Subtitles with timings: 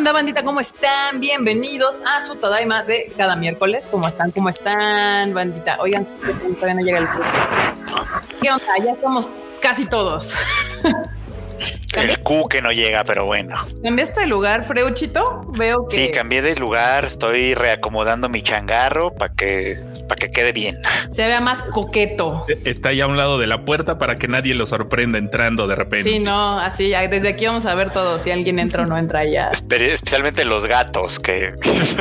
[0.00, 0.42] onda, bandita?
[0.42, 1.20] ¿Cómo están?
[1.20, 3.86] Bienvenidos a su Tadaima de cada miércoles.
[3.90, 4.30] ¿Cómo están?
[4.30, 5.76] ¿Cómo están, bandita?
[5.78, 7.08] Oigan, todavía no llega el
[8.40, 8.78] ¿Qué onda?
[8.82, 9.28] Ya estamos
[9.60, 10.32] casi todos.
[11.96, 13.56] El Q que no llega, pero bueno.
[13.82, 15.42] ¿Cambiaste de lugar, Freuchito?
[15.56, 15.96] Veo que.
[15.96, 17.04] Sí, cambié de lugar.
[17.04, 19.74] Estoy reacomodando mi changarro para que,
[20.08, 20.78] para que quede bien.
[21.12, 22.46] Se vea más coqueto.
[22.64, 25.74] Está ya a un lado de la puerta para que nadie lo sorprenda entrando de
[25.74, 26.08] repente.
[26.08, 26.92] Sí, no, así.
[27.10, 28.18] Desde aquí vamos a ver todo.
[28.20, 29.50] Si alguien entra o no entra ya.
[29.52, 31.54] Especialmente los gatos que.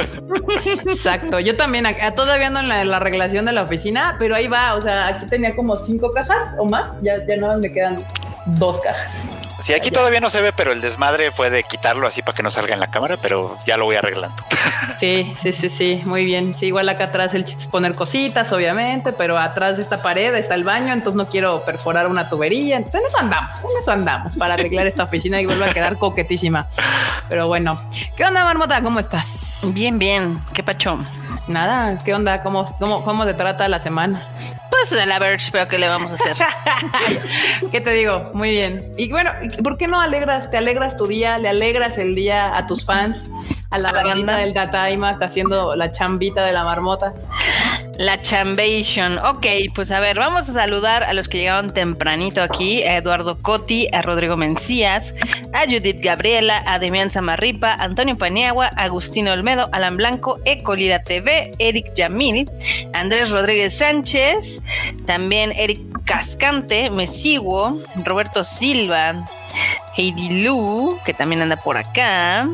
[0.85, 1.39] Exacto.
[1.39, 4.75] Yo también todavía ando en la, la, arreglación de la oficina, pero ahí va.
[4.75, 7.01] O sea, aquí tenía como cinco cajas o más.
[7.01, 7.97] Ya, ya no me quedan
[8.45, 9.48] dos cajas.
[9.59, 12.43] Sí, aquí todavía no se ve, pero el desmadre fue de quitarlo así para que
[12.43, 14.35] no salga en la cámara, pero ya lo voy arreglando.
[14.99, 16.53] Sí, sí, sí, sí, muy bien.
[16.53, 20.35] Sí, igual acá atrás el chiste es poner cositas, obviamente, pero atrás de esta pared
[20.35, 22.75] está el baño, entonces no quiero perforar una tubería.
[22.75, 25.97] Entonces en eso andamos, en eso andamos para arreglar esta oficina y vuelva a quedar
[25.97, 26.67] coquetísima.
[27.29, 27.79] Pero bueno,
[28.17, 28.81] ¿qué onda, Marmota?
[28.81, 29.61] ¿Cómo estás?
[29.67, 30.41] Bien, bien.
[30.53, 30.99] ¿Qué pacho?
[31.47, 32.43] Nada, ¿qué onda?
[32.43, 34.27] ¿Cómo, cómo, cómo te trata la semana?
[34.87, 36.35] De la Verge, pero ¿qué le vamos a hacer?
[37.71, 38.31] ¿Qué te digo?
[38.33, 38.91] Muy bien.
[38.97, 39.31] Y bueno,
[39.63, 43.29] ¿por qué no alegras, te alegras tu día, le alegras el día a tus fans,
[43.71, 47.13] a la, banda del Dataima haciendo la chambita de la marmota?
[47.99, 49.17] La Chambation.
[49.19, 53.41] Ok, pues a ver, vamos a saludar a los que llegaron tempranito aquí: a Eduardo
[53.41, 55.13] Coti, a Rodrigo Mencías,
[55.53, 61.93] a Judith Gabriela, a Demian Zamarripa, Antonio Paniagua, Agustino Olmedo, Alan Blanco, Ecolida TV, Eric
[61.93, 62.49] Yamil,
[62.93, 64.61] Andrés Rodríguez Sánchez,
[65.05, 69.27] también Eric Cascante, Mesiguo, Roberto Silva,
[69.95, 72.47] Heidi Lu, que también anda por acá.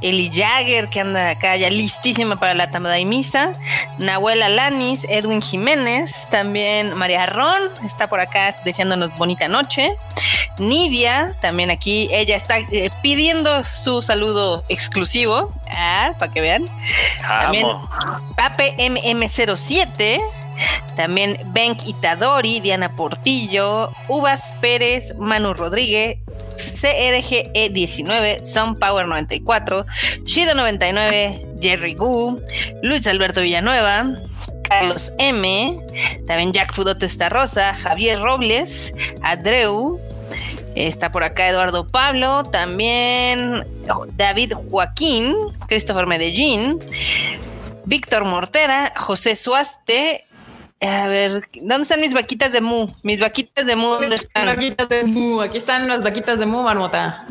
[0.00, 3.52] Eli Jagger, que anda acá ya listísima para la Tamadaimisa.
[3.98, 9.94] Nahuel Alanis, Edwin Jiménez, también María Ron, está por acá deseándonos bonita noche.
[10.58, 16.64] Nivia, también aquí, ella está eh, pidiendo su saludo exclusivo, ah, para que vean.
[17.20, 17.66] También
[18.36, 20.20] Pape MM07,
[20.96, 26.18] también Benk Itadori, Diana Portillo, Uvas Pérez, Manu Rodríguez,
[26.72, 29.86] CRGE19, Sunpower 94,
[30.24, 32.40] Shido 99, Jerry Gu,
[32.82, 34.14] Luis Alberto Villanueva,
[34.62, 35.78] Carlos M,
[36.26, 38.92] también Jack Fudote Rosa, Javier Robles,
[39.22, 40.00] Adreu,
[40.76, 43.66] Está por acá Eduardo Pablo, también
[44.16, 45.34] David Joaquín,
[45.66, 46.78] Christopher Medellín,
[47.86, 50.24] Víctor Mortera, José Suaste,
[50.82, 52.88] a ver, ¿dónde están mis vaquitas de mu?
[53.02, 54.46] Mis vaquitas de mu, ¿dónde están?
[54.46, 57.26] Vaquitas de mu, aquí están las vaquitas de mu, marmota.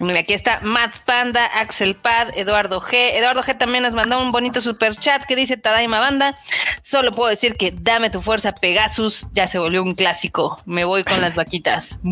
[0.00, 2.94] Mira, aquí está Matt Panda, Axel Pad, Eduardo G.
[3.14, 6.34] Eduardo G también nos mandó un bonito super chat que dice Tadaima Banda.
[6.82, 9.26] Solo puedo decir que dame tu fuerza, Pegasus.
[9.32, 10.60] Ya se volvió un clásico.
[10.64, 11.98] Me voy con las vaquitas.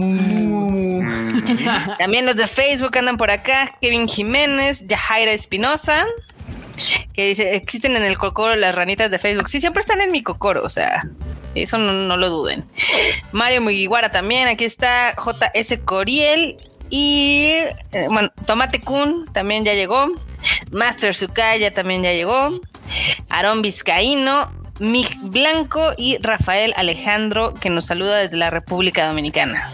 [1.98, 3.76] también los de Facebook andan por acá.
[3.80, 6.06] Kevin Jiménez, Yajaira Espinosa
[7.12, 9.49] que dice, existen en el cocoro las ranitas de Facebook.
[9.49, 11.05] Sí, siempre están en mi cocoro, o sea,
[11.55, 12.65] eso no, lo duden.
[13.33, 16.56] Mario Mugiwara también, aquí está JS Coriel
[16.91, 17.53] y,
[17.93, 20.09] eh, bueno, Tomate Kun también ya llegó.
[20.71, 22.50] Master Sukaya también ya llegó.
[23.28, 29.71] Aarón Vizcaíno, Mig Blanco y Rafael Alejandro, que nos saluda desde la República Dominicana.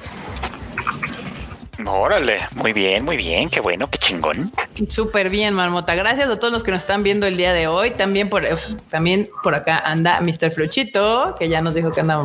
[1.91, 4.53] Órale, muy bien, muy bien, qué bueno, qué chingón.
[4.89, 5.95] Súper bien, Marmota.
[5.95, 7.93] Gracias a todos los que nos están viendo el día de hoy.
[7.93, 8.47] También por,
[8.91, 10.51] también por acá anda Mr.
[10.53, 12.25] Fluchito, que ya nos dijo que anda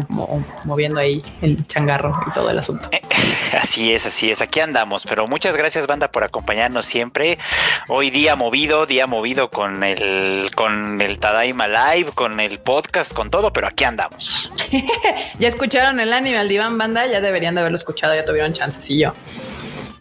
[0.66, 2.90] moviendo ahí el changarro y todo el asunto.
[3.54, 4.42] Así es, así es.
[4.42, 7.38] Aquí andamos, pero muchas gracias, banda, por acompañarnos siempre.
[7.88, 13.30] Hoy día movido, día movido con el, con el Tadaima Live, con el podcast, con
[13.30, 14.52] todo, pero aquí andamos.
[15.40, 18.90] ya escucharon el anime al diván, banda, ya deberían de haberlo escuchado, ya tuvieron chances
[18.90, 19.14] y yo.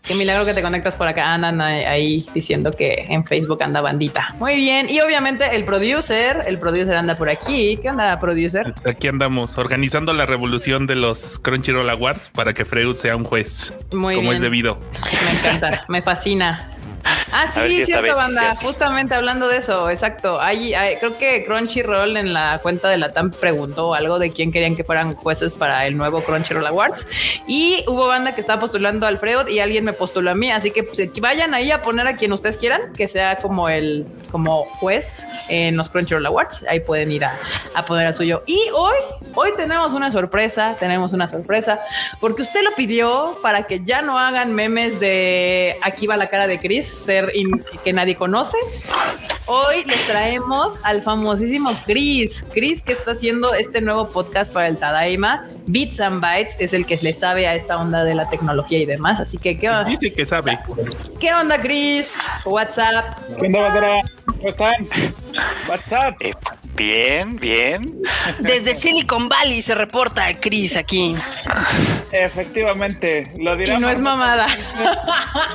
[0.03, 1.33] Qué milagro que te conectas por acá.
[1.33, 4.35] Andan ahí diciendo que en Facebook anda bandita.
[4.39, 4.89] Muy bien.
[4.91, 7.79] Y obviamente el producer, el producer anda por aquí.
[7.81, 8.75] ¿Qué onda, producer?
[8.85, 13.73] Aquí andamos organizando la revolución de los Crunchyroll Awards para que Freud sea un juez.
[13.93, 14.79] Muy como es debido.
[15.25, 16.69] Me encanta, me fascina.
[17.05, 18.55] Ah, sí, cierto, banda.
[18.57, 20.41] Justamente hablando de eso, exacto.
[20.41, 24.77] Hay, creo que Crunchyroll en la cuenta de la TAM preguntó algo de quién querían
[24.77, 27.07] que fueran jueces para el nuevo Crunchyroll Awards.
[27.47, 30.51] Y hubo banda que estaba postulando a Alfredo y alguien me postuló a mí.
[30.51, 34.07] Así que pues, vayan ahí a poner a quien ustedes quieran, que sea como el
[34.31, 36.65] como juez en los Crunchyroll Awards.
[36.69, 37.37] Ahí pueden ir a,
[37.75, 38.43] a poner al suyo.
[38.47, 38.97] Y hoy,
[39.35, 40.77] hoy tenemos una sorpresa.
[40.79, 41.81] Tenemos una sorpresa
[42.21, 46.47] porque usted lo pidió para que ya no hagan memes de aquí va la cara
[46.47, 47.33] de Chris ser
[47.85, 48.57] que nadie conoce.
[49.47, 52.45] Hoy les traemos al famosísimo Chris.
[52.53, 55.49] Chris que está haciendo este nuevo podcast para el Tadaima.
[55.67, 58.87] Bits and Bytes es el que le sabe a esta onda de la tecnología y
[58.87, 59.21] demás.
[59.21, 59.85] Así que, ¿qué onda?
[59.85, 60.59] Dice que sabe.
[61.21, 62.29] ¿Qué onda, Chris?
[62.45, 63.19] WhatsApp.
[63.39, 64.89] ¿Qué onda, ¿Cómo están?
[65.69, 66.17] WhatsApp.
[66.21, 66.33] Eh,
[66.77, 68.03] bien, bien.
[68.41, 71.17] Desde Silicon Valley se reporta Chris aquí.
[72.11, 73.81] Efectivamente, lo dirás.
[73.81, 74.47] Y no es mamada.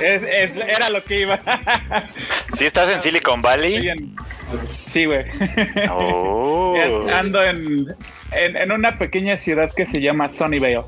[0.00, 1.27] era lo que iba.
[2.54, 3.92] ¿Sí estás en Silicon Valley?
[4.68, 5.24] Sí, güey.
[5.90, 6.76] Oh.
[7.14, 7.86] Ando en,
[8.32, 10.84] en, una pequeña ciudad que se llama Sunnyvale.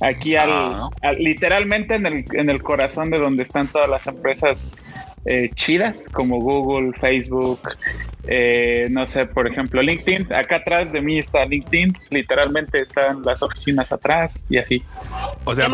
[0.00, 0.88] Aquí ah.
[1.02, 4.76] al, literalmente en el, en el corazón de donde están todas las empresas
[5.24, 7.60] eh, chidas como Google, Facebook,
[8.24, 10.32] eh, no sé, por ejemplo, LinkedIn.
[10.34, 14.82] Acá atrás de mí está LinkedIn, literalmente están las oficinas atrás y así.
[15.44, 15.68] O sea,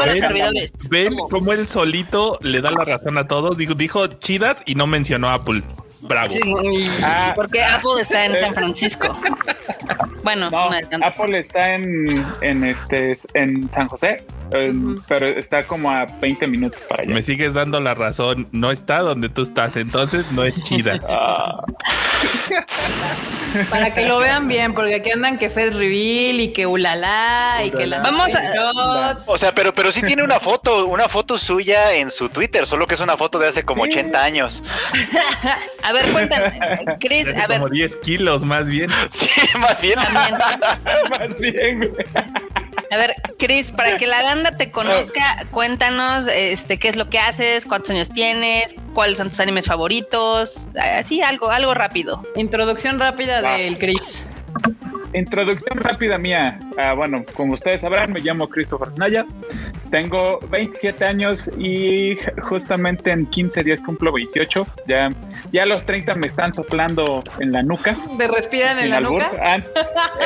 [0.91, 3.57] ven, cómo él solito le da la razón a todos.
[3.57, 5.63] Dijo, dijo chidas y no mencionó Apple.
[6.03, 6.35] Bravo.
[7.03, 7.33] Ah.
[7.35, 9.17] porque Apple está en San Francisco.
[10.23, 10.51] bueno,
[11.03, 17.03] Apple está en, en, este, en San José, pero está como a 20 minutos para
[17.03, 17.15] allá.
[17.15, 18.49] Me sigues dando la razón.
[18.53, 20.99] No está donde tú estás, entonces no es chida.
[21.11, 21.63] Ah.
[23.71, 27.71] Para que lo vean bien, porque aquí andan que Fed Reveal y que ulala y
[27.71, 31.95] que las Vamos a O sea, pero pero sí tiene una foto, una foto suya
[31.95, 34.63] en su Twitter, solo que es una foto de hace como 80 años.
[35.89, 36.53] a ver, cuéntame,
[37.01, 37.61] Chris, a ver.
[37.61, 38.91] Como 10 kilos más bien.
[39.11, 39.99] Sí, más bien.
[41.19, 41.93] más bien.
[42.91, 47.19] A ver, Chris, para que la banda te conozca, cuéntanos este qué es lo que
[47.19, 52.23] haces, cuántos años tienes, cuáles son tus animes favoritos, así algo, algo rápido.
[52.37, 54.25] Introducción rápida del Chris.
[55.13, 56.59] Introducción rápida mía.
[56.77, 59.25] Ah, bueno, como ustedes sabrán, me llamo Christopher Naya.
[59.91, 64.67] Tengo 27 años y justamente en 15 días cumplo 28.
[64.87, 65.11] Ya,
[65.51, 67.97] ya los 30 me están soplando en la nuca.
[68.19, 69.31] ¿Me respiran en la nuca?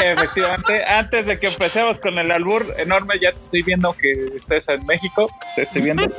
[0.03, 4.69] efectivamente, antes de que empecemos con el albur enorme, ya te estoy viendo que estás
[4.69, 5.27] en México.
[5.55, 6.11] Te estoy viendo.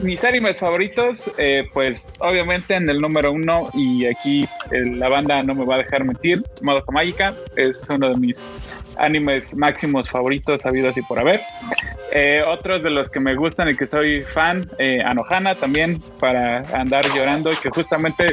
[0.00, 5.42] Mis animes favoritos, eh, pues obviamente en el número uno, y aquí eh, la banda
[5.42, 6.27] no me va a dejar mentir,
[6.62, 7.34] Modo Mágica.
[7.56, 8.38] Es uno de mis
[8.98, 11.40] animes máximos favoritos habidos y por haber.
[12.10, 16.60] Eh, otros de los que me gustan y que soy fan, eh, Anohana también, para
[16.72, 18.30] andar llorando, que justamente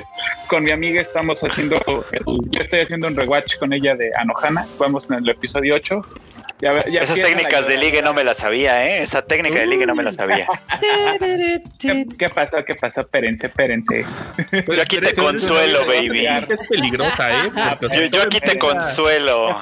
[0.48, 1.78] con mi amiga estamos haciendo,
[2.26, 6.02] yo estoy haciendo un rewatch con ella de Anohana, vamos en el episodio 8
[6.62, 9.04] esas técnicas de ligue no me las sabía, ¿eh?
[9.04, 10.48] Esa técnica de ligue no me la sabía.
[11.80, 12.64] ¿Qué, pasó?
[12.66, 13.02] ¿Qué pasó?
[13.02, 14.06] Espérense, espérense.
[14.66, 16.26] Yo aquí te consuelo, baby.
[16.26, 17.52] Es peligrosa, ¿eh?
[18.12, 19.62] Yo, aquí te consuelo.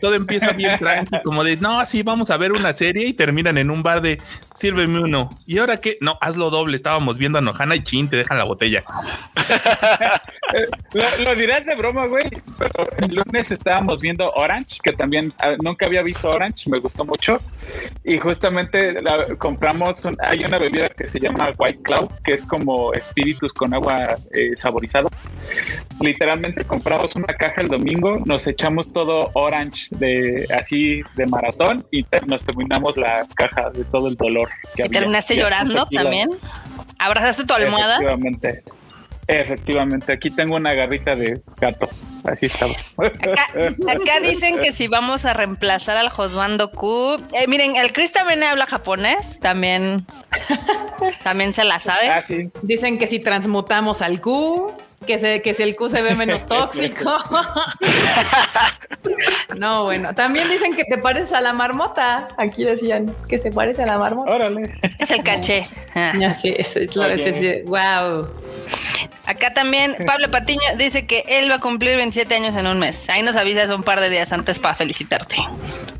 [0.00, 3.56] Todo, empieza bien tranqui, como de, no, sí, vamos a ver una serie y terminan
[3.56, 4.20] en un bar de,
[4.54, 5.30] sírveme uno.
[5.46, 5.96] ¿Y ahora qué?
[6.00, 6.76] No, hazlo doble.
[6.76, 8.82] Estábamos viendo a Nojana y chin, te dejan la botella.
[10.92, 12.28] lo, lo, dirás de broma, güey.
[12.58, 16.78] Pero el lunes estábamos viendo Orange, que también ah, no que había visto Orange, me
[16.78, 17.38] gustó mucho.
[18.04, 18.96] Y justamente
[19.38, 24.16] compramos, hay una bebida que se llama White Cloud, que es como espíritus con agua
[24.32, 25.08] eh, saborizado.
[26.00, 32.04] Literalmente compramos una caja el domingo, nos echamos todo Orange de así de maratón y
[32.26, 34.48] nos terminamos la caja de todo el dolor.
[34.74, 36.30] Que ¿Y terminaste llorando también?
[36.98, 37.96] ¿Abrazaste tu almohada?
[37.96, 38.62] Efectivamente.
[39.28, 41.88] Efectivamente, aquí tengo una garrita de gato.
[42.24, 42.76] Así estamos.
[42.96, 47.16] Acá, dicen que si vamos a reemplazar al Josbando Q.
[47.32, 50.06] Eh, miren, el Chris también habla japonés, también,
[51.22, 52.08] también se la sabe.
[52.08, 52.24] Ah,
[52.62, 54.72] dicen que si transmutamos al Q,
[55.06, 57.10] que, se, que si el Q se ve menos tóxico.
[59.58, 62.28] no, bueno, también dicen que te pareces a la marmota.
[62.38, 64.34] Aquí decían que se parece a la marmota.
[64.34, 64.72] Órale.
[64.98, 65.68] Es el caché.
[65.94, 66.34] Ah.
[66.34, 68.28] sí, eso es lo que wow.
[69.28, 73.10] Acá también Pablo Patiño dice que él va a cumplir 27 años en un mes.
[73.10, 75.36] Ahí nos avisas un par de días antes para felicitarte.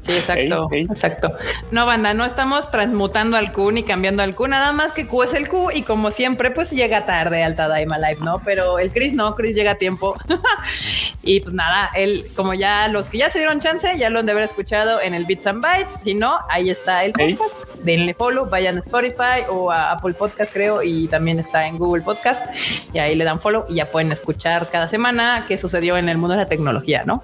[0.08, 1.32] Sí, exacto, exacto.
[1.70, 5.24] No, banda, no estamos transmutando al Q ni cambiando al Q, nada más que Q
[5.24, 8.40] es el Q y como siempre, pues llega tarde al Tadaima Live, ¿no?
[8.42, 10.16] Pero el Chris no, Chris llega a tiempo.
[11.22, 14.24] y pues nada, él, como ya los que ya se dieron chance, ya lo han
[14.24, 16.00] de haber escuchado en el Bits and Bytes.
[16.02, 17.82] Si no, ahí está el podcast.
[17.84, 22.02] Denle follow, vayan a Spotify o a Apple Podcast, creo, y también está en Google
[22.02, 22.46] Podcast.
[22.94, 26.16] Y ahí le dan follow y ya pueden escuchar cada semana qué sucedió en el
[26.16, 27.22] mundo de la tecnología, ¿no?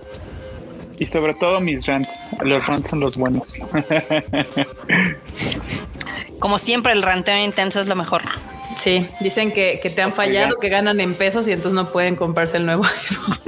[0.99, 2.11] Y sobre todo mis rants.
[2.43, 3.55] Los rants son los buenos.
[6.39, 8.23] Como siempre, el ranteo intenso es lo mejor.
[8.85, 12.17] Sí, dicen que, que te han fallado, que ganan en pesos y entonces no pueden
[12.17, 13.39] comprarse el nuevo iPhone.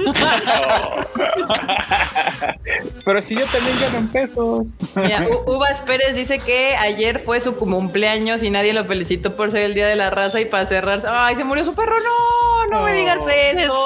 [3.05, 4.65] Pero si yo también gano en pesos.
[4.95, 9.61] Mira, Uvas Pérez dice que ayer fue su cumpleaños y nadie lo felicitó por ser
[9.61, 11.03] el día de la raza y para cerrar.
[11.07, 11.93] Ay, se murió su perro.
[11.99, 13.85] No, no, me digas eso.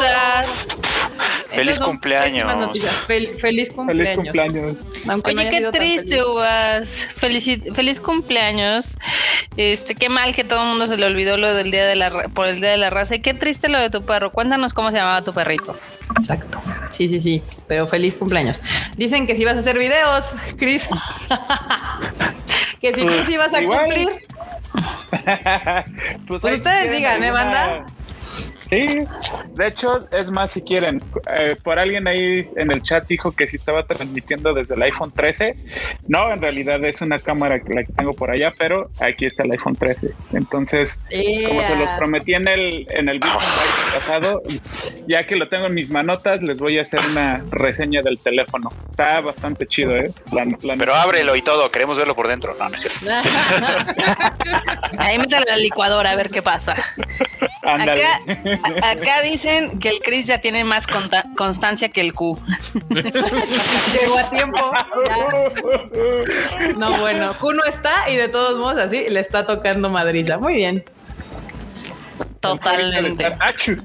[1.52, 2.80] Feliz cumpleaños.
[3.08, 4.78] feliz cumpleaños.
[5.26, 7.08] Oye, qué triste, Uvas.
[7.16, 8.96] feliz cumpleaños.
[9.58, 12.10] Este, qué mal que todo el mundo se le olvidó lo del día de la
[12.30, 13.16] por el día de la raza.
[13.16, 14.32] Y qué triste lo de tu perro.
[14.32, 15.76] Cuéntanos cómo se llamaba tu perrito.
[16.18, 16.62] Exacto.
[16.92, 17.44] Sí, sí, sí.
[17.68, 18.62] Pero feliz cumpleaños.
[18.96, 20.24] Dicen que si vas a hacer videos,
[20.58, 20.88] Chris.
[22.82, 24.10] que si tú sí vas a cumplir.
[26.28, 27.86] pues, pues ustedes digan, ¿eh, banda?
[28.72, 29.00] Sí,
[29.54, 33.46] de hecho, es más, si quieren, eh, por alguien ahí en el chat dijo que
[33.46, 35.58] si estaba transmitiendo desde el iPhone 13.
[36.08, 39.44] No, en realidad es una cámara que la que tengo por allá, pero aquí está
[39.44, 40.12] el iPhone 13.
[40.32, 41.02] Entonces,
[41.48, 43.40] como se los prometí en el, en el video
[43.94, 44.42] pasado,
[45.06, 48.70] ya que lo tengo en mis manotas, les voy a hacer una reseña del teléfono.
[48.90, 50.10] Está bastante chido, ¿eh?
[50.78, 52.56] pero ábrelo y todo, queremos verlo por dentro.
[52.58, 53.12] No, no es cierto.
[54.98, 56.78] ahí me sale la licuadora a ver qué pasa.
[57.64, 58.20] Acá,
[58.64, 60.86] acá, dicen que el Chris ya tiene más
[61.36, 62.38] constancia que el Q.
[62.90, 64.72] Llegó a tiempo.
[66.78, 70.38] No, bueno, Q no está y de todos modos así le está tocando madriza.
[70.38, 70.84] Muy bien.
[72.40, 73.26] Totalmente.
[73.40, 73.78] Achu.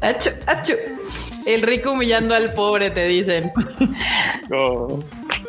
[0.00, 0.74] Achu,
[1.46, 3.52] El rico humillando al pobre, te dicen.
[4.52, 4.98] Oh.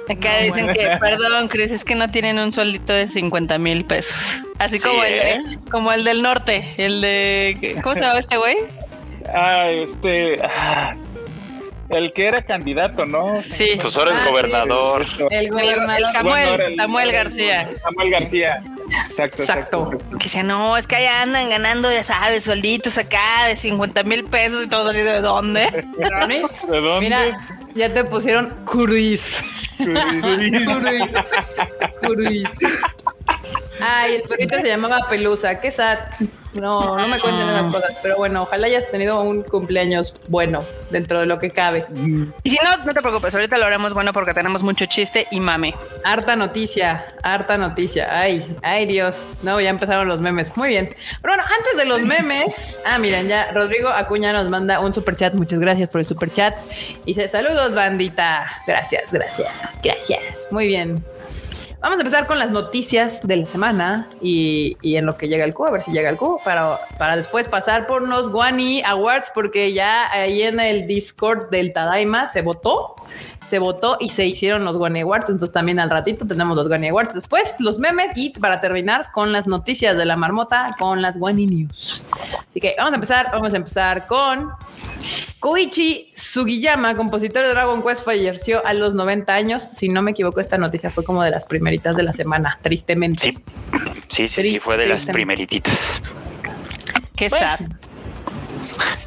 [0.09, 4.41] Acá dicen que, perdón, Chris, es que no tienen un sueldito de 50 mil pesos.
[4.59, 5.41] Así como, el, ¿eh?
[5.69, 7.77] como el del norte, el de...
[7.81, 8.57] ¿Cómo se llama este güey?
[9.33, 10.41] Ah, este...
[10.43, 10.95] Ah,
[11.91, 13.41] el que era candidato, ¿no?
[13.41, 13.77] Sí.
[13.81, 15.05] Pues ahora es ah, gobernador.
[15.29, 16.11] El, gobernador.
[16.13, 17.69] Samuel, Samuel García.
[17.83, 18.63] Samuel García.
[19.09, 19.89] Exacto, exacto.
[20.17, 24.23] Que dice, no, es que allá andan ganando, ya sabes, suelditos acá de 50 mil
[24.23, 25.65] pesos y todo así, ¿de dónde?
[25.97, 27.01] ¿De dónde?
[27.01, 27.37] Mira,
[27.75, 29.43] ya te pusieron Cruis.
[32.01, 32.49] Cruis.
[33.81, 35.59] Ay, el perrito se llamaba Pelusa.
[35.59, 35.97] Qué sad.
[36.53, 37.97] No, no me cuenten esas cosas.
[38.01, 41.85] Pero bueno, ojalá hayas tenido un cumpleaños bueno dentro de lo que cabe.
[42.43, 43.33] Y si no, no te preocupes.
[43.33, 45.73] Ahorita lo haremos bueno porque tenemos mucho chiste y mame.
[46.03, 48.19] Harta noticia, harta noticia.
[48.19, 49.17] Ay, ay Dios.
[49.43, 50.55] No, ya empezaron los memes.
[50.57, 50.95] Muy bien.
[51.21, 52.79] Pero bueno, antes de los memes.
[52.85, 55.33] Ah, miren, ya Rodrigo Acuña nos manda un super chat.
[55.33, 56.55] Muchas gracias por el super chat.
[57.05, 58.45] Y dice, saludos, bandita.
[58.67, 60.47] Gracias, gracias, gracias.
[60.51, 61.03] Muy bien.
[61.81, 65.55] Vamos a empezar con las noticias de la semana y, en lo que llega el
[65.55, 69.31] Q, a ver si llega el Q, para, para después pasar por unos Guani Awards,
[69.33, 72.95] porque ya ahí en el Discord del Tadaima se votó,
[73.47, 75.29] se votó y se hicieron los Guani Awards.
[75.29, 77.15] Entonces también al ratito tenemos los Guani Awards.
[77.15, 81.47] Después los memes y para terminar con las noticias de la marmota, con las Guani
[81.47, 82.05] News.
[82.47, 84.51] Así que vamos a empezar, vamos a empezar con
[85.39, 89.63] Koichi Sugiyama, compositor de Dragon Quest, falleció a los 90 años.
[89.63, 93.21] Si no me equivoco, esta noticia fue como de las primeritas de la semana, tristemente.
[93.21, 93.33] Sí,
[94.09, 96.01] sí, sí, sí fue de las primerititas.
[97.15, 97.61] Qué sad.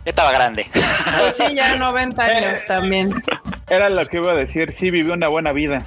[0.07, 0.67] Estaba grande.
[0.73, 3.23] Pues sí, ya 90 años también.
[3.69, 5.83] Era lo que iba a decir, sí vivió una buena vida.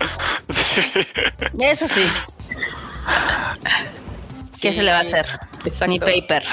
[1.60, 2.06] Eso sí.
[4.62, 5.26] ¿Qué se le va a hacer?
[5.88, 6.44] Ni paper.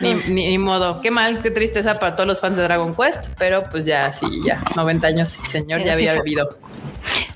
[0.00, 1.00] Ni, modo.
[1.00, 4.26] Qué mal, qué tristeza para todos los fans de Dragon Quest, pero pues ya, sí,
[4.44, 6.48] ya, 90 años, señor, ya había vivido.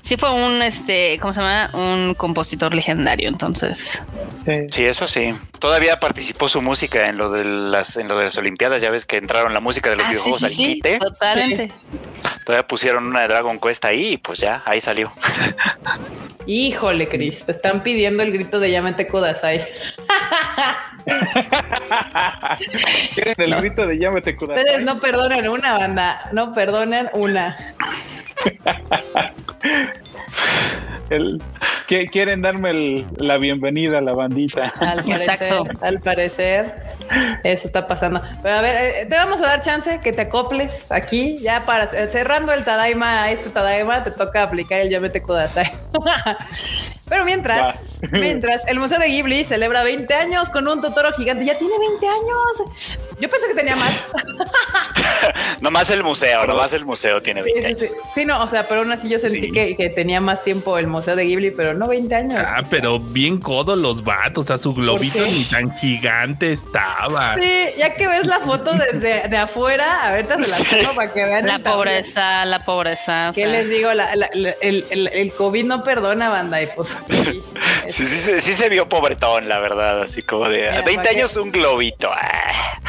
[0.05, 1.71] Sí fue un, este, ¿cómo se llama?
[1.73, 4.03] Un compositor legendario, entonces.
[4.71, 4.85] Sí.
[4.85, 5.33] eso sí.
[5.57, 9.07] Todavía participó su música en lo de las, en lo de las Olimpiadas, ya ves
[9.07, 10.99] que entraron la música de los ah, videojuegos al quite.
[10.99, 11.71] Totalmente.
[12.45, 15.11] Todavía pusieron una de Dragon Quest ahí y pues ya, ahí salió.
[16.45, 19.65] Híjole, Cris, te están pidiendo el grito de llámate Kudasai.
[23.15, 24.63] ¿Quieren el grito de llámate Kudasai?
[24.63, 27.57] Ustedes no perdonan una banda, no perdonan una.
[31.09, 31.41] El,
[31.87, 34.73] que quieren darme la bienvenida a la bandita.
[34.79, 35.63] Al parecer, Exacto.
[35.81, 36.83] Al parecer,
[37.43, 38.21] eso está pasando.
[38.41, 41.87] Pero a ver, eh, te vamos a dar chance que te acoples aquí, ya para
[42.07, 45.71] cerrando el Tadaima, este Tadaima, te toca aplicar el Yamete Kudasai.
[47.07, 51.45] Pero mientras, mientras, el Museo de Ghibli celebra 20 años con un Totoro gigante.
[51.45, 52.71] Ya tiene 20 años.
[53.19, 54.05] Yo pensé que tenía más.
[55.61, 57.95] nomás el museo, nomás el museo tiene 20 años.
[58.13, 60.87] Sí, no, o sea, pero aún así yo sentí que, que, tenía más tiempo el
[60.87, 62.43] museo de Ghibli, pero no 20 años.
[62.45, 67.35] Ah, pero bien codo los vatos, o sea, su globito ni tan gigante estaba.
[67.39, 70.95] Sí, ya que ves la foto desde de afuera, a ver, te se la pongo
[70.95, 71.45] para que vean.
[71.45, 73.31] La pobreza, la pobreza.
[73.33, 73.91] ¿Qué les digo?
[73.91, 76.94] el, el, el, COVID no perdona, banda, y pues
[77.87, 82.09] sí, sí, sí, se vio pobretón, la verdad, así como de 20 años un globito.
[82.11, 82.79] Ah.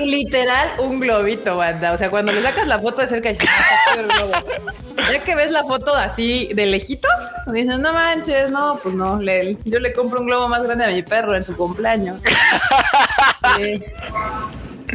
[0.00, 1.92] Y, literal un globito, banda.
[1.92, 3.36] O sea, cuando le sacas la foto de cerca, el
[4.06, 4.32] globo.
[5.10, 7.10] Ya que ves la foto así de lejitos,
[7.52, 10.88] dices, no manches, no, pues no, le, yo le compro un globo más grande a
[10.88, 12.22] mi perro en su cumpleaños.
[13.56, 13.82] Sí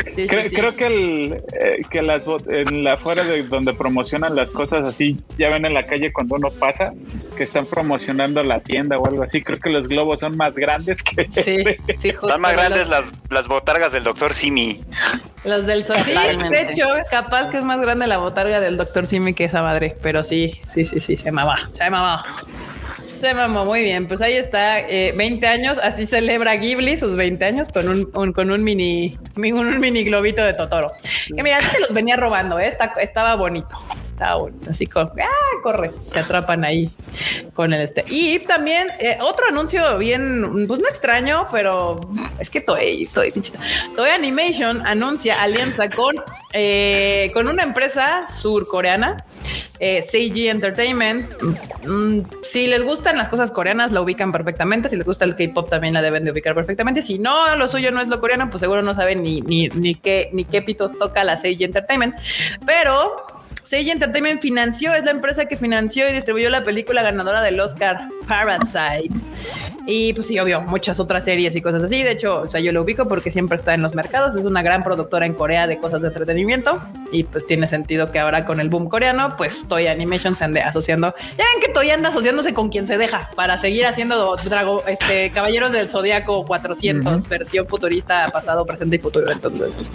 [0.03, 5.17] creo, que el eh, que las en la fuera de donde promocionan las cosas así,
[5.37, 6.93] ya ven en la calle cuando uno pasa
[7.35, 9.41] que están promocionando la tienda o algo así.
[9.41, 11.63] Creo que los globos son más grandes que sí,
[11.99, 14.79] sí Están más grandes las, las botargas del doctor Simi.
[15.45, 15.97] Los del sol.
[16.05, 19.95] de hecho, capaz que es más grande la botarga del doctor Simi que esa madre,
[20.01, 22.23] pero sí, sí, sí, sí, se mamá, se mamá.
[23.01, 24.07] Se mamó muy bien.
[24.07, 25.79] Pues ahí está, 20 eh, años.
[25.81, 30.53] Así celebra Ghibli sus 20 años con un, con un mini, un, mini globito de
[30.53, 30.91] Totoro.
[31.35, 32.71] Que mira, se los venía robando, ¿eh?
[32.99, 33.69] estaba bonito.
[34.69, 36.91] Así con, ah, corre, te atrapan ahí
[37.53, 38.05] con el este.
[38.07, 41.99] Y también eh, otro anuncio bien, pues no extraño, pero
[42.39, 43.31] es que Toei, Toei,
[43.95, 46.15] Toei Animation anuncia alianza con,
[47.33, 49.17] con una empresa surcoreana
[49.81, 51.27] eh, Seiji Entertainment.
[51.87, 54.89] Mm, si les gustan las cosas coreanas, la ubican perfectamente.
[54.89, 57.01] Si les gusta el K-pop, también la deben de ubicar perfectamente.
[57.01, 60.29] Si no, lo suyo no es lo coreano, pues seguro no saben ni, ni, qué,
[60.33, 62.15] ni qué pitos toca la Seiji Entertainment.
[62.63, 63.40] Pero
[63.71, 68.09] Seiji Entertainment financió, es la empresa que financió y distribuyó la película ganadora del Oscar
[68.27, 69.15] Parasite.
[69.85, 72.03] Y pues sí, obvio, muchas otras series y cosas así.
[72.03, 74.35] De hecho, o sea, yo lo ubico porque siempre está en los mercados.
[74.35, 76.79] Es una gran productora en Corea de cosas de entretenimiento.
[77.11, 80.61] Y pues tiene sentido que ahora con el boom coreano, pues Toy Animation se ande
[80.61, 81.15] asociando.
[81.37, 85.31] Ya ven que Toy anda asociándose con quien se deja para seguir haciendo Drago, este,
[85.31, 89.31] Caballeros del Zodiaco 400, versión futurista, pasado, presente y futuro.
[89.31, 89.93] Entonces, pues,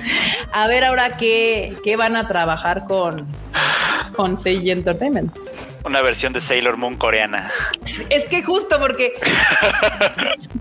[0.52, 3.26] a ver ahora qué, qué van a trabajar con,
[4.14, 5.36] con Seiji Entertainment
[5.86, 7.50] una versión de Sailor Moon coreana.
[8.10, 9.14] Es que justo porque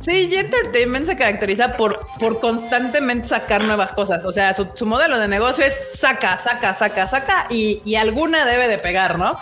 [0.01, 4.23] sí, Entertainment se caracteriza por, por constantemente sacar nuevas cosas.
[4.23, 8.77] O sea, su, modelo de negocio es saca, saca, saca, saca y, alguna debe de
[8.77, 9.39] pegar, ¿no?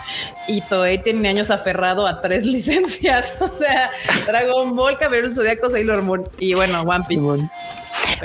[0.47, 3.33] Y Toei tiene años aferrado a tres licencias.
[3.39, 3.91] O sea,
[4.25, 7.49] Dragon Ball, un Zodiaco, Sailor Moon y bueno, One Piece.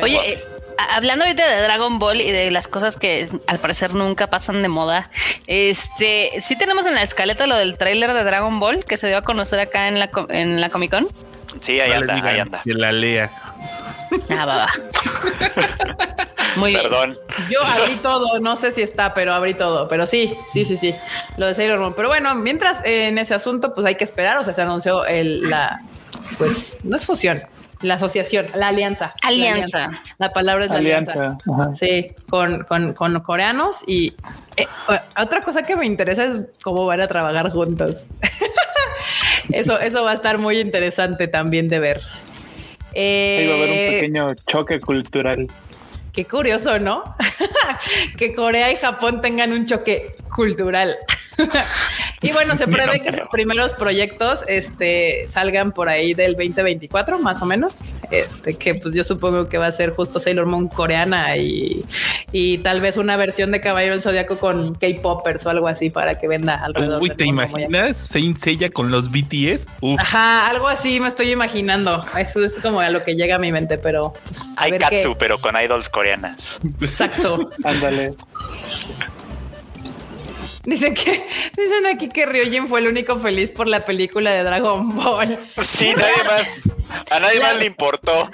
[0.01, 0.39] Oye,
[0.79, 4.69] hablando ahorita de Dragon Ball y de las cosas que al parecer nunca pasan de
[4.69, 5.11] moda,
[5.47, 9.19] este sí tenemos en la escaleta lo del tráiler de Dragon Ball que se dio
[9.19, 11.07] a conocer acá en la, en la Comic Con.
[11.61, 12.61] Sí, ahí anda, ahí anda.
[12.63, 13.31] Que la lea.
[14.31, 14.69] Ah, va, va.
[16.57, 17.17] Muy Perdón.
[17.51, 19.87] Yo abrí todo, no sé si está, pero abrí todo.
[19.89, 20.95] Pero sí, sí, sí, sí.
[21.37, 21.95] Lo de Sailor Moon.
[21.95, 24.39] Pero bueno, mientras en ese asunto, pues hay que esperar.
[24.39, 25.81] O sea, se anunció el, la,
[26.39, 27.43] pues no es fusión,
[27.83, 29.15] la asociación, la alianza.
[29.23, 29.91] Alianza.
[30.19, 31.39] La, palabra es la alianza.
[31.75, 34.15] Sí, con, con, con, coreanos y
[34.57, 34.67] eh,
[35.21, 38.07] otra cosa que me interesa es cómo van a trabajar juntos.
[39.53, 42.03] eso, eso va a estar muy interesante también de ver.
[42.95, 45.47] Ahí va a haber un eh, pequeño choque cultural.
[46.13, 47.05] Qué curioso, ¿no?
[48.17, 50.97] que Corea y Japón tengan un choque cultural.
[52.23, 57.43] y bueno, se prevé que sus primeros proyectos este, salgan por ahí del 2024, más
[57.43, 57.83] o menos.
[58.13, 61.85] Este, que pues yo supongo que va a ser justo Sailor Moon coreana y,
[62.31, 66.17] y tal vez una versión de Caballero del Zodiaco con K-Popers o algo así para
[66.19, 67.03] que venda alrededor.
[67.03, 67.99] Uy, ¿te imaginas?
[67.99, 69.67] Saint Seiya con los BTS.
[69.99, 72.01] Ajá, algo así me estoy imaginando.
[72.17, 74.15] Eso es como a lo que llega a mi mente, pero.
[74.25, 76.61] Pues, Hay Katsu, pero con idols coreanas.
[76.81, 77.51] Exacto.
[77.65, 78.15] Ándale.
[80.65, 84.95] Dicen que dicen aquí que Ryojin fue el único feliz por la película de Dragon
[84.97, 85.39] Ball.
[85.63, 86.61] Sí, nadie más.
[87.11, 88.31] A nadie más le importó.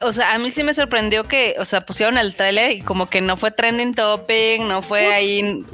[0.00, 3.08] o sea, a mí sí me sorprendió que, o sea, pusieron el trailer y como
[3.08, 5.64] que no fue trending topic, no fue ahí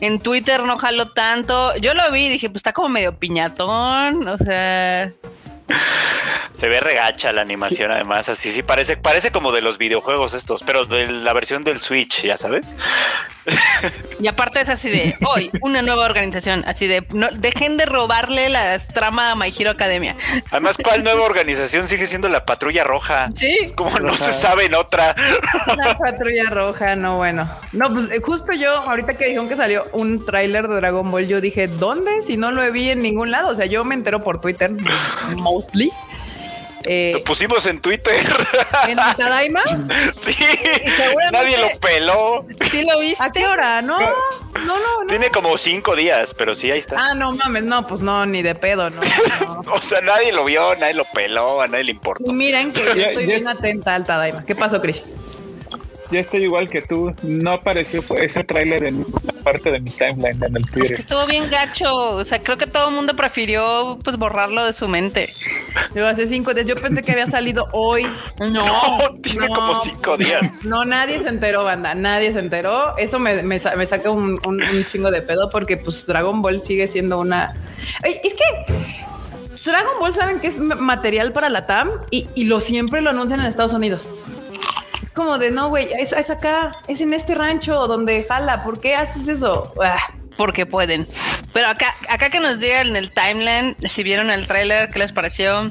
[0.00, 1.76] en, Twitter, no jaló tanto.
[1.76, 5.12] Yo lo vi y dije, pues está como medio piñatón, o sea.
[6.54, 10.62] Se ve regacha la animación, además, así sí parece, parece como de los videojuegos estos,
[10.62, 12.76] pero de la versión del Switch, ya sabes.
[14.20, 18.48] Y aparte es así de hoy, una nueva organización, así de no, dejen de robarle
[18.48, 20.14] la trama a My Hero Academia.
[20.50, 23.28] Además, ¿cuál nueva organización sigue siendo la Patrulla Roja?
[23.34, 23.56] Sí.
[23.62, 25.14] Es como no se sabe en otra.
[25.76, 27.48] La Patrulla Roja, no, bueno.
[27.72, 31.26] No, pues eh, justo yo, ahorita que dijeron que salió un tráiler de Dragon Ball,
[31.26, 32.22] yo dije, ¿dónde?
[32.22, 33.50] Si no lo vi en ningún lado.
[33.50, 34.70] O sea, yo me entero por Twitter,
[35.36, 35.90] mostly.
[36.84, 38.14] Eh, lo pusimos en Twitter.
[38.88, 39.62] ¿En Tadaima?
[40.20, 40.36] Sí.
[41.32, 42.46] Nadie lo peló.
[42.70, 43.22] Sí lo viste.
[43.22, 43.82] ¿A qué hora?
[43.82, 45.06] No, no, no.
[45.08, 46.96] Tiene como cinco días, pero sí, ahí está.
[46.98, 49.00] Ah, no mames, no, pues no, ni de pedo, no.
[49.72, 52.24] o sea, nadie lo vio, nadie lo peló, a nadie le importó.
[52.26, 54.44] Y miren que yo estoy bien atenta al Tadaima.
[54.44, 55.04] ¿Qué pasó, Chris?
[56.10, 57.14] Yo estoy igual que tú.
[57.22, 59.04] No apareció ese tráiler en
[59.44, 60.82] parte de mi timeline en el Twitter.
[60.82, 61.94] Es que estuvo bien gacho.
[61.94, 65.32] O sea, creo que todo el mundo prefirió pues borrarlo de su mente.
[65.94, 66.66] Yo hace cinco días.
[66.66, 68.06] Yo pensé que había salido hoy.
[68.40, 68.64] No,
[69.22, 70.64] tiene como cinco días.
[70.64, 71.94] No, nadie se enteró, banda.
[71.94, 72.96] Nadie se enteró.
[72.96, 74.38] Eso me, me, saca un,
[74.90, 77.52] chingo de pedo porque pues Dragon Ball sigue siendo una.
[78.02, 78.74] Es que
[79.64, 83.40] Dragon Ball saben que es material para la TAM y, y lo siempre lo anuncian
[83.40, 84.08] en Estados Unidos
[85.14, 88.62] como de no, güey, es, acá, es en este rancho donde jala.
[88.62, 89.72] ¿Por qué haces eso?
[89.82, 89.98] Ah.
[90.36, 91.06] Porque pueden.
[91.52, 95.12] Pero acá, acá que nos digan en el timeline si vieron el tráiler, ¿qué les
[95.12, 95.70] pareció?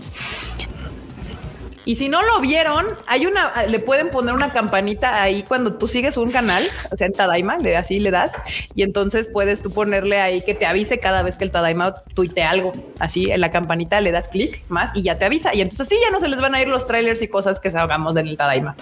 [1.86, 5.88] Y si no lo vieron, hay una, le pueden poner una campanita ahí cuando tú
[5.88, 8.34] sigues un canal, o sea, en Tadaima, así le das,
[8.76, 12.44] y entonces puedes tú ponerle ahí que te avise cada vez que el Tadaima tuite
[12.44, 15.56] algo, así en la campanita le das clic más y ya te avisa.
[15.56, 17.70] Y entonces sí, ya no se les van a ir los trailers y cosas que
[17.70, 18.76] hagamos en el Tadaima.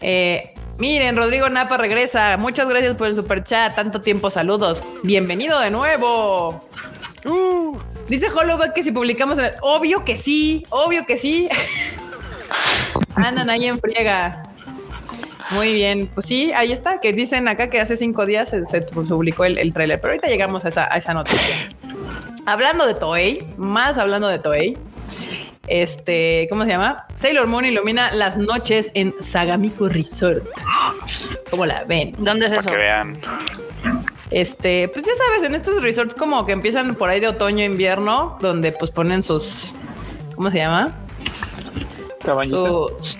[0.00, 2.36] Eh, miren, Rodrigo Napa regresa.
[2.38, 3.74] Muchas gracias por el super chat.
[3.74, 4.82] Tanto tiempo, saludos.
[5.02, 6.66] Bienvenido de nuevo.
[7.24, 7.76] Uh.
[8.08, 11.48] Dice Hollowback que si publicamos, obvio que sí, obvio que sí.
[13.14, 14.42] Andan ahí en friega.
[15.50, 19.44] Muy bien, pues sí, ahí está, que dicen acá que hace cinco días se, publicó
[19.44, 21.68] el, el, trailer, pero ahorita llegamos a esa, a esa noticia.
[22.46, 24.78] Hablando de Toei, más hablando de Toei,
[25.66, 27.06] este, ¿cómo se llama?
[27.14, 30.44] Sailor Moon ilumina las noches en Sagamiko Resort.
[31.50, 32.12] ¿Cómo la ven?
[32.18, 32.70] ¿Dónde es eso?
[32.70, 33.16] que vean.
[34.30, 38.38] Este, pues ya sabes, en estos resorts como que empiezan por ahí de otoño, invierno,
[38.40, 39.74] donde pues ponen sus,
[40.36, 40.94] ¿cómo se llama?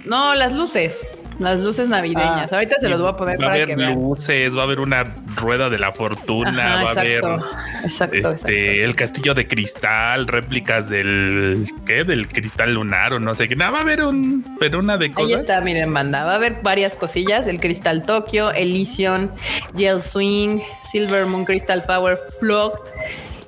[0.04, 1.04] no, las luces.
[1.40, 2.52] Las luces navideñas.
[2.52, 4.78] Ah, Ahorita se los voy a poner va para a haber luces, va a haber
[4.78, 5.04] una
[5.36, 7.22] rueda de la fortuna, va a haber
[7.82, 12.04] este, el castillo de cristal, réplicas del ¿qué?
[12.04, 13.56] Del cristal lunar o no sé qué.
[13.56, 15.30] Nada, va a haber un, pero una de cosas.
[15.30, 16.24] Ahí está, miren, banda.
[16.24, 19.32] Va a haber varias cosillas: el cristal Tokio, Elysian,
[19.74, 20.60] Gel Swing,
[20.92, 22.74] Silver Moon Crystal Power Float.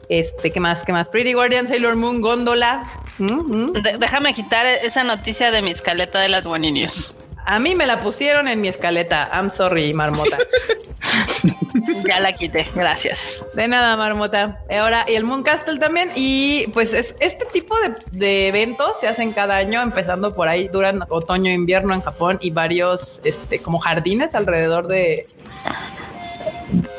[0.09, 0.83] Este, ¿qué más?
[0.83, 1.11] ¿Qué más?
[1.11, 2.85] Pretty Guardian, Sailor Moon, Góndola.
[3.19, 3.73] Mm, mm.
[3.99, 7.15] déjame quitar esa noticia de mi escaleta de las Guaninios.
[7.45, 9.31] A mí me la pusieron en mi escaleta.
[9.33, 10.39] I'm sorry, marmota.
[12.07, 13.47] ya la quité, gracias.
[13.55, 14.61] De nada, marmota.
[14.71, 16.13] Ahora, y el Moon Castle también.
[16.15, 17.77] Y pues es, este tipo
[18.13, 22.39] de, eventos se hacen cada año, empezando por ahí, duran otoño e invierno en Japón
[22.41, 25.27] y varios, este, como jardines alrededor de,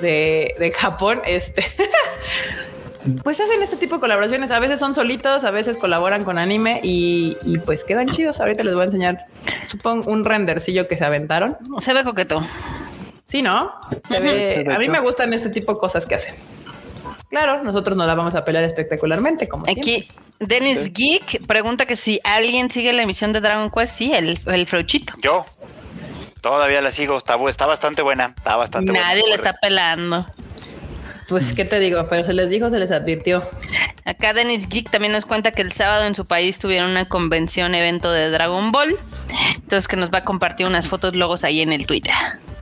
[0.02, 1.22] de, de Japón.
[1.26, 1.64] Este.
[3.24, 4.52] pues hacen este tipo de colaboraciones.
[4.52, 7.36] A veces son solitos, a veces colaboran con anime y,
[7.66, 8.40] pues quedan chidos.
[8.40, 9.26] Ahorita les voy a enseñar,
[9.68, 11.58] supongo, un rendercillo que se aventaron.
[11.80, 12.42] Se ve coqueto.
[13.28, 13.74] Sí, ¿no?
[14.08, 14.66] Se ve.
[14.74, 16.36] A mí me gustan este tipo de cosas que hacen.
[17.30, 20.08] Claro, nosotros nos la vamos a pelear espectacularmente, como Aquí,
[20.40, 23.98] Dennis Geek pregunta que si alguien sigue la emisión de Dragon Quest.
[23.98, 25.14] Sí, el, el Frochito.
[25.22, 25.46] Yo.
[26.42, 27.18] Todavía la sigo.
[27.18, 28.36] Está, está bastante buena.
[28.38, 30.26] Está bastante Nadie le está pelando.
[31.28, 32.06] Pues, ¿qué te digo?
[32.10, 33.50] Pero se les dijo, se les advirtió.
[34.06, 37.76] Acá Dennis Geek también nos cuenta que el sábado en su país tuvieron una convención,
[37.76, 38.98] evento de Dragon Ball.
[39.56, 42.14] Entonces, que nos va a compartir unas fotos logos ahí en el Twitter.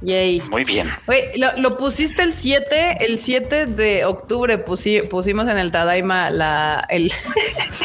[0.01, 0.41] Yay.
[0.49, 0.89] Muy bien.
[1.07, 7.11] Oye, lo, pusiste el 7, el 7 de octubre pusimos en el Tadaima la, el...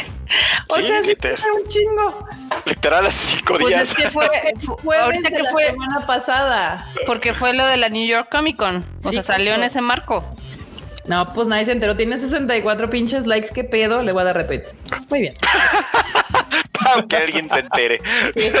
[0.69, 2.27] o sea, un chingo.
[2.65, 3.89] Literal hace cinco pues días.
[3.89, 4.29] Es que fue,
[4.83, 6.85] fue ahorita que fue semana pasada.
[7.05, 8.83] Porque fue lo de la New York Comic Con.
[9.03, 10.23] O sea, salió en ese marco.
[11.07, 11.95] No, pues nadie se enteró.
[11.95, 13.49] Tiene 64 pinches likes.
[13.53, 14.01] ¿Qué pedo?
[14.03, 14.63] Le voy a dar retweet.
[15.09, 15.33] Muy bien.
[16.71, 18.01] Para que alguien se entere.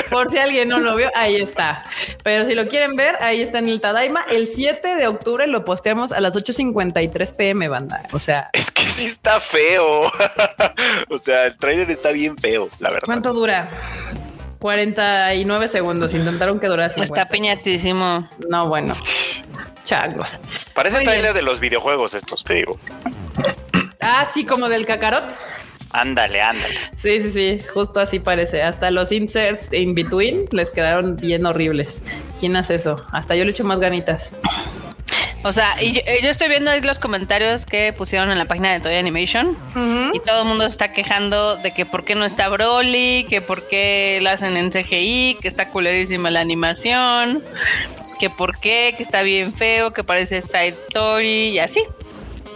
[0.09, 1.83] por si alguien no lo vio, ahí está.
[2.23, 4.25] Pero si lo quieren ver, ahí está en el Tadaima.
[4.29, 8.03] El 7 de octubre lo posteamos a las 8.53 pm, banda.
[8.11, 8.49] O sea.
[8.53, 10.11] Es que sí está feo.
[11.09, 13.05] o sea, el trailer está bien feo, la verdad.
[13.05, 13.69] ¿Cuánto dura?
[14.59, 16.13] 49 segundos.
[16.13, 17.01] Intentaron que durase.
[17.01, 18.27] Está piñatísimo.
[18.49, 18.93] No, bueno.
[19.83, 20.39] Changos.
[20.73, 22.77] Parece trailer de los videojuegos estos, te digo.
[24.01, 25.23] Ah, sí, como del cacarot.
[25.91, 26.75] Ándale, ándale.
[26.97, 28.61] Sí, sí, sí, justo así parece.
[28.61, 32.03] Hasta los inserts in between les quedaron bien horribles.
[32.39, 32.95] ¿Quién hace eso?
[33.11, 34.33] Hasta yo le echo más ganitas.
[35.43, 38.79] O sea, y yo, estoy viendo ahí los comentarios que pusieron en la página de
[38.79, 39.55] Toy Animation
[40.13, 43.67] y todo el mundo está quejando de que por qué no está Broly, que por
[43.67, 47.43] qué lo hacen en CGI, que está culerísima la animación,
[48.19, 51.83] que por qué, que está bien feo, que parece side story y así.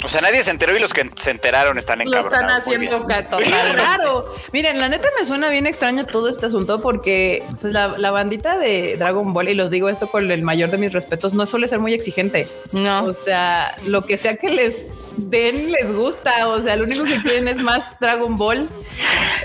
[0.04, 3.00] O sea, nadie se enteró y los que se enteraron están en Lo están haciendo
[3.02, 3.44] total.
[3.44, 4.34] Claro.
[4.52, 8.58] Miren, la neta me suena bien extraño todo este asunto porque pues, la, la, bandita
[8.58, 11.68] de Dragon Ball, y los digo esto con el mayor de mis respetos, no suele
[11.68, 12.48] ser muy exigente.
[12.72, 13.06] No.
[13.06, 14.88] O sea, lo que sea que les
[15.18, 18.68] den les gusta, o sea, lo único que quieren es más Dragon Ball.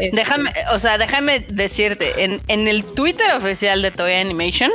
[0.01, 4.71] Este, déjame, o sea, déjame decirte, en, en el Twitter oficial de Toy Animation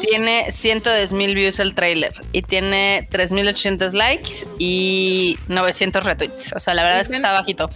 [0.00, 6.52] tiene 110 mil views el trailer y tiene 3800 likes y 900 retweets.
[6.54, 7.70] O sea, la verdad es que está bajito.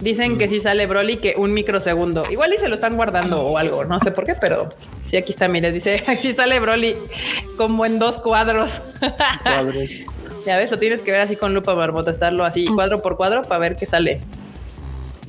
[0.00, 2.22] Dicen que si sale Broly que un microsegundo.
[2.30, 4.68] Igual y se lo están guardando o algo, no sé por qué, pero
[5.04, 6.96] sí, aquí está, mire, dice, así sale Broly
[7.56, 8.80] como en dos cuadros.
[10.46, 13.42] Ya ves, lo tienes que ver así con lupa marmota, estarlo así cuadro por cuadro
[13.42, 14.20] para ver qué sale.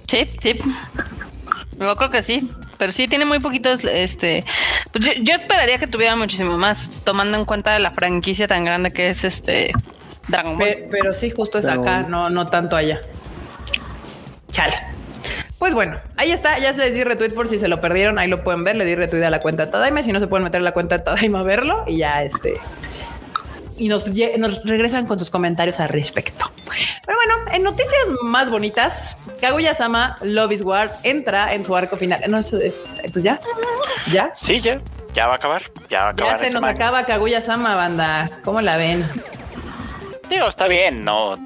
[0.08, 0.58] Sí, sí.
[1.80, 2.49] Yo creo que sí.
[2.77, 4.45] Pero sí tiene muy poquitos, este.
[4.91, 9.10] Pues yo, esperaría que tuviera muchísimo más, tomando en cuenta la franquicia tan grande que
[9.10, 9.73] es este
[10.27, 10.86] Dragon Ball.
[10.91, 13.01] Pero, sí, justo es acá, no, no tanto allá.
[14.51, 14.75] Chale.
[15.58, 18.27] Pues bueno, ahí está, ya se les di retweet por si se lo perdieron, ahí
[18.27, 20.60] lo pueden ver, le di retweet a la cuenta Tadaima, si no se pueden meter
[20.60, 22.53] en la cuenta Tadaima a verlo y ya este
[23.78, 24.06] y nos,
[24.63, 26.52] regresan con sus comentarios al respecto.
[27.06, 32.22] Pero bueno, en noticias más bonitas, Kaguya-sama Love is War entra en su arco final.
[32.28, 32.40] No,
[33.12, 33.40] pues ya,
[34.12, 34.32] ya.
[34.36, 34.80] Sí, ya,
[35.13, 35.63] ya va a acabar.
[35.90, 36.40] Ya va a acabar.
[36.40, 38.30] Ya se nos acaba Kaguya-sama, banda.
[38.44, 39.08] ¿Cómo la ven?
[40.30, 41.38] Digo, está bien, no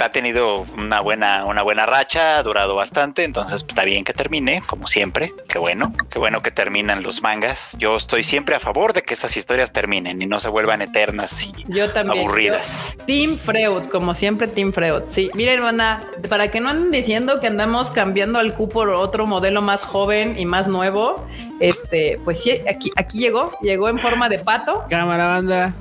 [0.00, 4.12] ha tenido una buena, una buena racha, ha durado bastante, entonces pues, está bien que
[4.14, 5.32] termine, como siempre.
[5.48, 7.76] Qué bueno, qué bueno que terminan los mangas.
[7.78, 11.42] Yo estoy siempre a favor de que estas historias terminen y no se vuelvan eternas
[11.44, 12.96] y yo también, aburridas.
[13.06, 15.02] team Freud, como siempre, Team Freud.
[15.08, 19.26] Sí, miren, banda, para que no anden diciendo que andamos cambiando al Q por otro
[19.26, 21.26] modelo más joven y más nuevo,
[21.60, 24.84] este, pues sí, aquí, aquí llegó, llegó en forma de pato.
[24.88, 25.74] Cámara, banda.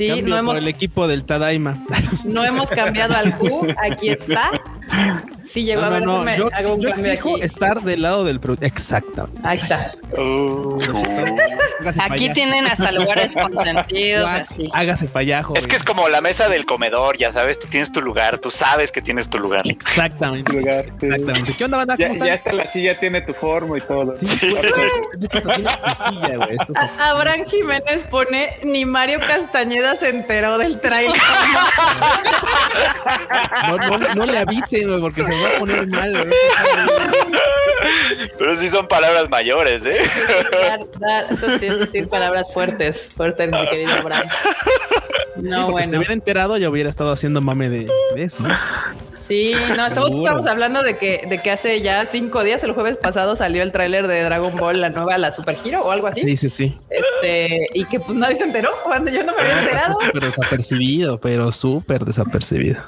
[0.00, 1.76] Sí, no hemos, por el equipo del Tadaima.
[2.24, 4.50] No hemos cambiado al Q, aquí está.
[5.50, 6.48] Sí, llegó a ver no, yo,
[6.90, 8.66] exijo estar del lado del producto.
[8.66, 9.28] Exacto.
[9.42, 9.84] Ahí está.
[10.16, 10.78] Oh.
[11.98, 14.30] Aquí tienen hasta lugares consentidos.
[14.30, 14.68] Así.
[14.72, 15.56] Hágase fallajo.
[15.56, 18.52] Es que es como la mesa del comedor, ya sabes, tú tienes tu lugar, tú
[18.52, 19.66] sabes que tienes tu lugar.
[19.66, 20.52] Exactamente.
[20.52, 21.52] lugar, Exactamente.
[21.54, 21.96] ¿Qué onda, banda?
[21.98, 24.16] Ya, ya está la silla, tiene tu forma y todo.
[24.18, 24.54] Sí, sí.
[26.98, 31.16] Abraham Jiménez pone, ni Mario Castañeda se enteró del trailer.
[33.68, 36.30] no, no, no le avisen, porque se va a poner mal.
[38.38, 39.98] Pero sí son palabras mayores, ¿eh?
[41.30, 43.08] eso sí es decir palabras fuertes.
[43.14, 44.26] Fuertes, mi querido Abraham.
[45.36, 45.86] No, bueno.
[45.86, 48.42] Si se hubiera enterado, yo hubiera estado haciendo mame de, eso.
[49.30, 53.36] Sí, no, estamos, hablando de que, de que hace ya cinco días, el jueves pasado,
[53.36, 56.22] salió el tráiler de Dragon Ball, la nueva, la Super Hero o algo así.
[56.22, 56.78] Sí, sí, sí.
[56.90, 59.94] Este, y que pues nadie se enteró cuando yo no me había enterado.
[60.04, 62.80] Súper desapercibido, pero súper desapercibido.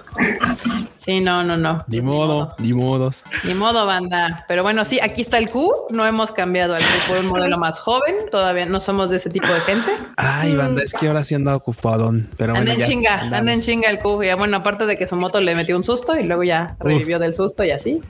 [0.96, 1.84] Sí, no, no, no.
[1.88, 3.22] Ni modo, ni modos.
[3.42, 4.44] Ni modo, banda.
[4.46, 5.72] Pero bueno, sí, aquí está el Q.
[5.90, 8.14] No hemos cambiado al Q por un modelo más joven.
[8.30, 9.90] Todavía no somos de ese tipo de gente.
[10.16, 12.12] Ay, banda, es que ahora sí anda ocupado.
[12.36, 14.22] Pero anda en chinga, anda en chinga el Q.
[14.22, 17.18] Ya bueno, aparte de que su moto le metió un susto y luego ya revivió
[17.18, 18.00] del susto y así.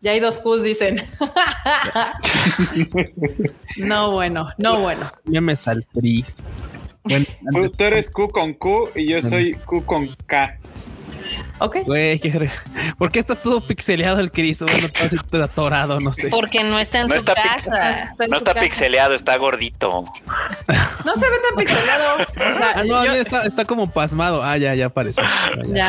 [0.00, 1.02] Ya hay dos Qs, dicen.
[3.78, 5.10] no, bueno, no, bueno.
[5.24, 6.42] Ya me sal triste.
[7.02, 7.26] Bueno,
[7.76, 10.58] tú eres Q con Q y yo soy Q con K.
[11.64, 11.78] Ok.
[12.98, 14.66] ¿por qué está todo pixeleado el Cristo?
[14.66, 16.28] Bueno, está todo atorado, no sé.
[16.28, 18.14] Porque no está en su casa.
[18.28, 20.04] no está pixeleado, está gordito.
[21.04, 22.16] No se ve tan pixeleado.
[22.36, 24.42] ah, no, está, está, como pasmado.
[24.42, 25.22] Ah, ya, ya apareció.
[25.68, 25.88] Ya.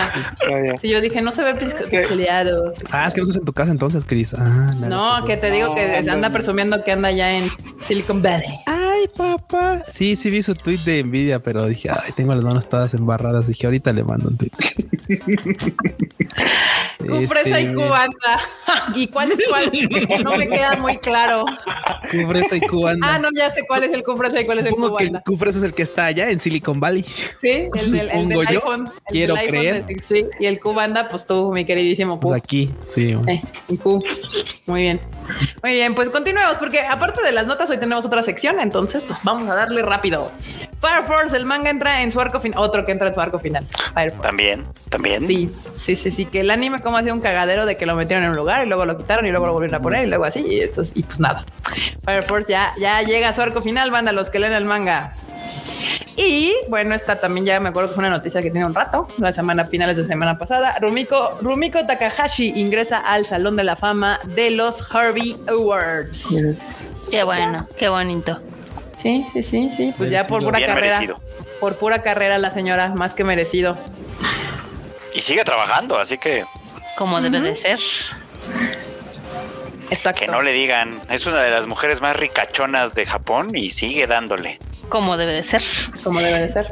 [0.79, 2.73] Sí, yo dije, no se ve pixeleado.
[2.91, 4.33] Ah, es que no estás en tu casa entonces, Cris.
[4.33, 7.43] Ah, no, que te digo que anda presumiendo que anda ya en
[7.79, 8.59] Silicon Valley.
[8.95, 9.84] Ay, papá.
[9.89, 13.47] Sí, sí vi su tweet de envidia, pero dije, ay, tengo las manos todas embarradas.
[13.47, 14.51] Dije, ahorita le mando un tweet.
[16.99, 18.41] Cufresa y este, cubanda.
[18.95, 19.71] ¿Y cuál es cuál?
[20.23, 21.45] No me queda muy claro.
[22.12, 23.15] Cufresa y cubanda.
[23.15, 24.97] Ah, no, ya sé cuál es el cufresa y cuál es el cubanda.
[24.97, 27.03] que el cufresa es el que está allá en Silicon Valley.
[27.39, 28.89] Sí, el del, el del iPhone.
[29.08, 29.86] Quiero creer.
[30.03, 32.21] sí, y el cubanda, pues tú, mi queridísimo Q.
[32.21, 33.17] Pues aquí, sí.
[33.27, 33.41] Eh,
[33.77, 34.03] Q.
[34.67, 34.99] Muy bien.
[35.63, 39.19] Muy bien, pues continuemos, porque aparte de las notas, hoy tenemos otra sección, entonces, pues
[39.23, 40.31] vamos a darle rápido.
[40.79, 42.59] Fire Force, el manga entra en su arco final.
[42.59, 43.65] Otro que entra en su arco final.
[43.93, 44.27] Fire Force.
[44.27, 45.25] También, también.
[45.25, 46.25] Sí, sí, sí, sí.
[46.25, 48.67] Que el anime, como hacía un cagadero de que lo metieron en un lugar y
[48.67, 50.45] luego lo quitaron y luego lo volvieron a poner y luego así.
[50.47, 51.43] Y, eso, y pues nada.
[52.03, 55.15] Fire Force ya, ya llega a su arco final, banda, los que leen el manga.
[56.17, 59.07] Y bueno, esta también ya me acuerdo que fue una noticia que tiene un rato,
[59.17, 60.77] la semana, finales de semana pasada.
[60.79, 66.45] Rumiko, Rumiko Takahashi ingresa al Salón de la Fama de los Harvey Awards.
[67.11, 68.39] Qué bueno, qué bonito.
[69.01, 69.93] Sí, sí, sí, sí.
[69.97, 70.99] Pues ya por pura carrera.
[71.60, 73.77] Por pura carrera la señora, más que merecido.
[75.13, 76.45] Y sigue trabajando, así que.
[76.97, 77.79] Como debe de ser.
[79.89, 80.21] Exacto.
[80.21, 84.08] Que no le digan, es una de las mujeres más ricachonas de Japón y sigue
[84.08, 84.60] dándole.
[84.89, 85.63] Como debe de ser.
[86.03, 86.67] Como debe de ser.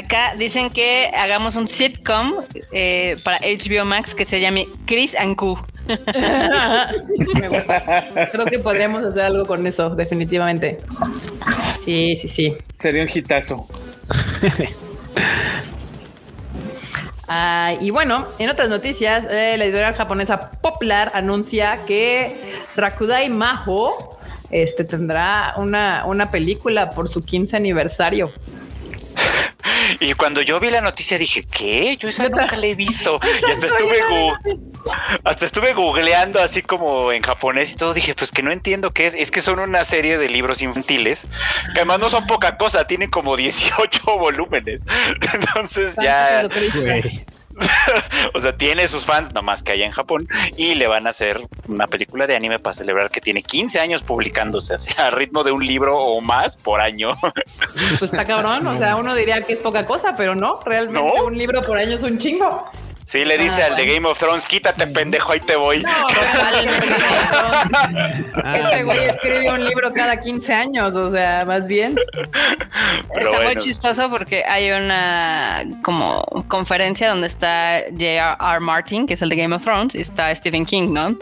[0.00, 2.32] Acá dicen que hagamos un sitcom
[2.72, 5.58] eh, para HBO Max que se llame Chris and Q.
[5.88, 8.08] Me gusta.
[8.32, 10.78] Creo que podríamos hacer algo con eso, definitivamente.
[11.84, 12.56] Sí, sí, sí.
[12.78, 13.68] Sería un hitazo.
[17.32, 24.18] Ah, y bueno, en otras noticias, eh, la editorial japonesa Poplar anuncia que Rakudai Maho
[24.50, 28.28] este, tendrá una, una película por su 15 aniversario.
[30.00, 31.96] Y cuando yo vi la noticia dije, ¿qué?
[31.98, 33.20] Yo esa nunca la he visto.
[33.46, 34.00] Y hasta estuve,
[35.24, 37.92] hasta estuve googleando así como en japonés y todo.
[37.92, 39.14] Dije, pues que no entiendo qué es.
[39.14, 41.28] Es que son una serie de libros infantiles
[41.74, 44.86] que además no son poca cosa, tienen como 18 volúmenes.
[45.34, 46.48] Entonces ya...
[48.34, 51.40] o sea, tiene sus fans, nomás que allá en Japón, y le van a hacer
[51.68, 55.44] una película de anime para celebrar que tiene 15 años publicándose, o sea, a ritmo
[55.44, 57.10] de un libro o más por año.
[57.98, 61.36] Pues está cabrón, o sea, uno diría que es poca cosa, pero no, realmente un
[61.36, 62.70] libro por año es un chingo.
[63.10, 65.82] Sí, le dice ah, al de Game of Thrones, quítate pendejo, ahí te voy.
[65.82, 65.90] No,
[68.54, 71.96] Ese güey escribe un libro cada 15 años, o sea, más bien.
[73.12, 78.60] está muy chistoso porque hay una como conferencia donde está J.R.R.
[78.60, 81.16] Martin, que es el de Game of Thrones, y está Stephen King, ¿no?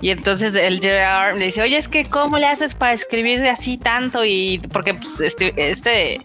[0.00, 1.36] Y entonces el J.R.
[1.36, 4.24] le dice, oye, es que ¿cómo le haces para escribir así tanto?
[4.24, 6.20] Y porque pues, este, este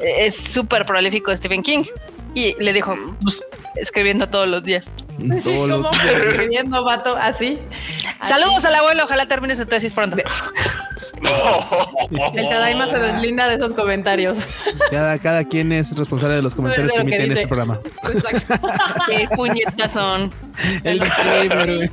[0.00, 1.84] es súper prolífico Stephen King.
[2.36, 3.42] Y le dijo, pues,
[3.76, 4.92] escribiendo todos los días.
[5.16, 5.90] ¿Cómo?
[5.90, 7.58] escribiendo, vato, así.
[8.28, 10.18] Saludos al abuelo, ojalá termine su tesis pronto.
[12.34, 14.36] El Tadaima se deslinda de esos comentarios.
[14.90, 17.80] Cada, cada quien es responsable de los comentarios que emite en este programa.
[18.12, 18.68] Exacto.
[19.08, 20.30] Qué puñetas son.
[20.84, 21.90] El disclaimer.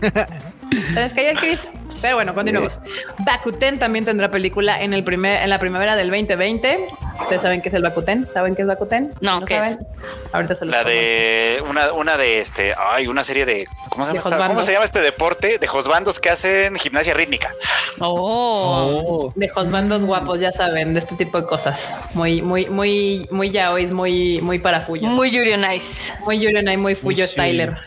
[1.40, 1.70] Chris.
[2.04, 2.82] Pero bueno, continuamos.
[3.20, 6.90] Bakuten también tendrá película en el primer, en la primavera del 2020.
[7.22, 8.28] ¿Ustedes saben qué es el Bakuten?
[8.30, 9.14] ¿Saben qué es Bakuten?
[9.22, 9.78] No, ¿qué es?
[10.34, 14.48] Ahorita se La de una, una de este, ay, una serie de ¿cómo se, llama
[14.50, 15.60] ¿cómo se llama este deporte?
[15.60, 17.52] De josbandos que hacen gimnasia rítmica.
[18.00, 21.90] Oh, de josbandos guapos, ya saben, de este tipo de cosas.
[22.16, 25.08] Muy, muy, muy, muy yaois, muy, muy para Fuyo.
[25.08, 26.14] Muy Yuri Nice.
[26.26, 27.78] Muy Yuri Nice, muy Fuyo Styler.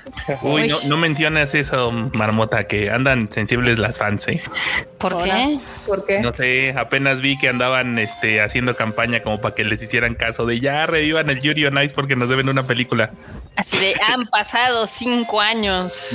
[0.40, 4.05] Uy, no, no mencionas eso, marmota, que andan sensibles las fans,
[4.98, 5.58] ¿Por qué?
[5.86, 6.20] ¿Por qué?
[6.20, 10.46] No sé, apenas vi que andaban este, haciendo campaña como para que les hicieran caso
[10.46, 13.10] de ya revivan el Yuri on Ice porque nos deben una película.
[13.56, 16.12] Así de han pasado cinco años.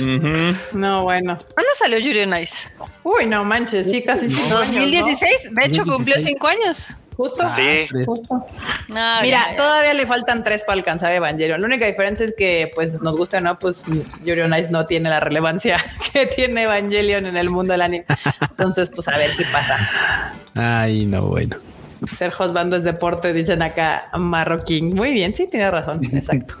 [0.72, 1.38] No, bueno.
[1.54, 2.68] ¿Cuándo salió Yuri on Ice?
[3.02, 6.88] Uy, no manches, sí, casi cinco 2016, de hecho cumplió cinco años.
[7.16, 7.42] Justo.
[7.54, 7.88] Sí.
[9.22, 11.60] Mira, todavía le faltan tres para alcanzar Evangelion.
[11.60, 13.84] La única diferencia es que, pues, nos gusta o no, pues
[14.24, 15.76] Yuri on Ice no tiene la relevancia
[16.12, 18.06] que tiene Evangelion en el mundo del anime.
[18.40, 19.78] Entonces, pues, a ver qué pasa.
[20.54, 21.56] Ay, no, bueno.
[22.16, 24.94] Ser hostbando es deporte, dicen acá Marroquín.
[24.94, 26.04] Muy bien, sí, tiene razón.
[26.12, 26.54] Exacto.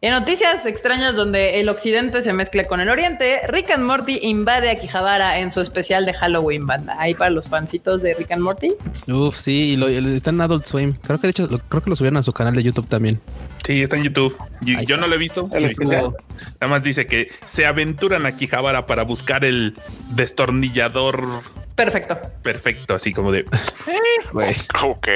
[0.00, 4.70] En noticias extrañas donde el occidente se mezcla con el oriente, Rick and Morty invade
[4.70, 6.96] a Quijabara en su especial de Halloween, banda.
[6.98, 8.74] Ahí para los fancitos de Rick and Morty.
[9.08, 10.94] Uf, sí, y lo, está en Adult Swim.
[10.94, 13.20] Creo que de hecho, creo que lo subieron a su canal de YouTube también.
[13.64, 14.36] Sí, está en YouTube.
[14.62, 15.48] Yo, no lo he visto.
[15.48, 19.76] Nada más dice que se aventuran a Quijabara para buscar el
[20.10, 21.42] destornillador
[21.74, 22.18] Perfecto.
[22.42, 23.44] Perfecto, así como de.
[24.84, 25.08] ok.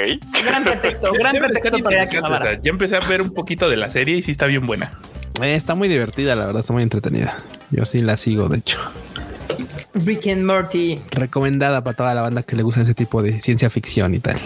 [0.43, 4.23] Gran pretexto, gran pretexto para Ya empecé a ver un poquito de la serie y
[4.23, 4.91] sí está bien buena.
[5.41, 7.37] Eh, está muy divertida, la verdad, está muy entretenida.
[7.69, 8.79] Yo sí la sigo, de hecho.
[9.93, 10.99] Rick and Morty.
[11.11, 14.37] Recomendada para toda la banda que le gusta ese tipo de ciencia ficción y tal.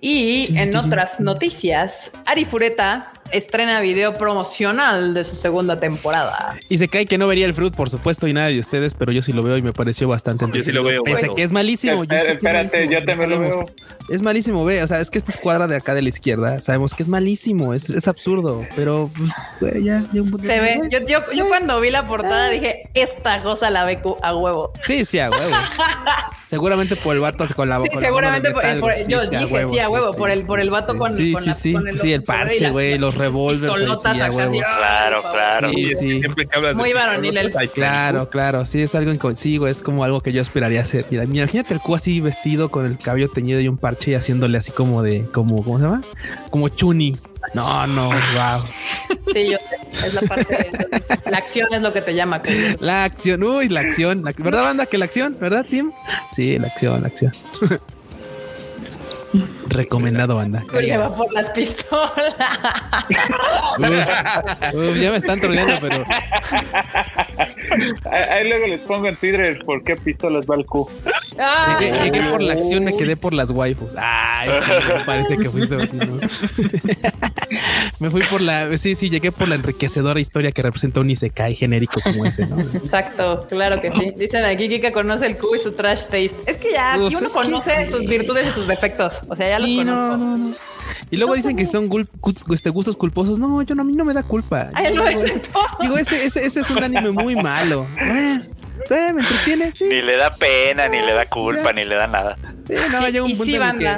[0.00, 6.58] Y en otras noticias, Ari Fureta estrena video promocional de su segunda temporada.
[6.68, 9.12] Y se cae que no vería el fruit, por supuesto, y nadie de ustedes, pero
[9.12, 11.02] yo sí lo veo y me pareció bastante Yo sí lo veo.
[11.02, 12.04] Pese que es malísimo.
[12.04, 13.64] espérate, yo también lo veo.
[14.08, 14.82] Es malísimo, ve.
[14.82, 17.74] O sea, es que esta escuadra de acá de la izquierda, sabemos que es malísimo,
[17.74, 20.80] es, es absurdo, pero pues, ya, ya un Se ve.
[20.90, 24.72] Yo, yo, yo, cuando vi la portada dije, esta cosa la ve a huevo.
[24.82, 25.54] Sí, sí, a huevo.
[26.50, 28.64] seguramente por el vato con la Sí, seguramente por,
[29.06, 32.12] yo dije, sí, a huevo, por el, por el vato con, sí, sí, sí, sí,
[32.12, 33.76] el parche, güey, los revólveres.
[34.78, 35.70] Claro, claro.
[36.74, 38.66] Muy varonil el Claro, claro.
[38.66, 39.66] Sí, es algo inconsigo.
[39.66, 41.06] Es como algo que yo esperaría hacer.
[41.10, 44.58] Mira, imagínate el cu así vestido con el cabello teñido y un parche y haciéndole
[44.58, 46.00] así como de, como, ¿cómo se llama?
[46.50, 47.16] Como chuni.
[47.54, 48.62] No, no, wow.
[49.32, 52.42] Sí, yo sé, es la parte de la acción es lo que te llama.
[52.80, 54.86] La acción, uy, la acción, ¿verdad, banda?
[54.86, 55.90] Que la acción, ¿verdad, Tim?
[56.34, 57.32] Sí, la acción, la acción.
[59.68, 60.64] Recomendado, banda.
[60.72, 62.34] Le va por las pistolas.
[65.00, 66.04] ya me están troleando, pero.
[68.10, 70.88] Ahí luego les pongo en Twitter por qué pistolas va el Q.
[71.78, 73.90] Llegué, por la acción, me quedé por las waifus.
[73.96, 74.50] Ay,
[75.06, 76.20] parece que fuiste así, ¿no?
[77.98, 78.76] me fui por la.
[78.76, 82.60] Sí, sí, llegué por la enriquecedora historia que representa un Isekai genérico como ese, ¿no?
[82.60, 84.14] Exacto, claro que sí.
[84.16, 86.36] Dicen aquí que conoce el Q y su trash taste.
[86.46, 89.19] Es que ya aquí uno conoce sus virtudes y sus defectos.
[89.28, 90.16] O sea, ya los conozco.
[90.16, 90.54] No, no,
[91.10, 91.90] Y luego dicen que son
[92.52, 93.38] este, gustos culposos.
[93.38, 94.70] No, yo no, a mí no me da culpa.
[94.74, 95.22] Ay, no, digo,
[95.80, 97.86] digo ese, ese, ese, es un anime muy malo.
[98.00, 98.40] Eh,
[98.90, 99.84] eh, me entretiene, sí.
[99.84, 102.38] Ni le da pena, ni le da culpa, ni le da nada.
[102.66, 103.96] Sí, no, llega un punto en que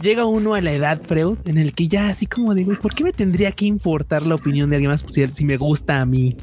[0.00, 3.04] llega uno a la edad, Freud, en el que ya así como digo, ¿por qué
[3.04, 6.36] me tendría que importar la opinión de alguien más si, si me gusta a mí?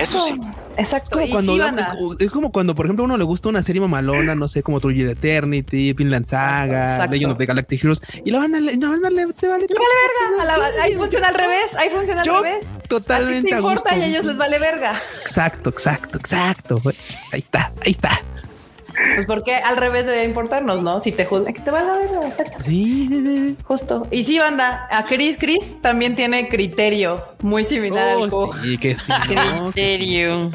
[0.00, 0.34] Eso sí.
[0.76, 1.20] Exacto.
[1.20, 4.34] Es como, cuando, es, como cuando, por ejemplo, a uno le gusta una serie mamalona,
[4.34, 8.60] no sé, como True Eternity, Pinland Saga, Legend of the Galactic Heroes, y la banda,
[8.60, 9.66] la banda le, te vale.
[9.68, 10.82] Le vale verga.
[10.82, 11.74] ahí funciona al revés.
[11.76, 12.66] Ahí funciona al revés.
[12.88, 13.38] Totalmente.
[13.38, 15.00] A ti te importa y a ellos les vale verga.
[15.22, 16.80] Exacto, exacto, exacto.
[17.32, 18.20] Ahí está, ahí está.
[19.14, 21.00] Pues porque al revés debe importarnos, ¿no?
[21.00, 22.58] Si te juzgan, que te va a ver, exacto.
[22.64, 24.06] Sí, justo.
[24.10, 28.96] Y sí, banda, a Chris, Chris también tiene criterio muy similar al oh, Sí, que
[28.96, 29.12] sí.
[29.26, 30.50] criterio.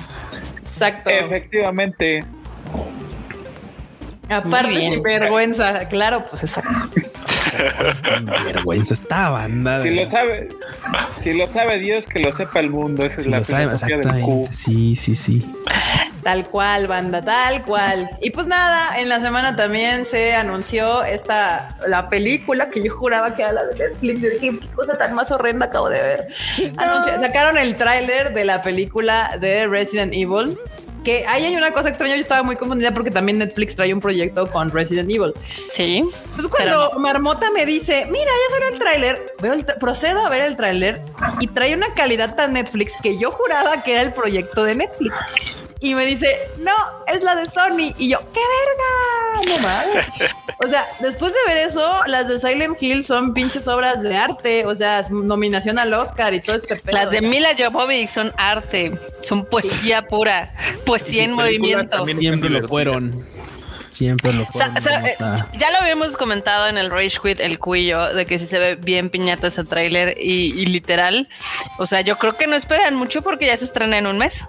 [0.66, 1.10] Exacto.
[1.10, 2.22] Efectivamente.
[4.32, 6.72] Aparte, sin vergüenza, claro, pues exacto.
[8.46, 9.84] vergüenza esta banda.
[9.84, 10.48] Si lo sabe,
[11.22, 13.06] si lo sabe Dios, que lo sepa el mundo.
[13.06, 14.50] Esa es la filosofía del Q.
[14.52, 15.54] Sí, sí, sí.
[16.24, 18.10] Tal cual, banda, tal cual.
[18.22, 23.34] Y pues nada, en la semana también se anunció esta la película que yo juraba
[23.34, 24.40] que era la de Netflix.
[24.40, 26.28] qué cosa tan más horrenda acabo de ver.
[27.20, 30.58] sacaron el tráiler de la película de Resident Evil
[31.04, 32.16] que ahí hay una cosa extraña.
[32.16, 35.34] Yo estaba muy confundida porque también Netflix trae un proyecto con Resident Evil.
[35.72, 35.97] Sí.
[35.97, 40.41] Entonces, cuando Marmota me dice, mira, ya salió el tráiler, veo el procedo a ver
[40.41, 41.02] el tráiler
[41.39, 45.16] y trae una calidad tan Netflix que yo juraba que era el proyecto de Netflix
[45.84, 46.76] y me dice, no,
[47.08, 47.92] es la de Sony.
[47.98, 49.58] Y yo, ¡qué verga!
[49.58, 50.06] No mames.
[50.64, 54.68] O sea, después de ver eso, las de Silent Hill son pinches obras de arte.
[54.68, 56.96] O sea, nominación al Oscar y todo este pedo.
[56.96, 60.54] Las de Mila Jovovich son arte, son poesía pura,
[60.86, 62.06] poesía en movimiento.
[62.06, 63.26] Siempre lo fueron.
[63.90, 64.76] Siempre lo fueron.
[65.58, 68.76] Ya lo habíamos comentado en el Rage Quit, el cuello, de que si se ve
[68.76, 71.28] bien piñata ese tráiler y, y literal.
[71.80, 74.46] O sea, yo creo que no esperan mucho porque ya se estrena en un mes.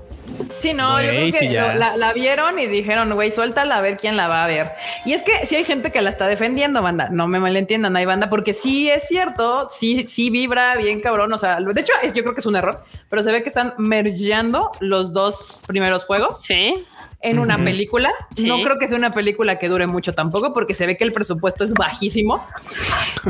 [0.59, 4.29] Sí, no, yo creo que la, vieron y dijeron, güey, suéltala a ver quién la
[4.29, 4.73] va a ver.
[5.05, 7.09] Y es que sí hay gente que la está defendiendo, banda.
[7.11, 11.33] No me malentiendan, hay banda, porque sí es cierto, sí, sí vibra bien cabrón.
[11.33, 13.75] O sea, de hecho, yo creo que es un error, pero se ve que están
[13.79, 16.39] mergeando los dos primeros juegos.
[16.43, 16.85] Sí.
[17.21, 18.11] En una película.
[18.45, 21.13] No creo que sea una película que dure mucho tampoco, porque se ve que el
[21.13, 22.45] presupuesto es bajísimo.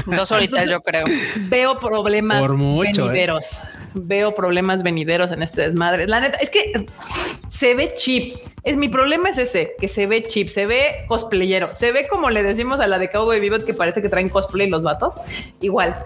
[0.07, 1.05] Dos horitas, yo creo.
[1.37, 3.27] Veo problemas Por mucho, ¿eh?
[3.95, 6.07] Veo problemas venideros en este desmadre.
[6.07, 6.87] La neta, es que
[7.49, 8.37] se ve chip.
[8.65, 12.31] Es mi problema es ese, que se ve chip, se ve cosplayero, se ve como
[12.31, 15.17] le decimos a la de Cowboy Vivo que parece que traen cosplay los vatos.
[15.61, 16.05] Igual,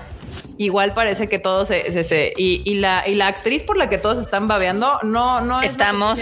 [0.57, 4.49] igual parece que todos se, y, la, y la actriz por la que todos están
[4.49, 6.18] babeando, no, no estamos.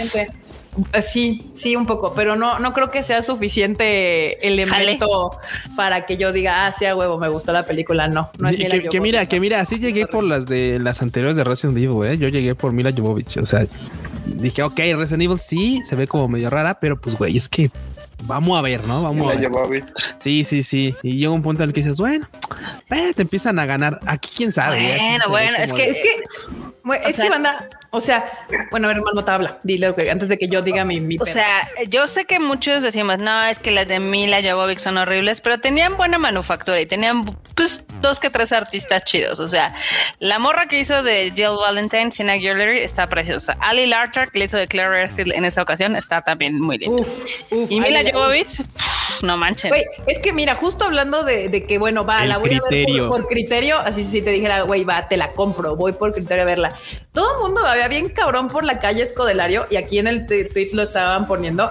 [0.93, 5.31] Eh, sí, sí, un poco, pero no, no creo que sea suficiente elemento
[5.75, 8.07] para que yo diga, ah, sí, a huevo, me gustó la película.
[8.07, 11.37] No, no es que, que, mira, que mira, así llegué por las de las anteriores
[11.37, 12.17] de Resident Evil, ¿eh?
[12.17, 13.37] Yo llegué por Mila Jovovich.
[13.37, 13.65] O sea,
[14.25, 17.71] dije, ok, Resident Evil sí se ve como medio rara, pero pues, güey, es que
[18.25, 19.01] vamos a ver, ¿no?
[19.01, 19.83] Vamos a ver.
[20.19, 20.95] Sí, sí, sí.
[21.03, 22.27] Y llega un punto en el que dices, bueno,
[22.89, 23.99] eh, te empiezan a ganar.
[24.05, 24.97] Aquí quién sabe.
[24.97, 26.23] Bueno, bueno, es que, es que
[27.03, 29.59] es que banda, o sea, bueno, a ver, hermano, habla.
[29.63, 32.81] Dile que antes de que yo diga mi, mi O sea, yo sé que muchos
[32.81, 36.85] decimos, no, es que las de Mila Jovovich son horribles, pero tenían buena manufactura y
[36.85, 37.23] tenían
[37.55, 39.39] pues dos que tres artistas chidos.
[39.39, 39.73] O sea,
[40.19, 43.57] la morra que hizo de Jill Valentine, Sienna Jewelry, está preciosa.
[43.59, 47.03] Ali Larcher, que le hizo de Claire Redfield en esa ocasión, está también muy linda.
[47.69, 48.61] y Mila Jovovich
[49.21, 49.71] no manches.
[50.07, 53.77] es que mira, justo hablando de, que, bueno, va, la voy a ver por, criterio,
[53.79, 56.75] así si te dijera, güey, va, te la compro, voy por criterio a verla.
[57.11, 60.83] Todo el mundo bien cabrón por la calle Escodelario y aquí en el tweet lo
[60.83, 61.69] estaban poniendo.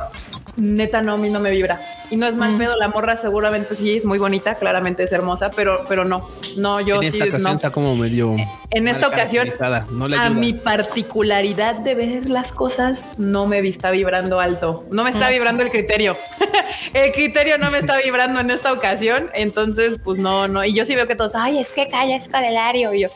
[0.57, 1.81] Neta, no, a mí no me vibra.
[2.11, 5.51] Y no es más pedo, la morra seguramente sí es muy bonita, claramente es hermosa,
[5.51, 8.37] pero, pero no, no, yo en esta ocasión está como medio.
[8.71, 9.49] En esta ocasión,
[10.17, 15.31] a mi particularidad de ver las cosas, no me está vibrando alto, no me está
[15.31, 16.17] vibrando el criterio.
[16.93, 20.65] el criterio no me está vibrando en esta ocasión, entonces, pues no, no.
[20.65, 22.31] Y yo sí veo que todos, ay, es que calla, es
[22.75, 23.09] Y yo.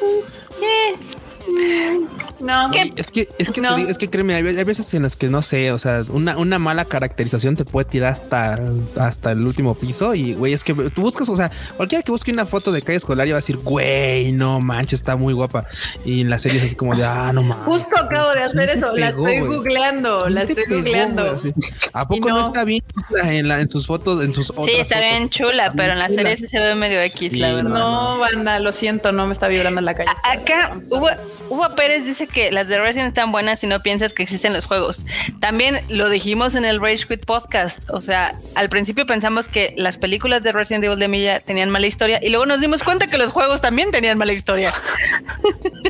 [0.00, 0.22] 嗯
[0.60, 2.27] 嗯嗯。
[2.40, 2.70] No.
[2.96, 3.76] Es que, es que, no.
[3.76, 6.84] es que créeme, hay, veces en las que no sé, o sea, una, una mala
[6.84, 8.60] caracterización te puede tirar hasta,
[8.96, 10.14] hasta el último piso.
[10.14, 12.98] Y güey, es que tú buscas, o sea, cualquiera que busque una foto de calle
[12.98, 15.66] escolar va a decir, güey, no manches, está muy guapa.
[16.04, 17.66] Y en la serie es así como de, ah, no manches.
[17.66, 21.40] Justo acabo de hacer eso, la estoy googleando, la estoy googleando.
[21.92, 22.46] ¿A poco no.
[22.46, 22.82] está bien
[23.24, 26.36] en, la, en sus fotos, en sus Sí, está bien chula, pero en la serie
[26.36, 27.70] sí se ve medio X, la verdad.
[27.70, 30.10] No, banda, lo siento, no me está vibrando en la calle.
[30.22, 31.08] acá, Hugo,
[31.48, 34.66] Hugo Pérez dice que las de Resident están buenas si no piensas que existen los
[34.66, 35.04] juegos.
[35.40, 37.88] También lo dijimos en el Rage Quit podcast.
[37.90, 41.86] O sea, al principio pensamos que las películas de Resident Evil de Milla tenían mala
[41.86, 44.72] historia y luego nos dimos cuenta que los juegos también tenían mala historia.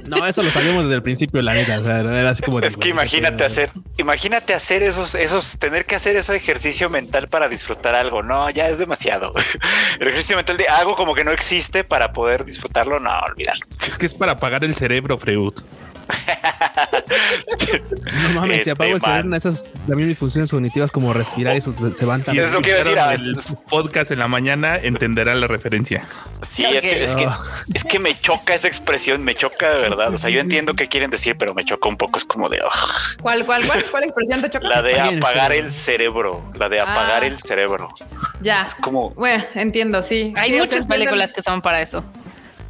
[0.07, 1.79] No, eso lo sabíamos desde el principio, la neta.
[1.79, 5.97] O sea, era así como es que imagínate hacer, imagínate hacer esos, esos, tener que
[5.97, 8.23] hacer ese ejercicio mental para disfrutar algo.
[8.23, 9.33] No, ya es demasiado.
[10.01, 13.01] El ejercicio mental de algo como que no existe para poder disfrutarlo.
[13.01, 13.57] No, olvidar.
[13.87, 15.55] Es que es para apagar el cerebro, Freud.
[18.23, 21.61] no mames, si apago el este, cerebro, esas también mis funciones cognitivas como respirar y
[21.61, 21.71] se
[22.05, 22.47] van también.
[22.47, 22.99] Es lo que decir.
[22.99, 23.37] Ah, el
[23.69, 26.03] podcast en la mañana entenderá la referencia.
[26.43, 27.41] Sí, es que, es, que, ah.
[27.75, 30.15] es que me choca esa expresión, me choca de verdad.
[30.15, 32.19] O sea, yo entiendo qué quieren decir, pero me choca un poco.
[32.19, 32.59] Es como de.
[33.21, 34.69] ¿Cuál, cuál, cuál, cuál expresión te choca?
[34.69, 36.43] La de apagar el cerebro.
[36.59, 37.27] La de apagar ah.
[37.27, 37.89] el cerebro.
[38.41, 38.63] Ya.
[38.63, 39.11] Es como.
[39.11, 40.33] Bueno, entiendo, sí.
[40.37, 42.05] Hay muchas películas que son para eso.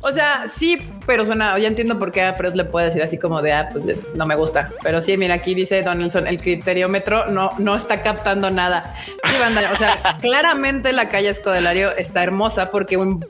[0.00, 3.18] O sea, sí, pero suena, ya entiendo por qué a Freud le puede decir así
[3.18, 3.84] como de, ah, pues
[4.14, 4.70] no me gusta.
[4.82, 8.94] Pero sí, mira, aquí dice Donaldson, el criteriómetro no, no está captando nada.
[9.24, 13.26] Sí, banda, o sea, claramente la calle Escodelario está hermosa porque un,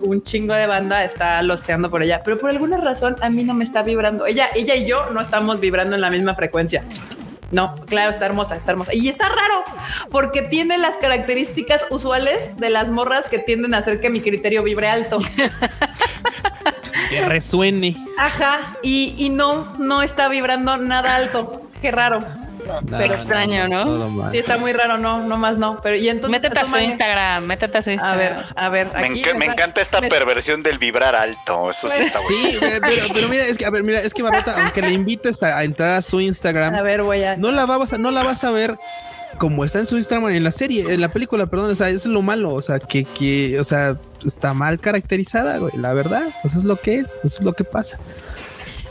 [0.00, 3.54] un chingo de banda está losteando por ella, pero por alguna razón a mí no
[3.54, 4.26] me está vibrando.
[4.26, 6.82] Ella, ella y yo no estamos vibrando en la misma frecuencia.
[7.52, 8.94] No, claro, está hermosa, está hermosa.
[8.94, 9.62] Y está raro,
[10.10, 14.62] porque tiene las características usuales de las morras que tienden a hacer que mi criterio
[14.62, 15.18] vibre alto.
[17.10, 17.96] que resuene.
[18.18, 21.68] Ajá, y, y no, no está vibrando nada alto.
[21.80, 22.20] Qué raro
[22.88, 24.30] pero extraño, ¿no?
[24.30, 25.78] Sí, está muy raro, no, no más no.
[25.82, 26.40] Pero y entonces.
[26.40, 28.44] Métete a su Instagram, métete a su Instagram.
[28.56, 29.36] A ver, a ver.
[29.36, 31.70] me, encanta esta perversión del vibrar alto.
[31.70, 32.48] Eso sí está bueno.
[32.48, 32.58] Sí,
[33.14, 35.90] pero, mira, es que, a ver, mira, es que Marota, aunque le invites a, entrar
[35.90, 37.36] a su Instagram, a ver, voy a.
[37.36, 38.78] No la vas a, no la vas a ver
[39.38, 42.04] como está en su Instagram, en la serie, en la película, perdón, o sea, es
[42.06, 46.54] lo malo, o sea, que, que, o sea, está mal caracterizada, güey, la verdad, pues
[46.54, 47.98] es lo que es, eso es lo que pasa.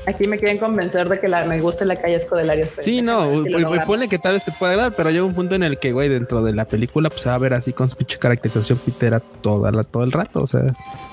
[0.08, 2.68] Aquí me quieren convencer de que la, me gusta la calle Escodelario.
[2.80, 3.44] Sí, no,
[3.86, 6.10] pone que tal vez te pueda dar, pero llega un punto en el que, güey,
[6.10, 9.20] dentro de la película, pues se va a ver así con su pinche caracterización pitera
[9.20, 10.40] toda la, todo el rato.
[10.40, 10.62] O sea,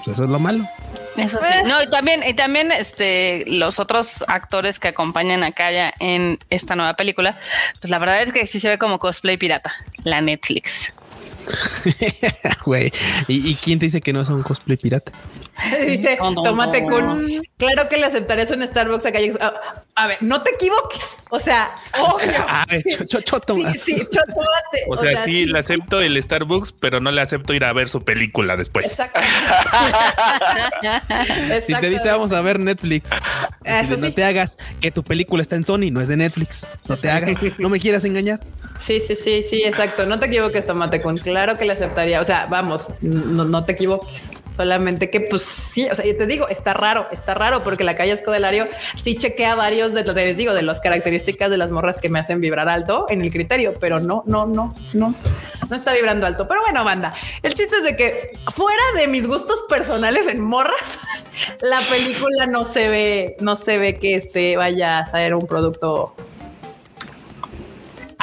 [0.04, 0.64] pues, eso es lo malo.
[1.16, 1.68] Eso sí.
[1.68, 6.74] No, y también, y también este, los otros actores que acompañan a Kaya en esta
[6.74, 7.36] nueva película,
[7.80, 9.74] pues la verdad es que sí se ve como cosplay pirata,
[10.04, 10.92] la Netflix.
[12.64, 12.92] Güey,
[13.28, 15.12] ¿Y, quién te dice que no es un cosplay pirata?
[15.86, 17.26] Dice, tómate con.
[17.56, 19.18] Claro que le aceptarías un Starbucks acá.
[19.96, 21.16] A, ver, no te equivoques.
[21.30, 22.96] O sea, A ver, Sí,
[23.84, 24.06] sí,
[24.88, 28.02] O, sea, sí, le acepto el Starbucks, pero no le acepto ir a ver su
[28.02, 28.86] película después.
[28.86, 29.20] Exacto.
[31.66, 33.10] si te dice vamos a ver Netflix,
[33.98, 36.66] no te hagas que tu película está en Sony, no es de Netflix.
[36.88, 38.40] No te hagas, no me quieras engañar.
[38.78, 40.06] Sí, sí, sí, sí, exacto.
[40.06, 41.18] No te equivoques, Tomate con.
[41.18, 42.20] Claro que le aceptaría.
[42.20, 44.30] O sea, vamos, no, no te equivoques.
[44.58, 47.94] Solamente que, pues sí, o sea, yo te digo, está raro, está raro porque la
[47.94, 48.66] calle Escodelario
[49.00, 52.40] sí chequea varios de, les digo, de las características de las morras que me hacen
[52.40, 55.14] vibrar alto en el criterio, pero no, no, no, no,
[55.70, 56.48] no está vibrando alto.
[56.48, 57.14] Pero bueno, banda,
[57.44, 60.98] el chiste es de que fuera de mis gustos personales en morras,
[61.62, 66.16] la película no se ve, no se ve que este vaya a ser un producto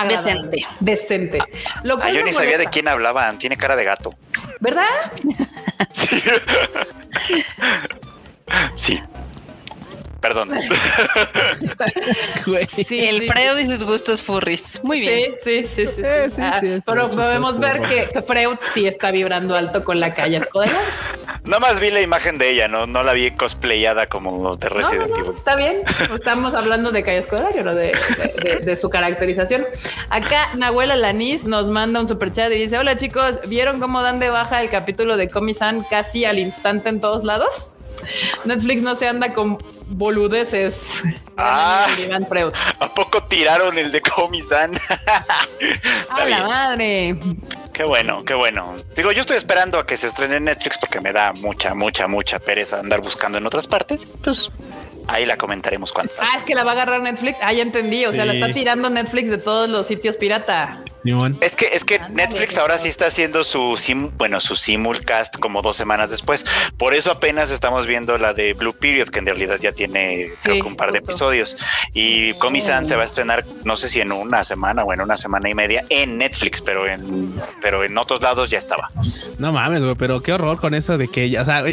[0.03, 0.65] Decente.
[0.79, 1.39] Decente.
[1.83, 3.37] Lo ah, yo ni sabía de quién hablaban.
[3.37, 4.13] Tiene cara de gato.
[4.59, 4.85] ¿Verdad?
[5.91, 6.21] sí.
[8.75, 9.03] sí.
[10.25, 10.49] Perdón.
[12.87, 14.83] sí, el Freud y sus gustos furries.
[14.83, 15.33] Muy bien.
[15.43, 16.01] Sí, sí, sí.
[16.29, 20.73] sí, ah, pero podemos ver que, Freud sí está vibrando alto con la calle Escudero.
[21.43, 24.67] No más vi la imagen de ella, no, no la vi cosplayada como los de
[24.67, 25.31] Resident Evil.
[25.35, 25.83] está bien,
[26.15, 27.75] estamos hablando de Calle Escudero, ¿no?
[27.75, 27.93] De,
[28.63, 29.63] de, su caracterización.
[30.09, 34.19] Acá Nahuel Alanis nos manda un super chat y dice: Hola chicos, ¿vieron cómo dan
[34.19, 37.74] de baja el capítulo de Comisan casi al instante en todos lados?
[38.45, 41.03] Netflix no se anda con boludeces.
[41.37, 41.87] Ah,
[42.79, 44.71] ¿A poco tiraron el de Comisan?
[46.09, 47.17] ¡A la madre!
[47.73, 48.75] Qué bueno, qué bueno.
[48.95, 52.07] Digo, yo estoy esperando a que se estrene en Netflix porque me da mucha, mucha,
[52.07, 54.07] mucha pereza andar buscando en otras partes.
[54.23, 54.49] Pues
[55.07, 57.37] ahí la comentaremos cuando Ah, es que la va a agarrar Netflix.
[57.41, 58.05] Ah, ya entendí.
[58.05, 60.81] O sea, la está tirando Netflix de todos los sitios pirata.
[61.39, 65.61] Es que, es que Netflix ahora sí está haciendo su sim, bueno, su simulcast como
[65.61, 66.43] dos semanas después.
[66.77, 70.55] Por eso apenas estamos viendo la de Blue Period, que en realidad ya tiene creo
[70.55, 71.57] que un par de episodios.
[71.93, 75.15] Y Comisan se va a estrenar, no sé si en una semana o en una
[75.15, 78.87] semana y media en Netflix, pero en, pero en otros lados ya estaba.
[79.37, 81.63] No mames, güey, pero qué horror con eso de que ella, o sea,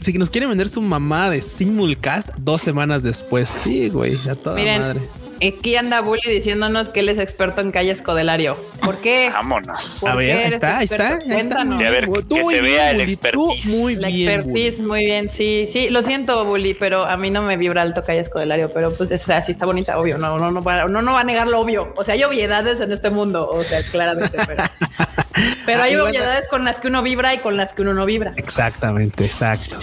[0.00, 4.56] si nos quiere vender su mamá de simulcast dos semanas después, sí, güey, a toda
[4.56, 5.00] madre.
[5.46, 8.56] Aquí anda Bully diciéndonos que él es experto en calles Codelario.
[8.80, 9.30] ¿Por qué?
[9.32, 10.02] Vámonos.
[10.02, 11.80] a ver, está, está, Cuéntanos.
[11.80, 13.66] A ver, que se vea el expertise.
[13.66, 15.30] Muy la bien, expertise, muy bien.
[15.30, 18.92] Sí, sí, lo siento, Bully, pero a mí no me vibra alto calles Codelario, pero
[18.92, 20.18] pues es así está bonita, obvio.
[20.18, 21.92] No, no, no, no, no va a negar lo obvio.
[21.96, 24.64] O sea, hay obviedades en este mundo, o sea, claramente, pero,
[25.66, 28.32] pero hay obviedades con las que uno vibra y con las que uno no vibra.
[28.36, 29.76] Exactamente, exacto.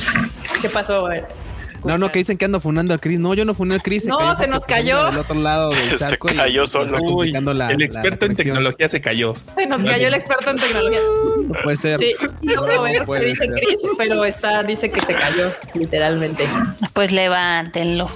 [0.62, 1.06] ¿Qué pasó?
[1.06, 1.44] A ver.
[1.86, 3.19] No, no, que dicen que ando funando al Chris.
[3.19, 4.05] No, yo no funé al Chris.
[4.05, 5.05] no, se nos cayó.
[5.05, 7.23] Del otro lado del se cayó solo.
[7.23, 9.36] el experto en tecnología se cayó.
[9.55, 10.99] Se nos cayó el experto en tecnología.
[11.47, 11.99] No puede ser.
[11.99, 16.45] Sí, no puedo ver qué dice Chris, pero está, dice que se cayó, literalmente.
[16.93, 18.09] Pues levántenlo.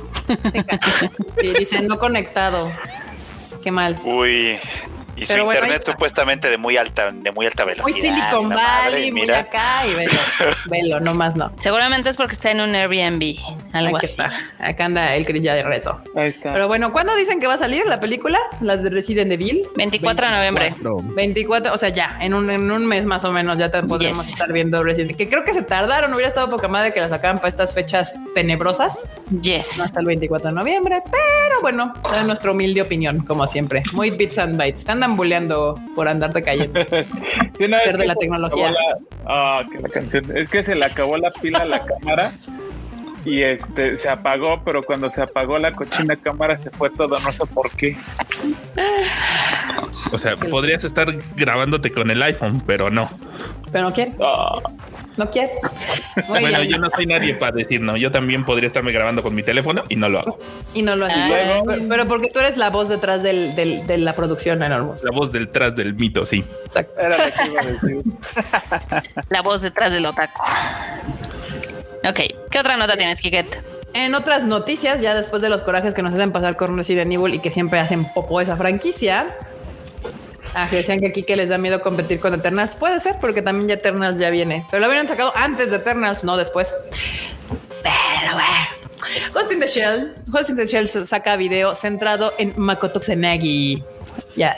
[1.39, 2.71] Sí, dice no conectado.
[3.63, 3.97] Qué mal.
[4.03, 4.57] Uy,
[5.19, 7.89] y su internet supuestamente de muy alta, de muy alta velocidad.
[7.89, 10.19] Muy Silicon Valley, muy acá y velo,
[10.65, 11.51] velo, no más no.
[11.59, 13.35] Seguramente es porque está en un Airbnb,
[13.73, 14.21] algo así.
[14.59, 16.01] Acá anda el Chris ya de rezo.
[16.15, 16.49] Ahí está.
[16.49, 18.39] Pero bueno, ¿cuándo dicen que va a salir la película?
[18.61, 19.61] Las de Resident Evil.
[19.75, 20.73] 24 de noviembre.
[21.15, 24.51] 24, o sea, ya, en un, en un mes más o menos ya podremos estar
[24.51, 25.17] viendo Resident Evil.
[25.17, 28.13] Que creo que se tardaron, hubiera estado poca madre que la sacaran para estas fechas
[28.33, 29.07] tenebrosas.
[29.41, 29.79] Yes.
[29.79, 33.83] hasta el 24 de noviembre, pero bueno, es nuestra humilde opinión, como siempre.
[33.93, 34.83] Muy bits and bytes.
[35.09, 36.79] Andan bulleando por andarte cayendo.
[37.57, 38.73] Ser de la tecnología.
[39.25, 39.63] Ah,
[40.35, 42.31] es que se le acabó la pila a la cámara
[43.25, 47.31] y este se apagó, pero cuando se apagó la cochina cámara se fue todo, no
[47.31, 47.97] sé por qué.
[50.11, 53.09] O sea, podrías estar grabándote con el iPhone, pero no.
[53.71, 54.11] Pero no quiere.
[54.21, 54.55] Ah.
[55.19, 55.51] No quiere.
[56.29, 57.97] bueno, yo no soy nadie para decir no.
[57.97, 60.39] Yo también podría estarme grabando con mi teléfono y no lo hago.
[60.73, 61.69] Y no lo hago.
[61.69, 61.75] Ah.
[61.89, 65.03] pero, porque tú eres la voz detrás del, de la producción, enormos.
[65.03, 66.45] La voz detrás del mito, sí.
[66.63, 67.01] Exacto.
[69.29, 70.41] la voz detrás del otaku.
[72.07, 73.61] Ok, ¿qué otra nota tienes, Kiket?
[73.91, 77.33] En otras noticias, ya después de los corajes que nos hacen pasar con Resident Evil
[77.33, 79.35] y que siempre hacen popo esa franquicia,
[80.53, 82.75] Ah, decían que aquí que les da miedo competir con Eternals.
[82.75, 84.65] Puede ser, porque también ya Eternals ya viene.
[84.69, 86.73] Pero lo habían sacado antes de Eternals, no después.
[87.83, 88.79] Pero bueno.
[89.59, 90.15] The Shell.
[90.27, 93.83] Ghost in the Shell saca video centrado en Makoto Tsunagi.
[94.35, 94.55] Ya.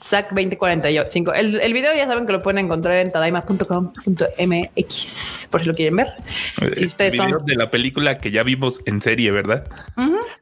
[0.00, 1.34] SAC 2045.
[1.34, 5.96] El, el video ya saben que lo pueden encontrar en tadaima.com.mx por si lo quieren
[5.96, 6.08] ver.
[6.60, 7.44] Eh, si ustedes son...
[7.44, 9.64] de la película que ya vimos en serie, ¿verdad?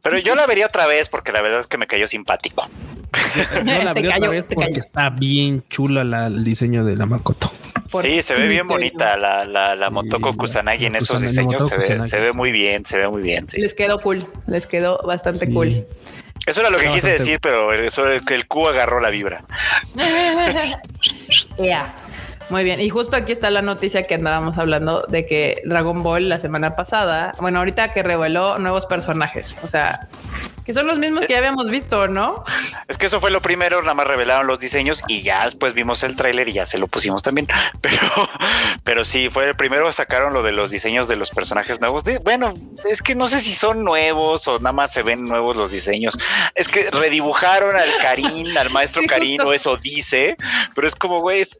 [0.02, 2.68] Pero yo la vería otra vez porque la verdad es que me cayó simpático.
[3.64, 7.50] Yo la vería otra vez porque está bien chula el diseño de la Makoto.
[8.02, 11.68] Sí, se ve bien bonita la, la, la Motoko Kusanagi en esos diseños.
[11.68, 13.46] Se ve, se ve, muy bien, se ve muy bien.
[13.54, 15.86] Les quedó cool, les quedó bastante cool.
[16.46, 19.44] Eso era lo que quise decir, pero eso que el Q agarró la vibra.
[21.58, 21.94] Ya.
[22.50, 26.28] Muy bien, y justo aquí está la noticia que andábamos hablando de que Dragon Ball
[26.28, 30.08] la semana pasada, bueno, ahorita que reveló nuevos personajes, o sea,
[30.64, 32.42] que son los mismos que ya habíamos visto, ¿no?
[32.88, 36.02] Es que eso fue lo primero, nada más revelaron los diseños y ya después vimos
[36.02, 37.46] el tráiler y ya se lo pusimos también.
[37.80, 37.98] Pero,
[38.82, 42.02] pero sí, fue el primero sacaron lo de los diseños de los personajes nuevos.
[42.22, 42.54] bueno,
[42.84, 46.16] es que no sé si son nuevos o nada más se ven nuevos los diseños.
[46.54, 50.36] Es que redibujaron al Karin, al maestro Karin, o eso dice,
[50.74, 51.58] pero es como, güey, es,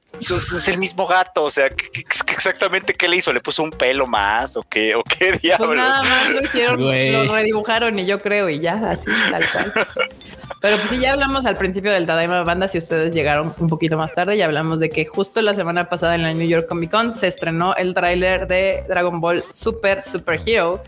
[0.69, 1.45] el mismo gato.
[1.45, 3.33] O sea, exactamente qué le hizo?
[3.33, 5.69] ¿Le puso un pelo más o qué, o qué pues diablos?
[5.69, 9.73] Pues nada más lo hicieron, lo redibujaron y yo creo y ya así, tal cual.
[10.61, 13.97] Pero pues sí, ya hablamos al principio del Tadaima Banda, si ustedes llegaron un poquito
[13.97, 16.91] más tarde, ya hablamos de que justo la semana pasada en la New York Comic
[16.91, 20.83] Con se estrenó el tráiler de Dragon Ball Super Super Hero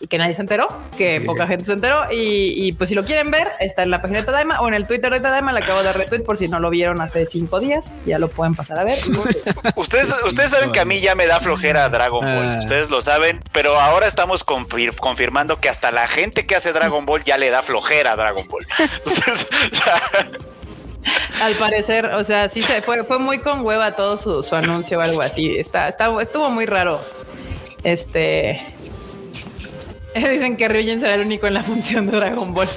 [0.00, 3.30] y que nadie se enteró, que poca gente se enteró y, pues si lo quieren
[3.30, 5.82] ver, está en la página de Tadaima o en el Twitter de Tadaima, le acabo
[5.82, 8.84] de retweet por si no lo vieron hace cinco días, ya lo pueden pasar a
[8.84, 8.98] ver.
[9.76, 12.60] ustedes, ustedes saben que a mí ya me da flojera Dragon Ball, ah.
[12.60, 17.24] ustedes lo saben, pero ahora estamos confirmando que hasta la gente que hace Dragon Ball
[17.24, 18.66] ya le da flojera a Dragon Ball.
[21.40, 25.02] Al parecer, o sea, sí se fue, fue muy con hueva todo su, anuncio o
[25.02, 25.56] algo así.
[25.56, 27.00] Está, está, estuvo muy raro.
[27.84, 28.64] Este.
[30.14, 32.68] Dicen que Ryujin será el único en la función de Dragon Ball.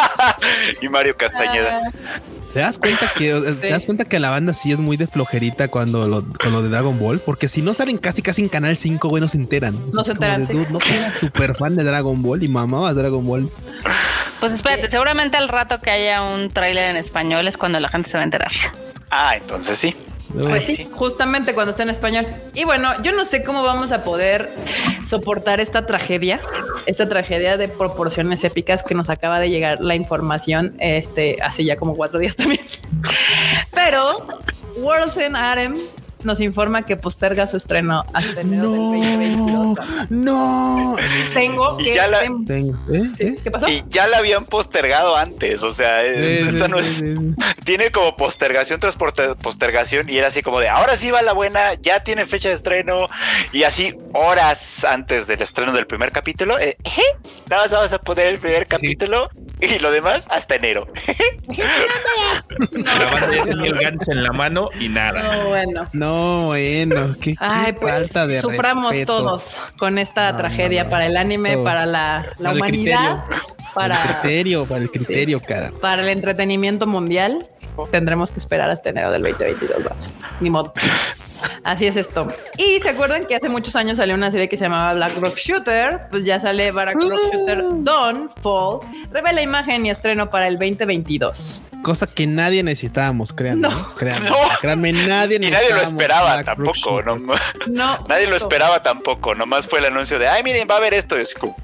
[0.80, 1.82] y Mario Castañeda.
[1.84, 2.20] Ah.
[2.52, 5.68] ¿Te das cuenta que te das cuenta que la banda sí es muy de flojerita
[5.68, 7.20] cuando lo, con lo de Dragon Ball?
[7.20, 9.76] Porque si no salen casi casi en Canal 5, güey, no se enteran.
[9.92, 10.48] No se enteran.
[10.70, 13.50] no eras súper fan de Dragon Ball y mamabas Dragon Ball.
[14.40, 18.08] Pues espérate, seguramente al rato que haya un tráiler en español es cuando la gente
[18.08, 18.52] se va a enterar.
[19.10, 19.94] Ah, entonces sí.
[20.32, 22.26] Pues sí, justamente cuando está en español.
[22.54, 24.52] Y bueno, yo no sé cómo vamos a poder
[25.08, 26.40] soportar esta tragedia,
[26.86, 31.76] esta tragedia de proporciones épicas que nos acaba de llegar la información, este, hace ya
[31.76, 32.60] como cuatro días también.
[33.72, 34.26] Pero
[34.76, 35.76] World's End Arem
[36.24, 40.10] nos informa que posterga su estreno hasta enero del 2022.
[40.10, 40.96] No,
[41.34, 41.94] tengo que.
[41.94, 43.12] Ya la, ¿eh?
[43.18, 43.36] ¿Eh?
[43.42, 43.68] ¿Qué pasó?
[43.68, 45.62] Y ya la habían postergado antes.
[45.62, 47.04] O sea, esta no es.
[47.64, 51.74] Tiene como postergación tras postergación y era así como de ahora sí va la buena,
[51.74, 53.06] ya tiene fecha de estreno
[53.52, 56.58] y así horas antes del estreno del primer capítulo.
[56.58, 56.76] Eh,
[57.50, 59.28] nada más vamos a poner el primer capítulo
[59.60, 60.86] y lo demás hasta enero.
[62.70, 65.22] el gancho en la mano y nada.
[65.22, 65.84] No, bueno.
[65.92, 71.58] No, bueno, qué, Ay, pues, falta de suframos todos con esta tragedia para el anime,
[71.58, 73.24] para la, la humanidad,
[73.74, 75.72] para el criterio, para el criterio, cara.
[75.80, 77.46] Para el entretenimiento mundial
[77.90, 79.82] tendremos que esperar hasta enero del 2022.
[80.40, 80.72] Ni modo.
[81.64, 82.28] Así es esto.
[82.56, 85.36] Y se acuerdan que hace muchos años salió una serie que se llamaba Black Rock
[85.36, 86.08] Shooter.
[86.10, 88.80] Pues ya sale Black Rock Shooter Dawn Fall.
[89.10, 91.62] Revela imagen y estreno para el 2022.
[91.82, 93.68] Cosa que nadie necesitábamos, créanme.
[93.68, 94.36] No, créanme, no.
[94.60, 97.02] créanme nadie Y nadie lo esperaba tampoco.
[97.02, 99.34] No, no, nadie lo esperaba tampoco.
[99.34, 101.18] Nomás fue el anuncio de, ay, miren, va a haber esto.
[101.18, 101.56] Y así como,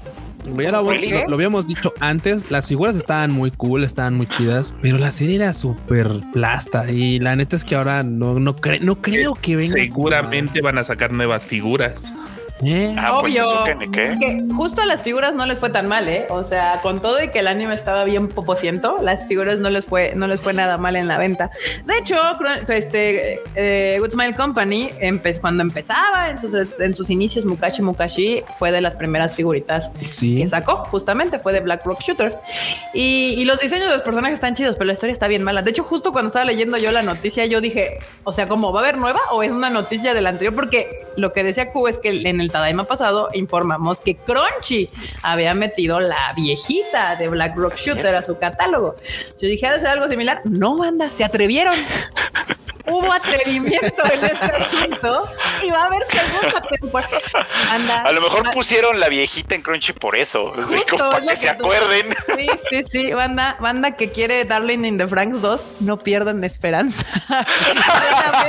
[0.45, 4.73] ya lo, lo, lo, habíamos dicho antes, las figuras estaban muy cool, estaban muy chidas,
[4.81, 8.79] pero la serie era súper plasta y la neta es que ahora no, no, cre
[8.79, 9.73] no creo que venga.
[9.73, 11.95] Seguramente van a sacar nuevas figuras.
[12.63, 12.95] ¿Eh?
[12.97, 13.63] Ah, pues Obvio.
[13.75, 14.15] Pues ¿qué?
[14.19, 16.25] Que justo a las figuras no les fue tan mal, ¿eh?
[16.29, 19.83] O sea, con todo y que el anime estaba bien popociento, las figuras no les
[19.83, 21.51] fue, no les fue nada mal en la venta.
[21.85, 22.17] De hecho,
[22.69, 24.89] este eh, Good Smile Company,
[25.41, 30.47] cuando empezaba en sus, en sus inicios, Mukashi Mukashi fue de las primeras figuritas que
[30.47, 32.37] sacó, justamente fue de Black Rock Shooter.
[32.93, 35.61] Y, y, los diseños de los personajes están chidos, pero la historia está bien mala.
[35.61, 38.79] De hecho, justo cuando estaba leyendo yo la noticia, yo dije, o sea, ¿cómo va
[38.79, 40.55] a haber nueva o es una noticia de la anterior?
[40.55, 44.89] Porque lo que decía Q es que en el el Tadaima pasado informamos que Crunchy
[45.23, 48.95] había metido la viejita de Black Rock Shooter a su catálogo.
[49.41, 50.41] Yo dije, ¿ha de ser algo similar?
[50.45, 51.75] No, banda, se atrevieron.
[52.87, 55.29] Hubo atrevimiento en este asunto
[55.63, 57.21] y va a haber segunda temporada.
[57.69, 60.53] Anda, a lo mejor pusieron la viejita en Crunchy por eso,
[60.97, 62.13] para que se acuerden.
[62.35, 67.05] Sí, sí, sí, banda, banda que quiere Darling in the Franks 2, no pierdan esperanza.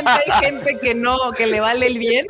[0.07, 2.27] hay gente que no, que le vale el bien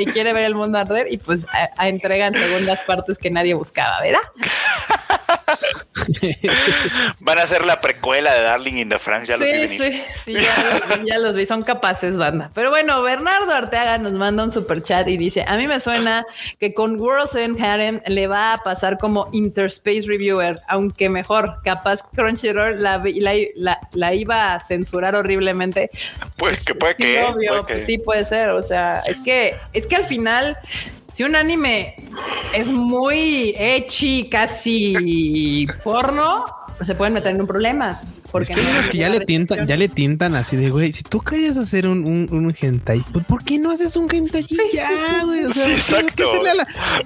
[0.00, 4.00] y quiere ver el mundo arder y pues a, entregan segundas partes que nadie buscaba,
[4.00, 4.20] ¿verdad?
[7.20, 10.02] Van a ser la precuela de Darling in the Franks, ya sí, los vi Sí,
[10.24, 10.54] sí, ya,
[11.04, 12.50] ya los vi, son capaces, banda.
[12.54, 16.26] Pero bueno, Bernardo Arteaga nos manda un super chat y dice: A mí me suena
[16.58, 22.00] que con World's End Harem le va a pasar como Interspace Reviewer, aunque mejor, capaz
[22.14, 23.02] Crunchyroll la,
[23.56, 25.90] la, la, iba a censurar horriblemente.
[26.36, 27.22] Pues que puede que.
[27.22, 28.50] Obvio, pues sí puede ser.
[28.50, 30.58] O sea, es que, es que al final
[31.14, 31.94] si un anime
[32.56, 36.44] es muy echi, casi porno,
[36.80, 38.00] se pueden meter en un problema.
[38.34, 41.56] Porque es que, ya le tientan, ya le tientan así de güey, si tú querías
[41.56, 44.90] hacer un, un, un hentai, pues ¿por qué no haces un hentai ya,
[45.24, 45.44] güey?
[45.44, 46.24] O sea, sí, exacto.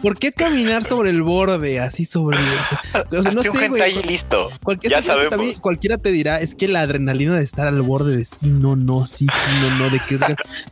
[0.01, 3.93] ¿por qué, caminar sobre el borde, así sobre el, o sea, no sé, un hentai
[3.93, 4.49] güey, listo.
[4.81, 5.29] ya sabemos.
[5.29, 8.75] También, cualquiera te dirá, es que la adrenalina de estar al borde de sí, no,
[8.75, 10.19] no, sí, sí, no, no, de que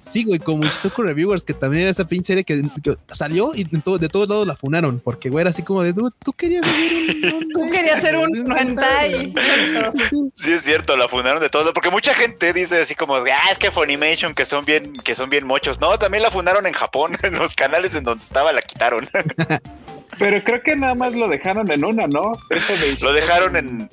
[0.01, 2.63] sí, güey, como Shizuku Reviewers, que también era esa pinche serie que,
[3.13, 5.93] salió y de, todo, de todos lados la funaron, porque güey era así como de
[5.93, 9.35] tú, tú querías hacer un, tú querías hacer un hentai.
[10.46, 13.59] Sí, es cierto, la fundaron de todo, porque mucha gente dice así como, ah, es
[13.59, 15.81] que Funimation, que son bien, que son bien mochos.
[15.81, 19.09] No, también la fundaron en Japón, en los canales en donde estaba la quitaron.
[20.19, 22.33] Pero creo que nada más lo dejaron en una, ¿no?
[23.01, 23.89] lo dejaron en,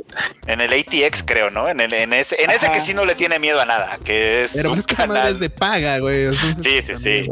[0.45, 1.67] en el ATX, creo, ¿no?
[1.67, 4.43] En, el, en ese, en ese que sí no le tiene miedo a nada, que
[4.43, 4.53] es.
[4.55, 5.33] Pero pues es que canal...
[5.33, 6.33] es de paga, güey.
[6.61, 7.29] sí, sí, sí.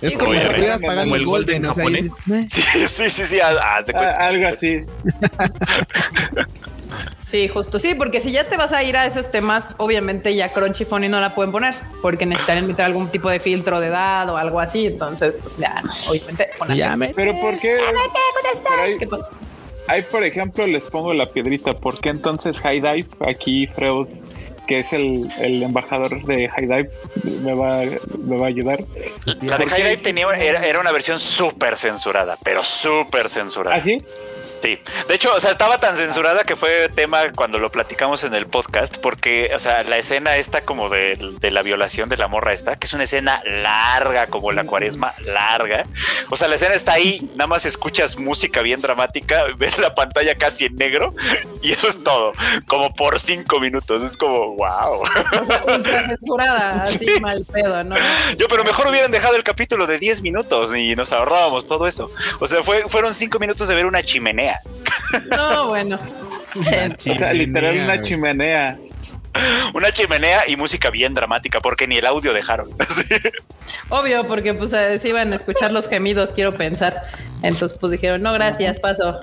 [0.00, 1.84] Es, como si estuvieras pagando el Golden, o sea,
[2.48, 4.84] Sí, sí, sí, sí, algo así.
[7.30, 7.78] Sí, justo.
[7.78, 11.08] Sí, porque si ya te vas a ir a esos temas, obviamente ya Crunchy Funny
[11.08, 14.58] no la pueden poner porque necesitarían meter algún tipo de filtro de edad o algo
[14.58, 14.86] así.
[14.86, 16.50] Entonces, pues ya, obviamente.
[17.14, 17.78] Pero ¿por qué?
[19.86, 21.74] Ahí, por ejemplo, les pongo la piedrita.
[21.74, 24.08] ¿Por qué entonces High Dive, aquí Freud,
[24.70, 26.90] que es el, el, embajador de High Dive,
[27.42, 27.82] me va,
[28.18, 28.78] me va a ayudar?
[29.42, 33.74] La de High Dive tenía, era, era una versión súper censurada, pero súper censurada.
[33.74, 33.98] ¿Ah, sí?
[34.62, 38.34] Sí, de hecho, o sea, estaba tan censurada que fue tema cuando lo platicamos en
[38.34, 42.52] el podcast, porque, o sea, la escena esta como de, la violación de la morra
[42.52, 45.84] esta, que es una escena larga como la cuaresma, larga.
[46.28, 50.36] O sea, la escena está ahí, nada más escuchas música bien dramática, ves la pantalla
[50.36, 51.14] casi en negro
[51.62, 52.34] y eso es todo,
[52.66, 54.02] como por cinco minutos.
[54.02, 55.04] Es como, wow.
[56.08, 57.96] censurada, así mal pedo, ¿no?
[58.36, 62.10] Yo, pero mejor hubieran dejado el capítulo de 10 minutos y nos ahorrábamos todo eso.
[62.40, 64.49] O sea, fue, fueron cinco minutos de ver una chimenea
[65.30, 65.98] no, bueno.
[67.32, 68.78] literal una chimenea.
[69.74, 72.68] Una chimenea y música bien dramática, porque ni el audio dejaron.
[73.88, 77.02] Obvio, porque pues se iban a escuchar los gemidos, quiero pensar.
[77.42, 79.20] Entonces, pues dijeron, no, gracias, paso.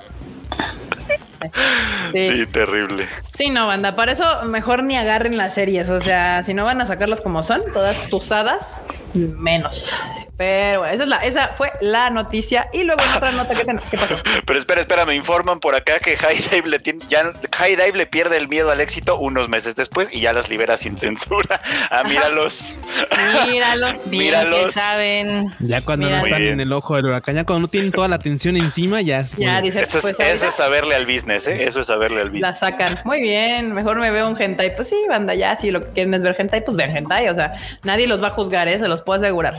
[2.12, 2.46] Sí.
[2.46, 3.06] terrible.
[3.34, 3.94] Sí, no, banda.
[3.94, 5.88] Para eso mejor ni agarren las series.
[5.88, 8.82] O sea, si no van a sacarlas como son, todas tusadas,
[9.14, 10.02] menos.
[10.38, 12.68] Pero esa, es la, esa fue la noticia.
[12.72, 13.90] Y luego otra nota que tenemos.
[13.90, 14.14] ¿Qué pasó?
[14.46, 17.98] Pero espera, espera, me informan por acá que High Dive le tiene, ya High Dive
[17.98, 21.60] le pierde el miedo al éxito unos meses después y ya las libera sin censura.
[21.90, 22.72] Ah, míralos.
[23.48, 24.06] míralos.
[24.06, 24.72] míralos.
[24.72, 25.50] saben.
[25.58, 28.16] Ya cuando no están en el ojo del huracán, ya cuando no tienen toda la
[28.16, 31.64] atención encima, ya, ya dice, eso, es, pues, eso es saberle al business, ¿eh?
[31.64, 32.42] Eso es saberle al business.
[32.42, 32.98] La sacan.
[33.04, 33.72] Muy bien.
[33.72, 34.76] Mejor me veo un hentai.
[34.76, 35.56] Pues sí, banda, ya.
[35.56, 37.28] Si lo que quieren es ver hentai, pues ven hentai.
[37.28, 38.78] O sea, nadie los va a juzgar, ¿eh?
[38.78, 39.58] Se los puedo asegurar.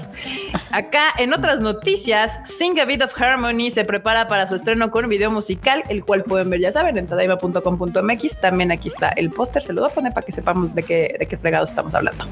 [0.71, 5.09] Acá en otra noticias, Sing a Bit of Harmony se prepara para su estreno con
[5.09, 8.37] video musical, el cual pueden ver, ya saben, en tadaima.com.mx.
[8.39, 11.15] También aquí está el póster, se lo voy a poner para que sepamos de qué,
[11.19, 12.25] de qué fregados estamos hablando.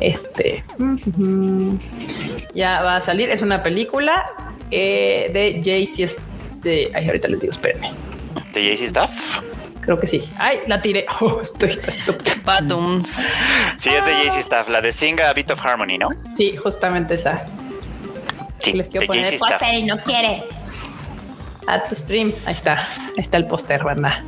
[0.00, 0.62] Este
[2.54, 4.24] ya va a salir, es una película
[4.70, 6.20] eh, de Jay-Z.
[6.62, 7.92] De, ay, ahorita les digo, espérenme.
[8.52, 9.42] ¿De Jay-Z Stuff?
[9.88, 10.30] Creo que sí.
[10.36, 11.06] Ay, la tiré.
[11.20, 12.34] Oh, estoy estúpido.
[13.78, 16.10] Sí, es de Jay-Z Stuff, la de Sing a Bit of Harmony, ¿no?
[16.36, 17.46] Sí, justamente esa.
[18.58, 20.44] Sí, les quiero poner el póster y no quiere.
[21.66, 22.34] A tu stream.
[22.44, 22.86] Ahí está.
[22.98, 24.22] Ahí está el póster, banda.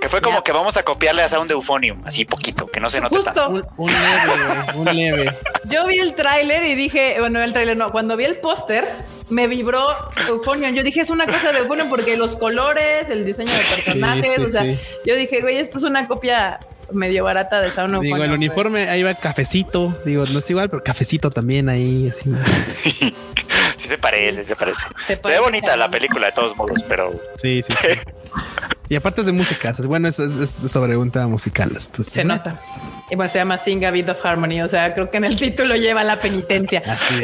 [0.00, 3.00] Que fue como que vamos a copiarle a Sound Euphonium, así poquito, que no se
[3.00, 3.48] note Justo.
[3.48, 5.38] Un, un, leve, un leve.
[5.66, 8.86] Yo vi el tráiler y dije, bueno, el tráiler no, cuando vi el póster
[9.30, 9.86] me vibró
[10.28, 10.72] Euphonium.
[10.72, 14.46] Yo dije, es una cosa de Euphonium porque los colores, el diseño de personajes, o
[14.46, 14.64] sea,
[15.06, 16.58] yo dije, güey, esto es una copia
[16.92, 20.82] medio barata de Sound Digo, el uniforme ahí va cafecito, digo, no es igual, pero
[20.82, 22.30] cafecito también ahí, así.
[23.76, 24.86] sí se parece, se parece.
[25.06, 27.12] Se, ve bonita la película de todos modos, pero.
[27.36, 27.74] Sí, sí.
[28.88, 31.70] y aparte es de música, bueno, es, sobre un tema musical.
[31.78, 32.60] se nota.
[33.10, 34.62] Y bueno, se llama Sing a Bit of Harmony.
[34.62, 36.82] O sea, creo que en el título lleva la penitencia.
[36.86, 37.22] Así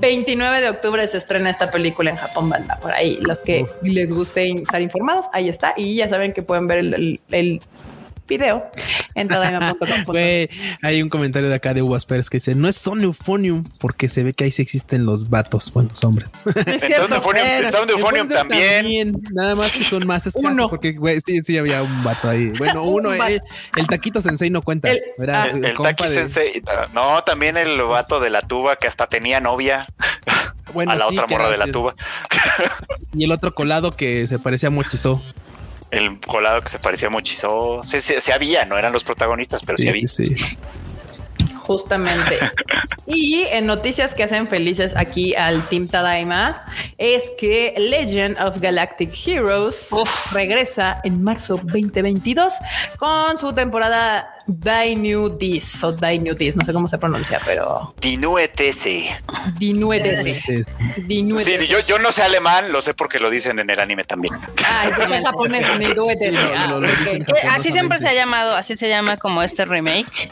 [0.00, 2.78] 29 de octubre se estrena esta película en Japón, banda.
[2.80, 5.74] Por ahí, los que les guste estar informados, ahí está.
[5.76, 7.60] Y ya saben que pueden ver el
[8.30, 8.70] video
[9.14, 9.28] en
[10.82, 14.08] hay un comentario de acá de Uvas Pérez que dice: No es Son Euphonium, porque
[14.08, 16.28] se ve que ahí sí existen los vatos, bueno, los hombres.
[16.66, 19.12] Es cierto, Euphonium también.
[19.32, 20.68] Nada más que son más escasos, uno.
[20.68, 22.50] porque güey, sí, sí había un vato ahí.
[22.50, 23.42] Bueno, uno, el,
[23.76, 24.90] el, Taquito Sensei no cuenta.
[24.90, 26.62] El, ah, el, Sensei,
[26.94, 29.86] no, también el vato de la tuba que hasta tenía novia.
[30.72, 31.96] Bueno, a la otra morra de la tuba.
[33.12, 35.20] Y el otro colado que se parecía a Mochizó
[35.90, 37.82] el colado que se parecía a Mochizo.
[37.84, 40.08] Se, había, no eran los protagonistas, pero sí, había.
[40.08, 40.34] Sí.
[41.70, 42.36] Justamente.
[43.06, 46.66] y en noticias que hacen felices aquí al Team Tadaima
[46.98, 49.90] es que Legend of Galactic Heroes
[50.32, 52.54] regresa en marzo 2022
[52.98, 57.94] con su temporada Dis o Dis, no sé cómo se pronuncia, pero.
[58.00, 59.16] Dinuetese.
[59.58, 60.64] Dinuetese.
[61.04, 64.34] Sí, yo, yo no sé alemán, lo sé porque lo dicen en el anime también.
[64.66, 65.66] Ah, en japonés,
[66.56, 70.30] ah, eh, Así siempre se ha llamado, así se llama como este remake.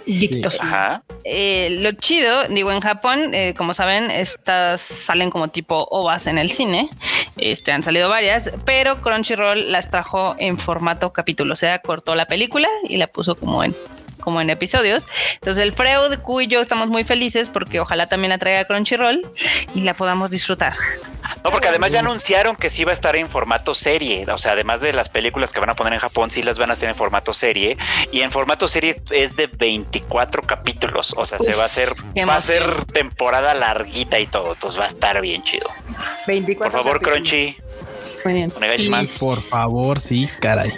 [0.61, 1.03] Ajá.
[1.25, 6.39] Eh, lo chido, digo, en Japón, eh, como saben, estas salen como tipo ovas en
[6.39, 6.91] el cine.
[7.37, 11.53] Este, han salido varias, pero Crunchyroll las trajo en formato capítulo.
[11.53, 13.75] O sea, cortó la película y la puso como en
[14.21, 15.07] como en episodios.
[15.35, 19.31] Entonces el Freud, Q y yo estamos muy felices porque ojalá también la traiga Crunchyroll
[19.75, 20.75] y la podamos disfrutar.
[21.45, 24.27] No, porque además ya anunciaron que sí va a estar en formato serie.
[24.31, 26.71] O sea, además de las películas que van a poner en Japón, sí las van
[26.71, 27.77] a hacer en formato serie.
[28.13, 31.15] Y en formato serie es de 24 capítulos.
[31.17, 31.93] O sea, se va a hacer,
[32.29, 34.55] va a ser temporada larguita y todo.
[34.55, 35.69] Entonces va a estar bien chido.
[36.27, 37.57] 24 Por favor, Crunchy.
[38.25, 38.53] Muy bien.
[39.21, 40.73] Por favor, sí, caray.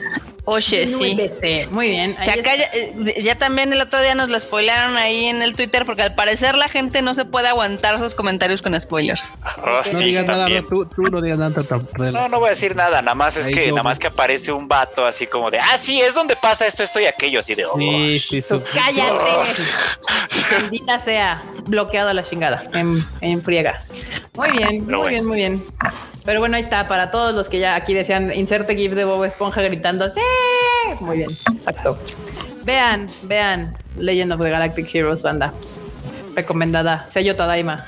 [0.44, 1.66] Oye, sí.
[1.70, 2.16] Muy bien.
[2.20, 6.14] Eh, ya, también el otro día nos lo spoilaron ahí en el Twitter porque al
[6.14, 9.32] parecer la gente no se puede aguantar sus comentarios con spoilers.
[9.62, 11.62] Oh, no digas nada, tú, no digas nada.
[11.98, 14.66] No, no voy a decir nada, nada más es que nada más que aparece un
[14.66, 17.64] vato así como de, ah, sí, es donde pasa esto, esto y aquello, así de,
[17.66, 17.76] oh.
[17.78, 18.42] Sí, sí,
[18.74, 19.62] cállate.
[20.52, 23.84] Maldita sea, bloqueado a la chingada, en, en friega.
[24.36, 25.64] Muy bien, muy bien, muy bien.
[26.24, 29.24] Pero bueno, ahí está, para todos los que ya aquí decían, inserte GIF de Bob
[29.24, 30.20] Esponja gritando, ¡Sí!
[31.00, 31.98] Muy bien, exacto.
[32.64, 35.52] Vean, vean Legend of the Galactic Heroes, banda.
[36.34, 37.84] Recomendada, sello Tadaima.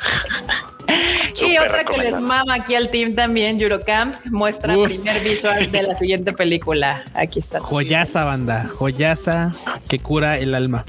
[1.41, 5.95] y otra que les mama aquí al team también, Eurocamp, muestra primer visual de la
[5.95, 7.05] siguiente película.
[7.15, 7.61] Aquí está.
[7.61, 9.53] Joyaza, banda, joyaza
[9.89, 10.85] que cura el alma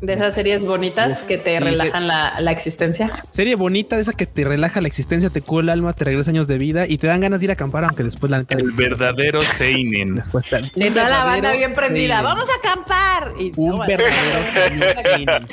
[0.00, 3.10] de esas series bonitas que te relajan la, existencia.
[3.30, 6.30] Serie bonita, de esa que te relaja la existencia, te cura el alma, te regresa
[6.30, 8.72] años de vida y te dan ganas de ir a acampar, aunque después la El
[8.72, 10.16] verdadero Seinen.
[10.16, 12.22] Después y toda la banda bien prendida.
[12.22, 13.32] ¡Vamos a acampar!
[13.38, 15.46] Y un verdadero Seinen.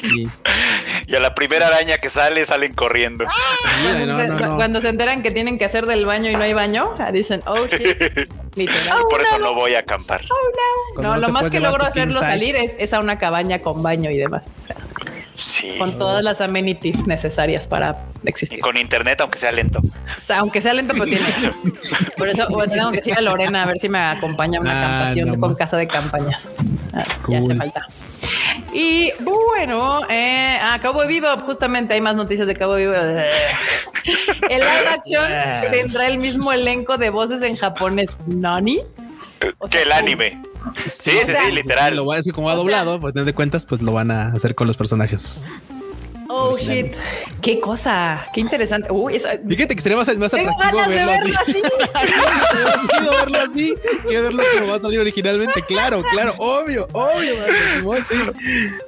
[1.07, 3.25] Y a la primera araña que sale, salen corriendo.
[4.55, 7.67] cuando, se, enteran que tienen que hacer del baño y no hay baño, dicen, oh
[7.67, 8.29] shit.
[9.09, 10.21] por eso no voy a acampar.
[10.29, 14.09] Oh, no, lo más que logro hacerlo salir es, es, a una cabaña con baño
[14.09, 14.45] y demás.
[15.35, 15.75] sí.
[15.77, 18.59] Con todas las amenities necesarias para existir.
[18.59, 19.79] Y con internet, aunque sea lento.
[19.79, 21.27] O sea, aunque sea lento, pero tiene.
[22.17, 24.89] Por eso tengo que decir a Lorena a ver si me acompaña a una ah,
[24.89, 26.49] campación con casa de campañas.
[26.93, 27.87] Ah, ya hace falta.
[28.73, 32.93] Y bueno, eh, ah, Cowboy Vivo, justamente hay más noticias de Cowboy Vivo.
[34.49, 38.09] El live action tendrá el mismo elenco de voces en japonés.
[38.27, 38.81] ¿Nani?
[39.69, 40.41] que el anime.
[40.87, 41.95] Sí, sí, sí, literal.
[41.95, 44.55] Lo va a decir como ha doblado, pues de cuentas, pues lo van a hacer
[44.55, 45.45] con los personajes.
[46.27, 46.93] Oh shit,
[47.41, 48.91] qué cosa, qué interesante.
[48.91, 50.57] Uy, Fíjate que sería más, más atractivo
[50.87, 51.61] verlo, así.
[52.89, 53.75] Quiero verlo así,
[54.07, 55.61] quiero verlo como va a salir originalmente.
[55.63, 57.35] Claro, claro, obvio, obvio.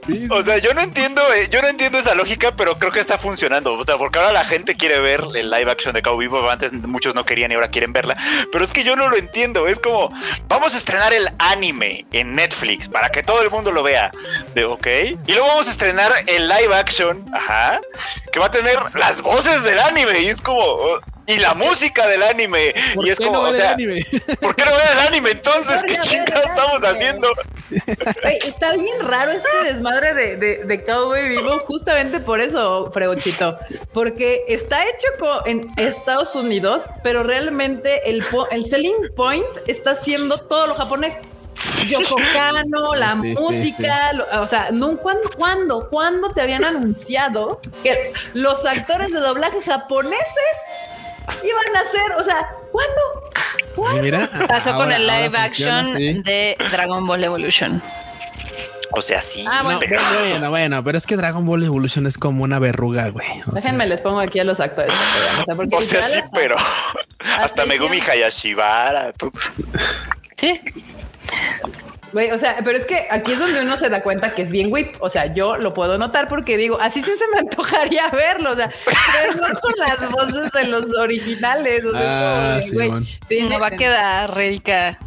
[0.05, 0.27] sí.
[0.29, 3.17] O sea, yo no entiendo, eh, yo no entiendo esa lógica, pero creo que está
[3.17, 3.73] funcionando.
[3.73, 6.49] O sea, porque ahora la gente quiere ver el live action de Cowboy Vivo.
[6.49, 8.17] Antes muchos no querían y ahora quieren verla.
[8.51, 9.67] Pero es que yo no lo entiendo.
[9.67, 10.09] Es como,
[10.47, 14.11] vamos a estrenar el anime en Netflix para que todo el mundo lo vea.
[14.55, 14.87] De, ok.
[15.27, 17.79] Y luego vamos a estrenar el live action Ajá.
[18.31, 20.21] Que va a tener las voces del anime.
[20.21, 20.77] Y es como.
[21.29, 22.73] Y la música del anime.
[23.03, 23.75] y es como, o sea,
[24.39, 25.83] ¿por qué no ver el anime entonces?
[25.83, 27.27] ¿Qué chingados estamos haciendo?
[28.45, 33.59] está bien raro este desmadre de, de, de, Cowboy Vivo, justamente por eso, Fregochito.
[33.91, 40.67] Porque está hecho en Estados Unidos, pero realmente el, el selling point está siendo todo
[40.67, 41.13] lo japonés.
[41.87, 48.65] Yoko Kano, la música, o sea, no, ¿cuándo, ¿cuándo, cuándo te habían anunciado que los
[48.65, 50.21] actores de doblaje japoneses
[51.43, 54.01] iban a ser, o sea, ¿cuándo?
[54.01, 55.93] Mira, Pasó con el live action
[56.23, 57.81] de Dragon Ball Evolution.
[58.91, 59.45] O sea, sí.
[59.47, 59.79] Ah, bueno.
[59.79, 63.27] bueno, bueno, pero es que Dragon Ball Evolution es como una verruga, güey.
[63.51, 64.91] Déjenme les pongo aquí a los actores.
[65.47, 66.55] O sea, sí, pero
[67.37, 69.13] hasta Megumi Hayashibara.
[70.37, 70.61] Sí
[72.33, 74.71] o sea, pero es que aquí es donde uno se da cuenta que es bien
[74.71, 74.95] whip.
[74.99, 78.51] O sea, yo lo puedo notar porque digo, así sí se me antojaría verlo.
[78.51, 81.85] O sea, pero no con las voces de los originales.
[81.85, 84.97] O sea, ah, sí, no va a quedar rica.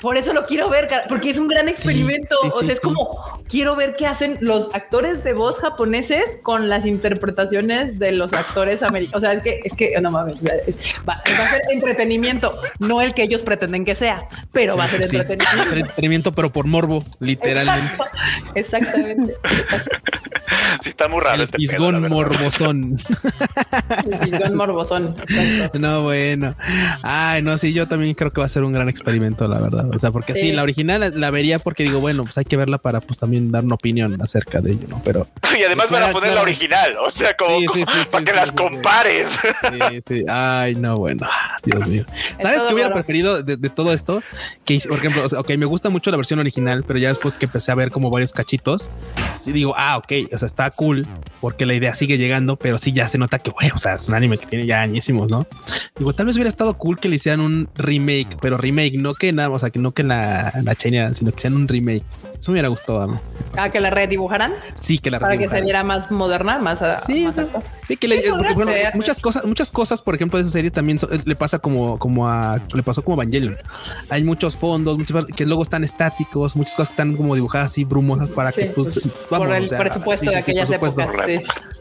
[0.00, 2.36] Por eso lo quiero ver, porque es un gran experimento.
[2.42, 6.86] o sea, es como quiero ver qué hacen los actores de voz japoneses con las
[6.86, 9.18] interpretaciones de los actores americanos.
[9.18, 10.42] O sea, es que es que no mames,
[11.08, 14.22] va, a ser entretenimiento, no el que ellos pretenden que sea,
[14.52, 15.56] pero va a ser entretenimiento.
[15.56, 17.90] Va a ser entretenimiento, pero por morbo, literalmente.
[18.54, 19.36] exactamente.
[20.80, 22.96] Sí, está muy raro el este pisgón morbosón.
[24.10, 25.16] El pisgón morbosón.
[25.74, 26.54] No, bueno.
[27.02, 29.89] Ay, no, sí, yo también creo que va a ser un gran experimento, la verdad.
[29.94, 32.78] O sea, porque sí, la original la vería porque digo, bueno, pues hay que verla
[32.78, 35.00] para pues también dar una opinión acerca de ello, ¿no?
[35.04, 35.26] Pero.
[35.58, 37.58] Y además van a poner la original, o sea, como,
[38.10, 39.38] para que las compares.
[39.68, 40.24] Sí, sí.
[40.28, 41.26] Ay, no, bueno,
[41.64, 42.06] Dios mío.
[42.40, 44.22] ¿Sabes qué hubiera preferido de, todo esto?
[44.64, 47.72] Que, por ejemplo, ok, me gusta mucho la versión original, pero ya después que empecé
[47.72, 48.90] a ver como varios cachitos,
[49.38, 51.06] sí digo, ah, ok, o sea, está cool
[51.40, 54.08] porque la idea sigue llegando, pero sí ya se nota que, güey, o sea, es
[54.08, 55.46] un anime que tiene ya añísimos, ¿no?
[55.98, 59.32] Digo, tal vez hubiera estado cool que le hicieran un remake, pero remake, no que
[59.32, 60.74] nada, o sea, que no que la, la
[61.14, 62.04] sino que sean un remake.
[62.40, 63.16] Eso me hubiera gustado a mí.
[63.58, 64.54] Ah, que la redibujaran.
[64.74, 66.82] Sí, que la Para que se viera más moderna, más.
[67.04, 67.28] Sí,
[67.86, 68.22] sí, que le,
[68.94, 72.58] muchas cosas, muchas cosas, por ejemplo, de esa serie también le pasa como, como a,
[72.72, 73.58] le pasó como a Evangelion.
[74.08, 77.84] Hay muchos fondos, muchos que luego están estáticos, muchas cosas que están como dibujadas así
[77.84, 80.96] brumosas para que pues, por el presupuesto de aquellas épocas.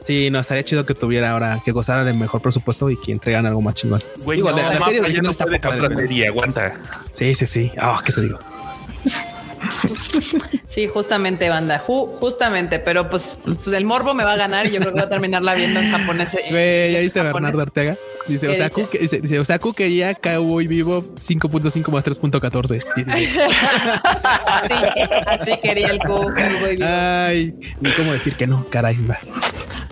[0.05, 0.29] Sí.
[0.29, 3.61] no estaría chido que tuviera ahora que gozara de mejor presupuesto y que entregan algo
[3.61, 4.01] más chingón.
[4.17, 5.69] Digo, la, serie no está poca
[6.27, 6.77] aguanta.
[7.13, 7.71] Sí, sí, sí.
[7.77, 8.39] Ah, ¿qué te digo?
[10.67, 11.79] Sí, justamente, banda.
[11.79, 15.07] justamente, pero pues, pues, el morbo me va a ganar y yo creo que voy
[15.07, 16.37] a terminarla viendo en japonés.
[16.49, 17.97] Güey, ¿ya viste a Bernardo Ortega?
[18.27, 19.09] Dice Osaku, dice?
[19.09, 22.83] Que, dice, Osaku quería Cowboy Vivo 5.5 más 3.14.
[24.45, 24.73] así,
[25.25, 26.87] así quería el Cowboy Vivo.
[26.87, 28.97] Ay, ni cómo decir que no, caray.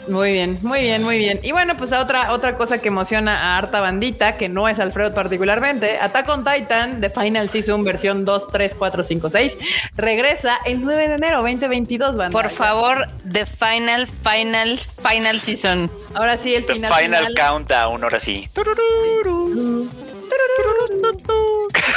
[0.07, 1.39] Muy bien, muy bien, muy bien.
[1.43, 5.13] Y bueno, pues otra, otra cosa que emociona a harta bandita, que no es Alfredo
[5.13, 9.57] particularmente, Attack on Titan de Final Season versión 2, 3, 4, 5, 6,
[9.95, 12.31] regresa el 9 de enero 2022, banda.
[12.31, 15.91] Por favor, The Final, Final, Final Season.
[16.13, 18.49] Ahora sí, el The final, final, Countdown, ahora sí.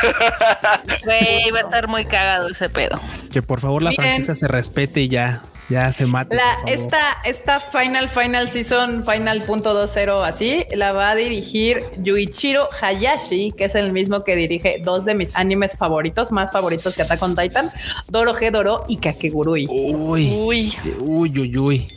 [1.04, 3.00] Güey, va a estar muy cagado ese pedo.
[3.32, 5.42] Que por favor la franquicia se respete y ya.
[5.70, 6.34] Ya se mata.
[6.34, 9.78] La, esta, esta Final Final Season Final punto
[10.24, 15.14] así la va a dirigir Yuichiro Hayashi, que es el mismo que dirige dos de
[15.14, 17.70] mis animes favoritos, más favoritos que Attack on Titan,
[18.08, 19.68] Doro Doro y Kakegurui.
[19.70, 21.88] Uy, uy, uy, uy, uy.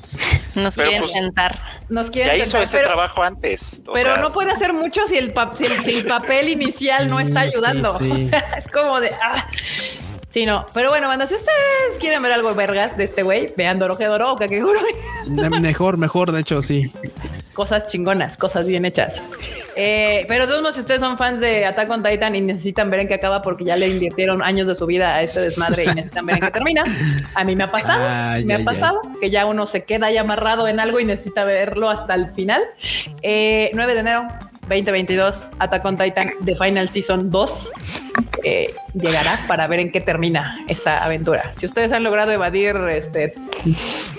[0.56, 1.60] Nos quieren pues, intentar.
[1.90, 3.82] Nos quieren ya hizo ese trabajo antes.
[3.94, 5.34] Pero no puede hacer mucho si el,
[5.84, 7.93] si el, papel inicial no está ayudando.
[8.58, 9.12] es como de.
[9.22, 9.48] Ah.
[10.34, 10.66] Sí, no.
[10.74, 14.32] Pero bueno, banda, si ustedes quieren ver algo vergas de este güey, vean Doro Doro
[14.32, 14.82] o Kakegurui.
[15.62, 16.92] Mejor, mejor, de hecho, sí.
[17.54, 19.22] Cosas chingonas, cosas bien hechas.
[19.76, 23.02] Eh, pero todos modos, si ustedes son fans de Attack on Titan y necesitan ver
[23.02, 25.88] en qué acaba porque ya le invirtieron años de su vida a este desmadre y
[25.94, 26.84] necesitan ver en qué termina,
[27.36, 30.68] a mí me ha pasado, me ha pasado que ya uno se queda ahí amarrado
[30.68, 32.64] en algo y necesita verlo hasta el final.
[32.82, 34.28] 9 eh, de enero,
[34.68, 37.72] 2022, Attack on Titan The Final Season 2
[38.44, 41.54] eh, llegará para ver en qué termina esta aventura.
[41.54, 43.34] Si ustedes han logrado evadir este,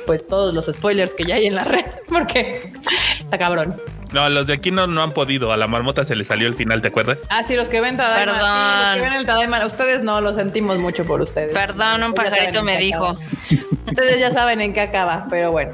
[0.07, 2.73] pues todos los spoilers que ya hay en la red, porque
[3.21, 3.77] está cabrón.
[4.15, 5.53] No, los de aquí no, no han podido.
[5.53, 7.23] A la marmota se le salió el final, ¿te acuerdas?
[7.31, 8.33] Ah, sí, los que ven Tadaima.
[8.33, 8.49] Perdón.
[8.49, 9.67] los que ven el Tadaima.
[9.67, 11.53] Ustedes no, lo sentimos mucho por ustedes.
[11.53, 13.17] Perdón, un pajarito me dijo.
[13.89, 15.73] Ustedes ya saben en qué acaba, pero bueno.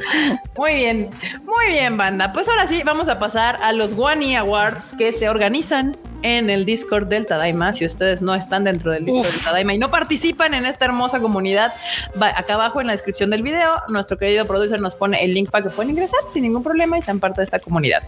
[0.56, 1.10] Muy bien,
[1.44, 2.32] muy bien, banda.
[2.32, 6.64] Pues ahora sí, vamos a pasar a los One Awards que se organizan en el
[6.64, 7.72] Discord del Tadaima.
[7.72, 11.20] Si ustedes no están dentro del Discord del Tadaima y no participan en esta hermosa
[11.20, 11.74] comunidad,
[12.34, 15.64] acá abajo en la descripción del video, nuestro querido producer nos pone el link para
[15.64, 18.02] que puedan ingresar sin ningún problema y sean parte de esta comunidad.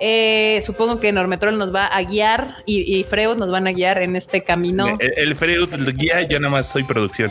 [0.00, 4.02] Eh, supongo que Normetrol nos va a guiar y, y, Freud nos van a guiar
[4.02, 4.88] en este camino.
[4.98, 7.30] El, el Freud guía, yo nada más soy producción.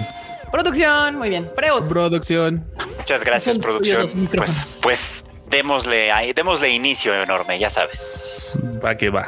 [0.52, 1.50] Producción, muy bien.
[1.56, 1.88] Freud.
[1.90, 2.64] Producción.
[2.98, 4.08] Muchas gracias, producción.
[4.36, 8.60] Pues, pues démosle, démosle inicio enorme, ya sabes.
[8.84, 9.26] Va que va.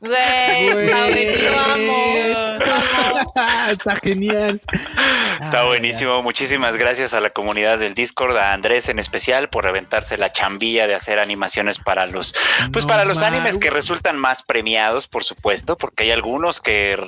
[0.00, 0.88] Güey, Güey.
[0.90, 2.43] Fabricio, amo.
[3.70, 4.60] Está genial.
[5.42, 6.22] Está buenísimo.
[6.22, 10.86] Muchísimas gracias a la comunidad del Discord, a Andrés en especial por reventarse la chambilla
[10.86, 12.34] de hacer animaciones para los,
[12.72, 16.98] pues para los animes que resultan más premiados, por supuesto, porque hay algunos que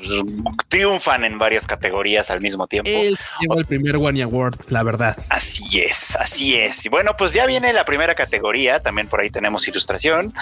[0.68, 2.90] triunfan en varias categorías al mismo tiempo.
[2.90, 5.16] Él llevó el primer One Award, la verdad.
[5.28, 6.84] Así es, así es.
[6.86, 8.80] Y bueno, pues ya viene la primera categoría.
[8.80, 10.32] También por ahí tenemos ilustración.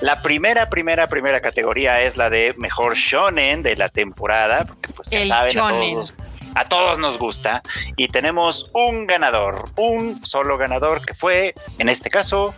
[0.00, 5.08] La primera, primera, primera categoría es la de mejor shonen de la temporada, porque pues
[5.28, 6.14] saben a todos
[6.54, 7.62] a todos nos gusta
[7.96, 12.54] y tenemos un ganador, un solo ganador que fue, en este caso,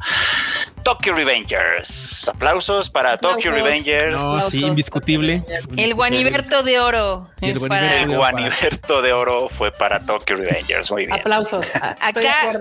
[0.83, 2.29] Tokyo Revengers.
[2.29, 4.19] Aplausos para Tokyo Revengers.
[4.49, 5.45] sí, indiscutible.
[5.77, 7.29] El Guaniberto de Oro.
[7.41, 10.91] El, Guaniberto, de Oro fue para Tokyo Revengers.
[10.91, 11.19] Muy bien.
[11.19, 11.75] Aplausos.
[12.01, 12.53] Acá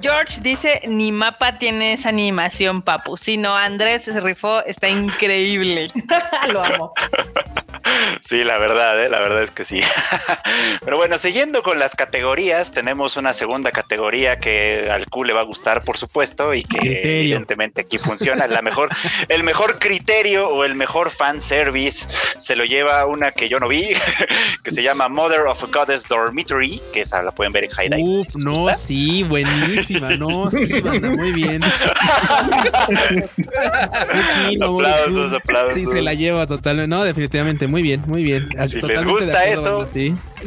[0.00, 3.16] George dice, ni mapa tiene esa animación, papu.
[3.16, 5.90] Si no, Andrés se rifó, está increíble.
[6.52, 6.92] Lo amo.
[8.20, 9.08] Sí, la verdad, ¿eh?
[9.08, 9.80] la verdad es que sí.
[10.84, 15.40] Pero bueno, siguiendo con las categorías, tenemos una segunda categoría que al Q le va
[15.40, 18.46] a gustar, por supuesto, y que evidentemente aquí funciona.
[18.46, 18.88] La mejor,
[19.28, 22.08] el mejor criterio o el mejor fan service
[22.38, 23.94] se lo lleva una que yo no vi,
[24.62, 28.06] que se llama Mother of a Goddess Dormitory, que esa la pueden ver en Highlight.
[28.06, 31.62] Uf, no, sí, buenísima, no, sí, banda, muy bien.
[34.62, 35.74] aplausos, aplausos.
[35.74, 36.88] Sí, se la lleva totalmente.
[36.88, 38.48] No, definitivamente, muy bien, muy bien.
[38.68, 39.88] Si les gusta esto,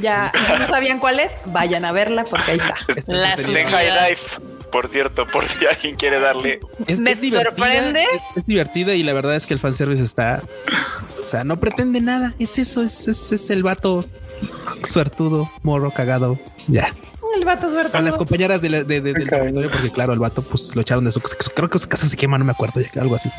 [0.02, 2.76] ya, si no sabían cuál es, vayan a verla porque ahí está.
[3.08, 6.60] La High Dive por cierto, por si alguien quiere darle.
[6.88, 8.06] Es, ¿Me sorprende?
[8.36, 10.42] Es, divertida y la verdad es que el fanservice está.
[11.24, 12.34] O sea, no pretende nada.
[12.40, 14.06] Es eso, es, es, el vato
[14.84, 16.40] suertudo, morro, cagado.
[16.68, 16.94] Ya.
[17.36, 17.92] El vato suertudo.
[17.92, 21.12] Con las compañeras de, de, del dormitorio, porque claro, el vato pues lo echaron de
[21.12, 23.30] su creo que su casa se quema, no me acuerdo, algo así.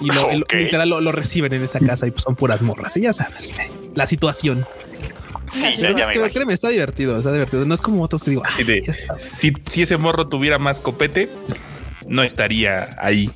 [0.00, 2.96] Y lo, literal lo, reciben en esa casa y pues son puras morras.
[2.96, 3.54] Y ya sabes,
[3.94, 4.66] la situación.
[5.50, 7.64] Sí, ya, ya me créeme, está divertido, está divertido.
[7.64, 8.42] No es como otros que digo.
[9.16, 11.30] si, si ese morro tuviera más copete,
[12.06, 13.30] no estaría ahí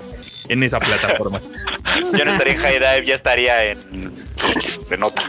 [0.49, 1.41] en esa plataforma.
[2.19, 4.13] Yo no estaría en High Dive, ya estaría en
[4.89, 5.23] de nota.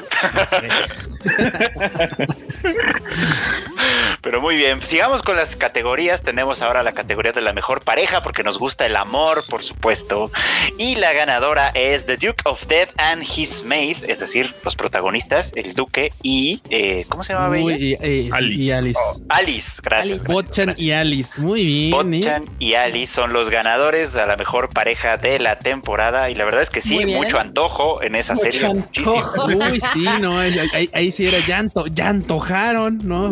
[4.22, 6.22] Pero muy bien, sigamos con las categorías.
[6.22, 10.32] Tenemos ahora la categoría de la mejor pareja porque nos gusta el amor, por supuesto.
[10.78, 15.52] Y la ganadora es The Duke of Death and His Maid, es decir, los protagonistas,
[15.56, 19.00] el duque y eh, ¿cómo se llama y, eh, Alice.
[19.00, 19.82] Oh, Alice.
[19.84, 20.24] gracias.
[20.24, 22.14] Bochan y Alice, muy bien.
[22.14, 22.42] ¿eh?
[22.60, 26.62] y Alice son los ganadores de la mejor pareja de la temporada y la verdad
[26.62, 28.70] es que sí, mucho antojo en esa serie,
[29.02, 29.46] muchísimo.
[29.72, 33.32] Uy, sí, no, ahí, sí era llanto, ya antojaron, ¿no?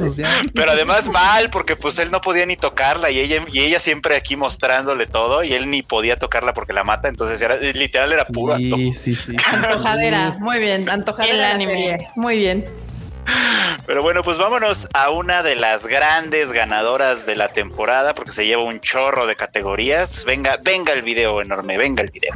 [0.53, 4.15] Pero además mal, porque pues él no podía ni tocarla y ella, y ella siempre
[4.15, 8.25] aquí mostrándole todo y él ni podía tocarla porque la mata, entonces era literal era
[8.25, 11.97] puro sí, Sí, sí, Antojadera, muy bien, antojadera anime.
[12.15, 12.65] Muy bien.
[13.85, 18.45] Pero bueno, pues vámonos a una de las grandes ganadoras de la temporada porque se
[18.45, 20.23] lleva un chorro de categorías.
[20.25, 22.33] Venga, venga el video enorme, venga el video.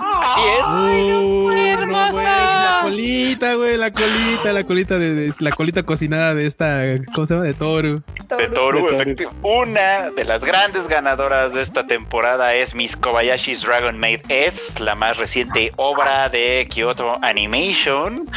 [0.00, 1.59] Así es.
[1.76, 2.22] Muy hermosa.
[2.22, 6.82] la colita, güey, la colita, la colita de, la colita cocinada de esta,
[7.14, 7.46] ¿cómo se llama?
[7.46, 8.02] De Toru.
[8.38, 8.86] De Toru,
[9.42, 14.94] Una de las grandes ganadoras de esta temporada es Miss Kobayashi's Dragon Maid S, la
[14.94, 18.28] más reciente obra de Kyoto Animation,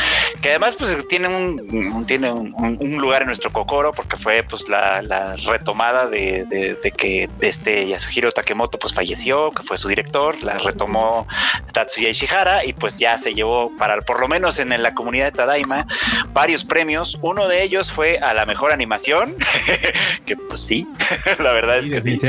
[0.42, 5.02] que además pues tiene un tiene un, lugar en nuestro Kokoro porque fue pues la,
[5.46, 11.28] retomada de, de, que este Yasuhiro Takemoto pues falleció, que fue su director, la retomó
[11.72, 15.32] Tatsuya Ishihara y pues ya se llevó para por lo menos en la comunidad de
[15.32, 15.88] Tadaima
[16.34, 17.18] varios premios.
[17.22, 19.36] Uno de ellos fue a la mejor animación,
[20.26, 20.88] que pues sí,
[21.40, 22.20] la verdad es que sí.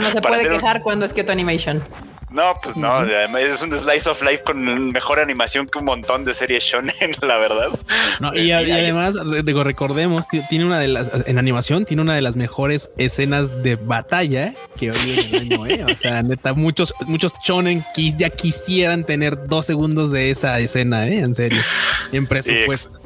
[0.00, 1.82] no se puede quejar cuando es Kyoto Animation.
[2.30, 6.34] No, pues no, es un slice of life con mejor animación que un montón de
[6.34, 7.68] series shonen, la verdad.
[8.20, 12.36] No, y, además, digo, recordemos, tiene una de las, en animación, tiene una de las
[12.36, 15.84] mejores escenas de batalla que hoy en el año, ¿eh?
[15.84, 17.84] O sea, neta, muchos, muchos shonen
[18.16, 21.20] ya quisieran tener dos segundos de esa escena, ¿eh?
[21.20, 21.60] En serio,
[22.12, 22.97] en presupuesto.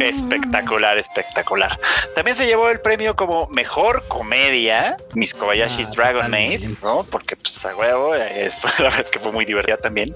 [0.00, 1.78] Espectacular, espectacular.
[2.14, 7.04] También se llevó el premio como mejor comedia, Miss Kobayashi's ah, Dragon Maid, ¿no?
[7.04, 10.14] Porque pues a huevo, eh, la verdad es que fue muy divertida también.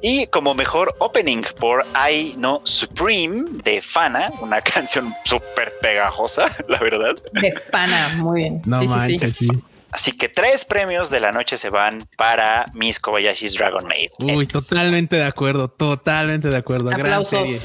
[0.00, 6.78] Y como mejor opening por I No Supreme de Fana, una canción súper pegajosa, la
[6.78, 7.14] verdad.
[7.32, 8.62] De Fana, muy bien.
[8.64, 9.48] No sí, sí, sí.
[9.92, 14.10] Así que tres premios de la noche se van para Miss Kobayashi's Dragon Maid.
[14.18, 16.90] Uy, totalmente de acuerdo, totalmente de acuerdo.
[16.90, 17.60] Gran serie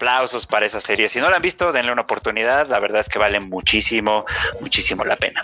[0.00, 1.10] aplausos para esa serie.
[1.10, 2.68] Si no la han visto, denle una oportunidad.
[2.68, 4.24] La verdad es que vale muchísimo,
[4.60, 5.42] muchísimo la pena.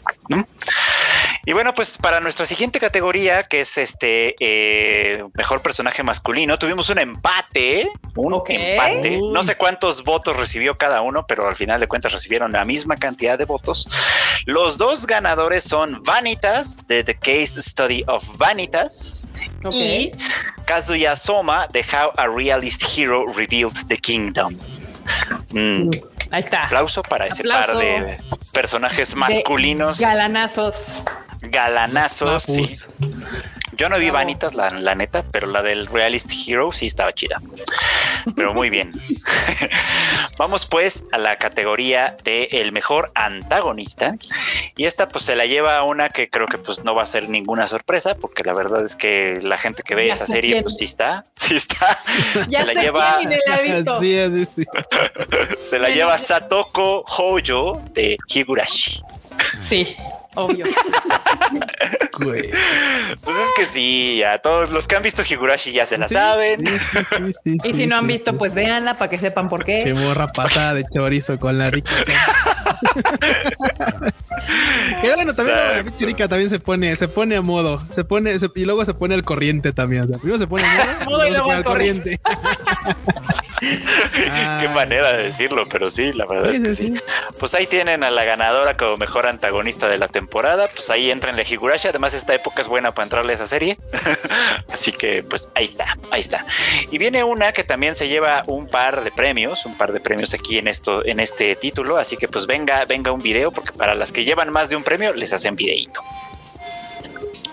[1.45, 6.89] Y bueno, pues para nuestra siguiente categoría, que es este eh, mejor personaje masculino, tuvimos
[6.89, 9.21] un empate, un empate.
[9.31, 12.97] No sé cuántos votos recibió cada uno, pero al final de cuentas recibieron la misma
[12.97, 13.87] cantidad de votos.
[14.47, 19.27] Los dos ganadores son Vanitas de The Case Study of Vanitas
[19.71, 20.13] y
[20.65, 24.57] Kazuya Soma de How a Realist Hero Rebuilt the Kingdom.
[25.53, 25.91] Mm.
[26.31, 26.65] Ahí está.
[26.65, 28.19] Aplauso para ese par de
[28.53, 29.99] personajes masculinos.
[30.01, 31.03] galanazos.
[31.43, 32.79] Galanazos, sí.
[33.77, 37.41] Yo no vi Vanitas, la, neta, pero la del Realist Hero sí estaba chida.
[38.35, 38.91] Pero muy bien.
[40.39, 44.17] Vamos pues a la categoría de el mejor antagonista.
[44.77, 47.07] Y esta pues se la lleva a una que creo que pues no va a
[47.07, 50.77] ser ninguna sorpresa, porque la verdad es que la gente que ve esa serie pues
[50.77, 51.99] sí está, sí está.
[52.49, 53.19] Ya se la lleva.
[54.01, 54.67] Sí, sí,
[55.69, 59.03] se la lleva Satoko Hojo de Higurashi.
[59.69, 59.97] Sí
[60.37, 60.65] obvio.
[62.19, 62.53] pues
[63.37, 66.65] es que sí, a todos los que han visto Higurashi ya se la saben.
[67.45, 69.83] y si no han visto, pues véanla para que sepan por qué.
[69.83, 71.91] Se morra pasada de chorizo con la rica.
[75.03, 78.65] Pero bueno, también la rica también se pone, se pone a modo, se pone, y
[78.65, 80.05] luego se pone al corriente también.
[80.05, 82.21] O sea, primero se pone a modo, y luego al corriente.
[83.61, 86.95] Qué manera de decirlo, pero sí, la verdad es que sí.
[87.39, 90.69] Pues ahí tienen a la ganadora como mejor antagonista de la temporada.
[90.75, 91.89] Pues ahí entra en la Higurashi.
[91.89, 93.79] Además, esta época es buena para entrarle a esa serie.
[94.73, 96.45] Así que, pues ahí está, ahí está.
[96.91, 100.35] Y viene una que también se lleva un par de premios, un par de premios
[100.35, 101.97] aquí en esto, en este título.
[101.97, 104.83] Así que, pues venga, venga un video, porque para las que llevan más de un
[104.83, 106.03] premio, les hacen videíto.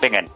[0.00, 0.26] Vengan.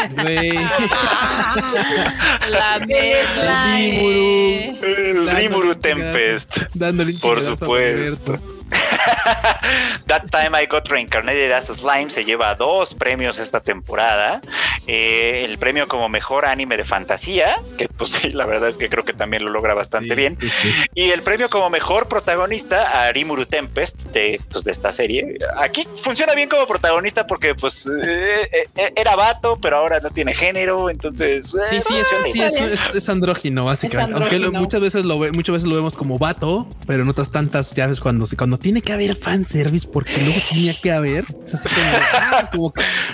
[2.50, 3.80] La Bedla.
[3.80, 6.56] El Rimuru Tempest.
[7.20, 8.38] Por supuesto.
[10.06, 14.40] That Time I Got Reincarnated as a Slime se lleva dos premios esta temporada.
[14.86, 18.88] Eh, el premio como mejor anime de fantasía, que pues sí, la verdad es que
[18.88, 20.38] creo que también lo logra bastante bien.
[20.94, 25.38] Y el premio como mejor protagonista a Arimuru Tempest de, pues, de esta serie.
[25.58, 30.34] Aquí funciona bien como protagonista porque pues eh, eh, era vato, pero ahora no tiene
[30.34, 31.54] género, entonces...
[31.68, 34.14] Sí, sí, es, es, andrógino, básicamente.
[34.14, 38.00] Aunque muchas veces lo muchas veces lo vemos como vato, pero en otras tantas llaves
[38.00, 41.24] cuando, cuando tiene que haber fanservice porque luego tenía que haber.
[42.12, 42.50] Ah,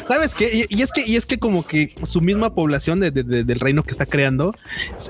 [0.04, 0.66] ¿Sabes qué?
[0.68, 4.06] Y, es que, y es que como que su misma población del reino que está
[4.06, 4.54] creando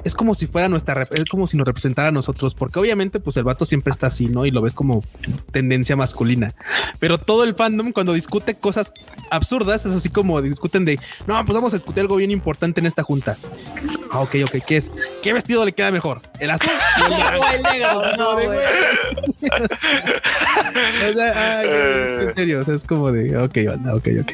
[0.04, 3.36] es, como si fuera nuestra, es como si nos representara a nosotros, porque obviamente pues
[3.36, 4.46] el vato siempre está así, ¿no?
[4.46, 5.02] Y lo ves como
[5.50, 6.54] tendencia masculina.
[6.98, 8.92] Pero todo el fandom cuando discute cosas
[9.30, 12.86] absurdas es así como discuten de, no, pues vamos a discutir algo bien importante en
[12.86, 13.36] esta junta.
[14.10, 14.90] Ah, ok, ok, ¿qué es?
[15.22, 16.20] ¿Qué vestido le queda mejor?
[16.38, 16.70] ¿El azul?
[17.54, 18.02] el negro?
[18.16, 18.40] No,
[22.20, 23.58] en serio, o sea, es como de, ok,
[23.92, 24.32] ok, ok.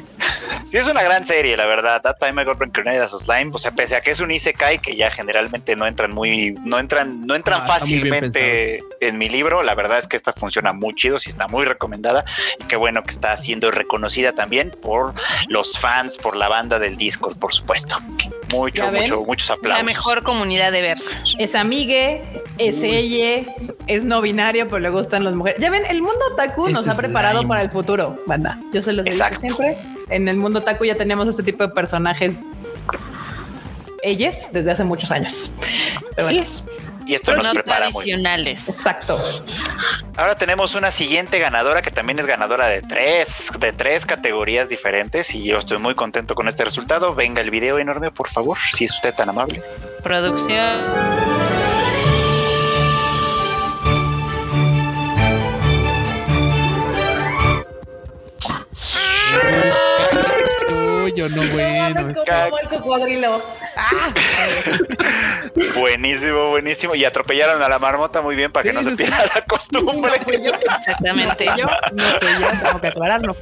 [0.73, 2.01] Sí, es una gran serie, la verdad.
[2.01, 4.31] That Time I Got Reincarnated as a Slime, o sea, pese a que es un
[4.31, 9.28] isekai que ya generalmente no entran muy, no entran, no entran ah, fácilmente en mi
[9.28, 12.24] libro, la verdad es que esta funciona muy chido, sí está muy recomendada
[12.59, 15.12] y qué bueno que está siendo reconocida también por
[15.51, 17.99] los fans, por la banda del Discord, por supuesto.
[18.51, 19.78] Mucho, mucho, muchos aplausos.
[19.78, 20.99] La mejor comunidad de ver.
[21.39, 22.23] Es amigue,
[22.57, 23.44] es ella,
[23.89, 25.61] es no binario, pero le gustan las mujeres.
[25.61, 28.59] Ya ven, el mundo otaku nos este ha preparado para el futuro, banda.
[28.73, 29.77] Yo se los digo siempre
[30.12, 32.34] en el mundo taco ya tenemos este tipo de personajes
[34.02, 35.52] ellas desde hace muchos años.
[36.16, 36.64] Así es.
[37.06, 38.68] Y esto nos prepara tradicionales.
[38.68, 39.20] Exacto.
[40.16, 45.34] Ahora tenemos una siguiente ganadora que también es ganadora de tres, de tres categorías diferentes
[45.34, 47.14] y yo estoy muy contento con este resultado.
[47.14, 49.62] Venga el video enorme, por favor, si es usted tan amable.
[50.02, 50.80] Producción.
[61.09, 62.12] Yo no bueno.
[63.77, 64.12] Ah.
[65.79, 66.95] buenísimo, buenísimo.
[66.95, 70.12] Y atropellaron a la marmota muy bien para que no se pierda la costumbre.
[70.16, 73.35] Exactamente, yo no sé, yo tengo que aclarar, no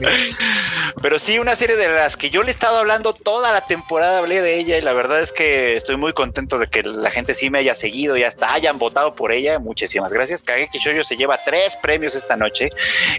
[1.02, 4.18] Pero sí, una serie de las que yo le he estado hablando toda la temporada,
[4.18, 7.34] hablé de ella y la verdad es que estoy muy contento de que la gente
[7.34, 9.58] sí me haya seguido y hasta hayan votado por ella.
[9.58, 10.42] Muchísimas gracias.
[10.42, 12.70] Kageki Shoujo se lleva tres premios esta noche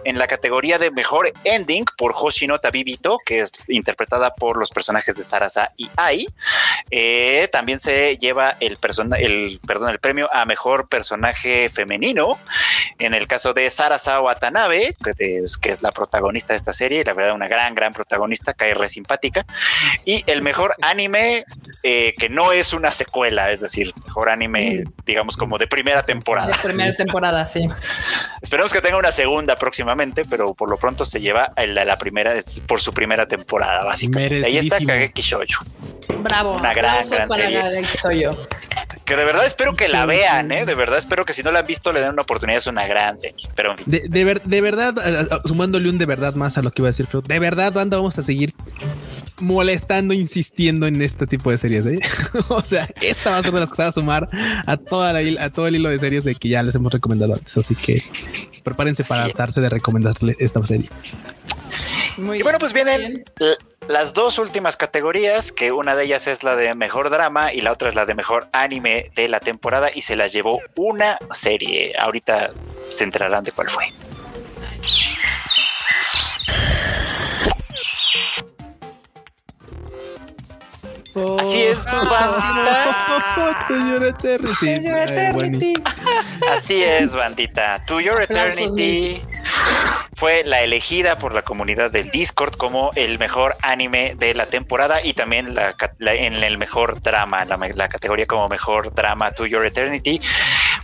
[0.04, 5.16] en la categoría de mejor ending por Hoshino Tabibito, que es interpretada por los personajes
[5.16, 6.28] de Sarasa y Ai.
[6.90, 8.78] Eh, también se lleva el,
[9.20, 12.40] el, perdón, el premio a mejor personaje femenino.
[13.00, 17.04] En el caso de Sarasa Watanabe, que es, que es la protagonista de esta serie,
[17.04, 19.46] la verdad, una gran, gran protagonista, cae re simpática.
[20.06, 21.46] Y el mejor anime
[21.84, 26.48] eh, que no es una secuela, es decir, mejor anime, digamos, como de primera temporada.
[26.48, 27.68] De primera temporada, sí.
[28.42, 32.34] Esperemos que tenga una segunda próximamente, pero por lo pronto se lleva la, la primera
[32.68, 34.21] por su primera temporada, básicamente.
[34.44, 35.64] Ahí está Kageki Shoujo.
[36.20, 36.56] Bravo.
[36.58, 38.30] Una gran, gran serie.
[39.06, 40.66] Que de verdad espero que la vean, ¿eh?
[40.66, 42.60] De verdad espero que si no la han visto le den una oportunidad.
[42.60, 43.50] Es una gran serie.
[43.56, 44.96] Pero de, de, verdad,
[45.46, 48.18] sumándole un de verdad más a lo que iba a decir de verdad, banda, vamos
[48.20, 48.54] a seguir
[49.42, 51.86] molestando, insistiendo en este tipo de series.
[51.86, 52.00] ¿eh?
[52.50, 54.30] o sea, esta va a ser de las que se va a sumar
[54.66, 57.34] a, toda la, a todo el hilo de series de que ya les hemos recomendado
[57.34, 57.58] antes.
[57.58, 58.04] Así que
[58.64, 60.90] prepárense para darse de recomendarle esta serie.
[62.18, 63.24] Muy y bueno, pues vienen
[63.88, 67.72] las dos últimas categorías, que una de ellas es la de mejor drama y la
[67.72, 71.94] otra es la de mejor anime de la temporada y se las llevó una serie.
[72.00, 72.52] Ahorita
[72.92, 73.88] se enterarán de cuál fue.
[81.40, 83.66] Así es, bandita.
[83.70, 85.74] Your Eternity.
[86.50, 87.84] Así es, bandita.
[87.86, 89.22] To Your Eternity
[90.14, 95.04] fue la elegida por la comunidad del Discord como el mejor anime de la temporada
[95.04, 99.66] y también la, en el mejor drama, la, la, categoría como mejor drama To Your
[99.66, 100.22] Eternity.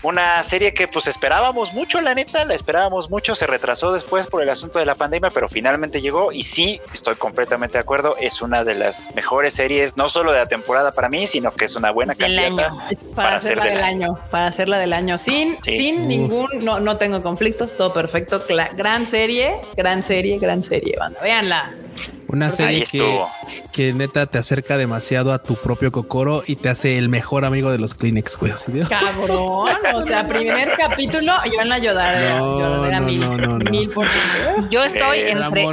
[0.04, 4.42] Una serie que pues esperábamos mucho, la neta, la esperábamos mucho, se retrasó después por
[4.42, 8.42] el asunto de la pandemia, pero finalmente llegó y sí, estoy completamente de acuerdo, es
[8.42, 11.76] una de las mejores series, no solo de la temporada para mí, sino que es
[11.76, 12.76] una buena candidata
[13.16, 14.20] para, hacerla del año.
[14.30, 18.44] para hacerla del año, sin, sin ningún, no, no tengo conflictos, todo perfecto,
[18.76, 21.20] gran serie gran serie, gran serie, banda.
[21.22, 21.72] Véanla.
[22.28, 23.20] Una serie que,
[23.72, 27.72] que, neta te acerca demasiado a tu propio Kokoro y te hace el mejor amigo
[27.72, 28.54] de los Kleenex, güey.
[28.90, 29.70] Cabrón.
[29.96, 32.40] o sea, primer capítulo, yo en la lloradera.
[32.40, 34.70] No, no, mil, no, mil por ciento.
[34.70, 35.66] Yo estoy entre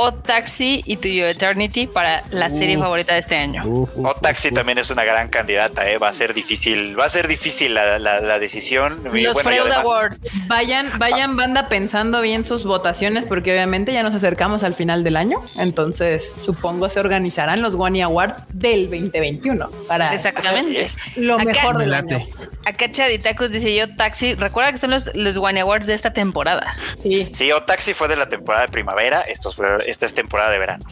[0.00, 3.64] Odd Taxi y To Your Eternity para la serie favorita de este año.
[3.64, 5.98] Odd Taxi también es una gran candidata, ¿eh?
[5.98, 9.02] va a ser difícil, va a ser difícil la, la, decisión.
[9.12, 10.46] Los Freud Awards.
[10.46, 15.16] Vayan, vayan banda pensando bien sus votaciones porque obviamente ya nos acercamos al final del
[15.16, 21.92] año, entonces supongo se organizarán los Wani Awards del 2021 para exactamente lo mejor del
[21.92, 22.24] año.
[22.64, 26.76] Acá Chaditacos dice yo Taxi, recuerda que son los, los Wani Awards de esta temporada.
[27.02, 27.28] Sí.
[27.32, 29.50] Sí, o Taxi fue de la temporada de primavera, esto
[29.88, 30.84] esta es temporada de verano.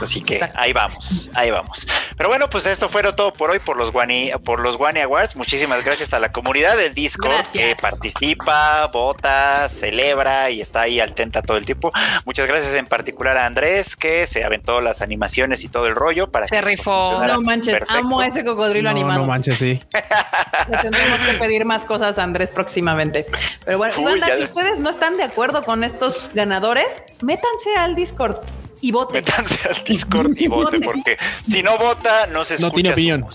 [0.00, 1.86] Así que ahí vamos, ahí vamos.
[2.16, 5.36] Pero bueno, pues esto fue todo por hoy por los Wani, por los Wani Awards.
[5.36, 11.42] Muchísimas gracias a la comunidad del Discord que participa, vota, celebra y está ahí atenta
[11.42, 11.92] todo el tiempo.
[12.26, 16.30] Muchas gracias en particular a Andrés que se aventó las animaciones y todo el rollo
[16.30, 17.24] para se rifó.
[17.24, 19.20] No manches, amo ese cocodrilo animado.
[19.20, 19.80] No manches, sí.
[20.68, 23.26] Le tendremos que pedir más cosas a Andrés próximamente.
[23.64, 28.39] Pero bueno, si ustedes no están de acuerdo con estos ganadores, métanse al Discord
[28.80, 29.14] y vote.
[29.14, 31.16] Métanse al Discord y vote, porque
[31.48, 32.68] si no vota, no se escucha.
[32.68, 33.26] No tiene opinión.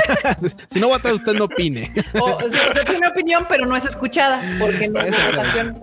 [0.68, 1.92] si no vota, usted no opine.
[2.20, 5.00] O, sea, tiene opinión, pero no es escuchada, porque no,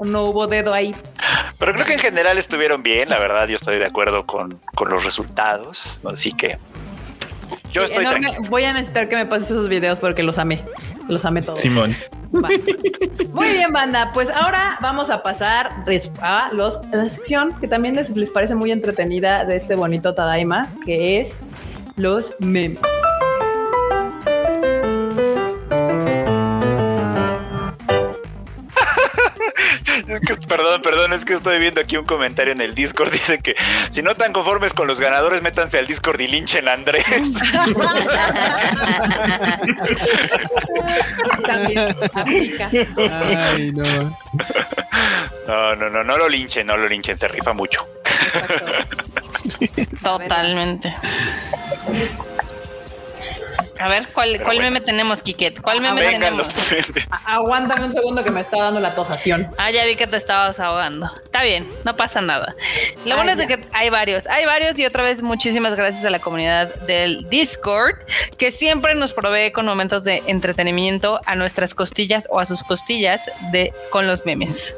[0.05, 0.93] no hubo dedo ahí.
[1.57, 4.89] Pero creo que en general estuvieron bien, la verdad, yo estoy de acuerdo con, con
[4.89, 6.57] los resultados, así que
[7.71, 8.05] yo estoy
[8.49, 10.63] Voy a necesitar que me pases esos videos porque los amé.
[11.09, 11.59] Los amé todos.
[11.59, 11.93] Simón.
[12.31, 14.11] Muy bien, banda.
[14.13, 15.83] Pues ahora vamos a pasar
[16.21, 20.69] a, los, la sección que también les, les parece muy entretenida de este bonito Tadaima,
[20.85, 21.35] que es
[21.95, 22.79] los memes.
[30.09, 33.11] Es que, perdón, perdón, es que estoy viendo aquí un comentario en el Discord.
[33.11, 33.55] Dice que
[33.91, 37.05] si no están conformes con los ganadores, métanse al Discord y linchen a Andrés.
[41.45, 42.69] También aplica.
[42.71, 44.17] Ay, no.
[45.47, 47.87] No, no, no, no lo linchen, no lo linchen, se rifa mucho.
[50.01, 50.93] Totalmente.
[53.79, 55.61] A ver, ¿cuál, cuál meme tenemos, Kiket?
[55.61, 56.49] ¿Cuál meme tenemos?
[57.25, 59.49] Aguántame un segundo que me está dando la tosación.
[59.57, 61.09] Ah, ya vi que te estabas ahogando.
[61.23, 62.53] Está bien, no pasa nada.
[63.05, 66.19] Lo bueno es que hay varios, hay varios y otra vez muchísimas gracias a la
[66.19, 67.95] comunidad del Discord
[68.37, 73.31] que siempre nos provee con momentos de entretenimiento a nuestras costillas o a sus costillas
[73.51, 74.75] de con los memes.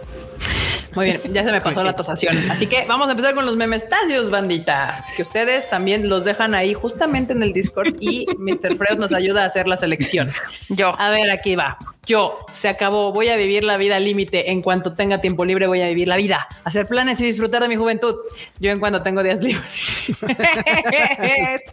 [0.96, 2.38] Muy bien, ya se me pasó la tosación.
[2.50, 5.04] Así que vamos a empezar con los memestasios, bandita.
[5.16, 8.76] Que ustedes también los dejan ahí justamente en el Discord y Mr.
[8.76, 10.30] Freud nos ayuda a hacer la selección.
[10.70, 10.94] Yo.
[11.00, 11.78] A ver, aquí va.
[12.04, 14.50] Yo, se acabó, voy a vivir la vida al límite.
[14.52, 17.68] En cuanto tenga tiempo libre, voy a vivir la vida, hacer planes y disfrutar de
[17.68, 18.16] mi juventud.
[18.60, 19.64] Yo en cuanto tengo días libres.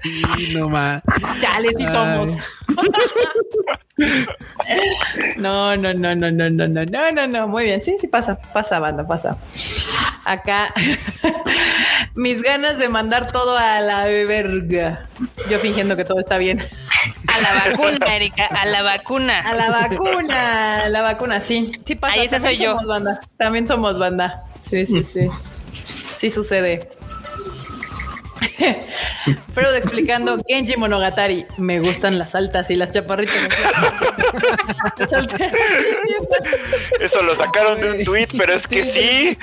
[0.03, 1.03] sí, no más.
[1.41, 2.33] Chale, sí somos.
[5.37, 7.49] no, no, no, no, no, no, no, no, no, no.
[7.49, 7.83] Muy bien.
[7.83, 9.39] Sí, sí pasa, pasa, banda, pasa.
[10.25, 10.75] Acá,
[12.15, 15.09] mis ganas de mandar todo a la verga.
[15.49, 16.63] Yo fingiendo que todo está bien.
[17.27, 19.41] A la vacuna, Erika, a la vacuna.
[19.41, 20.18] A la vacuna,
[20.89, 21.71] la vacuna, sí.
[21.85, 22.15] Sí pasa.
[22.15, 22.77] Ahí esa soy yo.
[22.87, 23.21] Banda.
[23.37, 24.45] También somos banda.
[24.61, 25.29] Sí, sí, sí.
[26.19, 26.89] Sí sucede.
[29.55, 31.47] Pero explicando Genji Monogatari.
[31.57, 33.37] Me gustan las altas y las chaparritas.
[37.01, 39.39] Eso lo sacaron de un tweet, pero es que sí.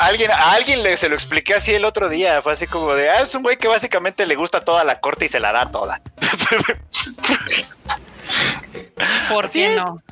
[0.00, 2.42] alguien, a alguien le, se lo expliqué así el otro día.
[2.42, 5.26] Fue así como de, ah, es un güey que básicamente le gusta toda la corte
[5.26, 6.00] y se la da toda.
[9.28, 10.02] ¿Por qué no?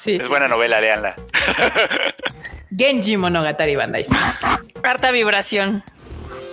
[0.00, 0.16] Sí.
[0.16, 1.16] Es buena novela, léanla.
[2.76, 4.04] Genji Monogatari Bandai.
[4.82, 5.82] Harta vibración.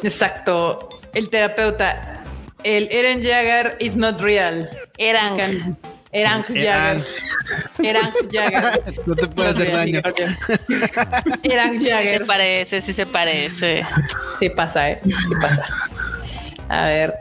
[0.04, 0.90] Exacto.
[1.14, 2.24] El terapeuta.
[2.64, 4.70] El Eren Jagger is not real.
[4.98, 5.78] Eran.
[6.12, 7.04] Eran Jagger.
[7.84, 8.94] Eran Jagger.
[9.06, 10.02] No te puede hacer daño.
[11.44, 12.12] Eran Jagger.
[12.12, 13.86] Sí se parece, sí se parece.
[14.40, 15.00] Sí pasa, ¿eh?
[15.04, 15.66] Sí pasa.
[16.70, 17.16] A ver.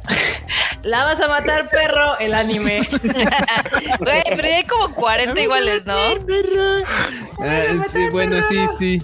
[0.82, 2.88] La vas a matar, perro, el anime.
[3.98, 5.94] Güey, pero hay como 40 iguales, ¿no?
[5.94, 9.02] Ah, sí, bueno, sí, sí.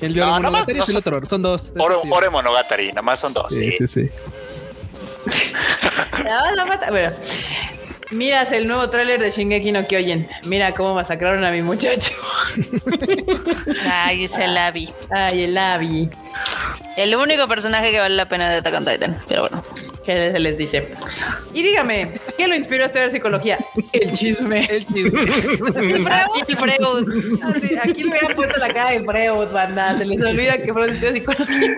[0.00, 1.70] El de no, Monogatari es el otro, son dos.
[1.78, 3.54] Ore, Ore Monogatari, nada más son dos.
[3.54, 4.10] Sí, sí, sí.
[6.24, 6.90] La vas a matar.
[6.90, 7.10] Bueno,
[8.10, 10.28] miras el nuevo tráiler de Shingeki no Kyojin.
[10.44, 12.12] Mira cómo masacraron a mi muchacho.
[13.88, 14.92] Ay, ese Labi.
[15.10, 16.10] Ay, el Labi.
[16.96, 19.62] El único personaje que vale la pena de Attack on Titan, pero bueno.
[20.04, 20.88] ¿Qué se les dice?
[21.54, 23.58] Y dígame, ¿qué lo inspiró a estudiar psicología?
[23.92, 24.66] El chisme.
[24.70, 25.22] El chisme.
[25.22, 27.08] el Freud.
[27.82, 29.96] aquí le hubieran puesto la cara de Freud, banda.
[29.96, 31.76] Se les olvida que Freud estudia psicología.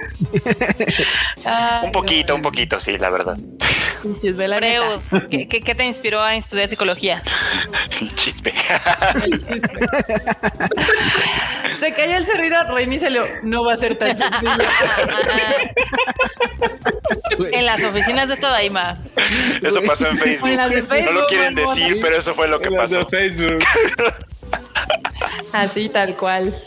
[1.85, 3.39] un poquito, un poquito, sí, la verdad.
[4.21, 7.23] Chisme, la Freud, ¿qué, ¿qué, te inspiró a estudiar psicología?
[8.01, 8.53] El chisme.
[9.25, 9.61] El chisme.
[11.87, 13.23] Se cayó el servidor, reinícialo.
[13.45, 14.51] No va a ser tan sencillo.
[17.53, 18.99] en las oficinas de Todaima.
[19.63, 20.51] Eso pasó en Facebook.
[20.51, 23.03] no lo quieren decir, pero eso fue lo que pasó.
[23.03, 23.65] En Facebook.
[25.53, 26.61] Así tal cual.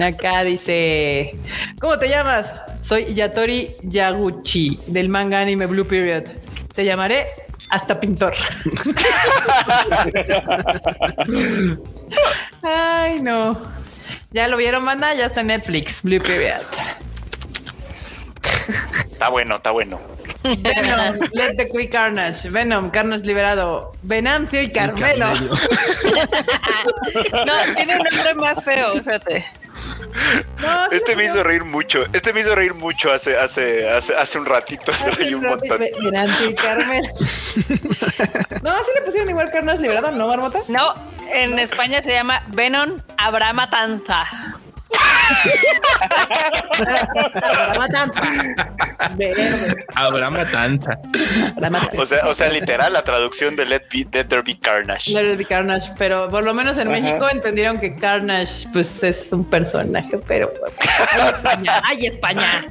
[0.00, 1.32] Acá dice,
[1.80, 2.54] ¿cómo te llamas?
[2.80, 6.26] Soy Yatori Yaguchi del manga anime Blue Period.
[6.72, 7.26] Te llamaré
[7.72, 8.34] hasta pintor.
[12.62, 13.84] Ay, no.
[14.36, 15.14] ¿Ya lo vieron, banda?
[15.14, 16.60] Ya está en Netflix, Blue Period.
[19.10, 19.98] Está bueno, está bueno.
[20.54, 22.48] Venom, Let the Quick Carnage.
[22.50, 23.92] Venom, Carnage liberado.
[24.02, 25.34] Venancio y Carmelo.
[27.46, 29.44] no, tiene un nombre más feo, fíjate
[30.92, 32.04] este me hizo reír mucho.
[32.12, 34.92] Este me hizo reír mucho hace, hace, hace, hace un ratito.
[34.92, 35.80] Hace un montón.
[36.56, 37.02] Carmen.
[38.62, 40.60] no, así le pusieron igual carnes liberadas, ¿no, Marmota?
[40.68, 40.94] No,
[41.32, 43.16] en España se llama Venom Abramatanza.
[43.18, 44.65] Habrá matanza.
[49.94, 50.98] Habrá matanza.
[51.98, 55.10] O sea, o sea, literal, la traducción de Let, be, Let There Be Carnage.
[55.10, 59.32] Let There Be Carnage, pero por lo menos en México entendieron que Carnage pues es
[59.32, 60.52] un personaje, pero
[61.12, 62.64] ay España, ay España.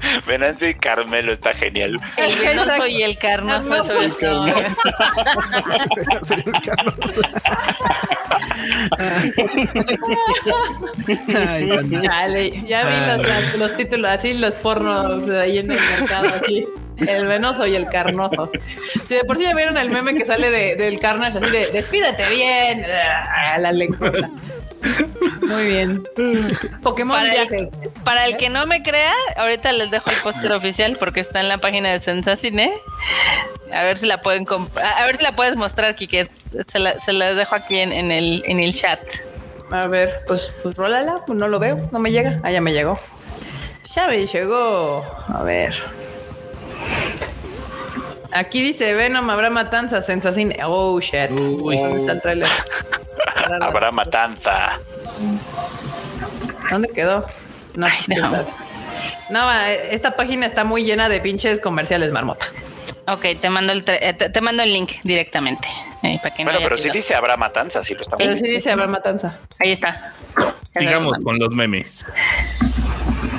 [0.26, 1.96] Venancio y Carmelo está genial.
[2.16, 4.46] El venoso y el carnoso sobre todo.
[12.68, 16.66] ya vi los, títulos así, los pornos ahí en el mercado, así.
[17.06, 18.50] El venoso y el carnoso.
[19.06, 21.70] Si de por sí ya vieron el meme que sale de, del carnage así de
[21.70, 22.84] despídete bien
[23.54, 24.12] a la lengua.
[25.42, 26.02] Muy bien.
[26.82, 27.72] Pokémon para viajes.
[27.82, 31.40] El, para el que no me crea, ahorita les dejo el póster oficial porque está
[31.40, 32.72] en la página de Sensacine.
[33.72, 34.46] A ver si la pueden
[34.98, 36.30] A ver si la puedes mostrar, Kike.
[36.66, 39.00] Se la, dejo aquí en, el, en el chat.
[39.70, 42.40] A ver, pues, pues rólala, pues no lo veo, no me llega.
[42.42, 42.98] Ah, ya me llegó.
[43.94, 45.04] Ya me llegó.
[45.28, 45.74] A ver.
[48.32, 50.56] Aquí dice Venom habrá matanza, Sensacine.
[50.64, 51.30] Oh shit.
[51.30, 52.48] Uy, está el trailer?
[53.60, 54.78] Habrá matanza.
[56.70, 57.26] ¿Dónde quedó?
[57.74, 57.86] No,
[59.30, 59.52] no.
[59.90, 62.46] esta página está muy llena de pinches comerciales, marmota.
[63.06, 65.68] Ok, te mando el, eh, te, mando el link directamente.
[66.02, 69.38] Eh, bueno, pero si dice habrá matanza, si lo estamos Pero sí dice habrá matanza.
[69.58, 70.14] Ahí está.
[70.76, 72.06] Sigamos con los memes.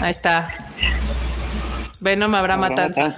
[0.02, 0.54] Ahí está.
[2.02, 3.18] Venom habrá matanza.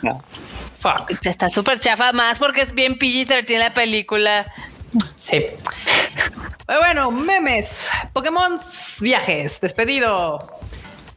[0.83, 1.25] Fuck.
[1.25, 4.45] Está súper chafa más porque es bien PG-13 la película.
[5.15, 5.45] Sí.
[6.67, 7.87] Bueno, memes.
[8.11, 8.59] Pokémon
[8.99, 9.61] viajes.
[9.61, 10.39] Despedido.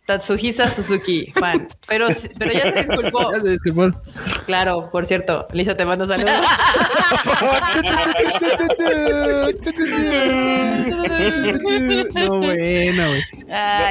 [0.07, 1.66] Tatsuhisa Suzuki, fan.
[1.89, 2.07] Pero,
[2.39, 3.33] pero ya se disculpó.
[3.33, 3.91] Ya se disculpó.
[4.47, 5.49] Claro, por cierto.
[5.53, 6.33] Lisa, te mando saludos.
[12.15, 13.24] no, bueno, güey.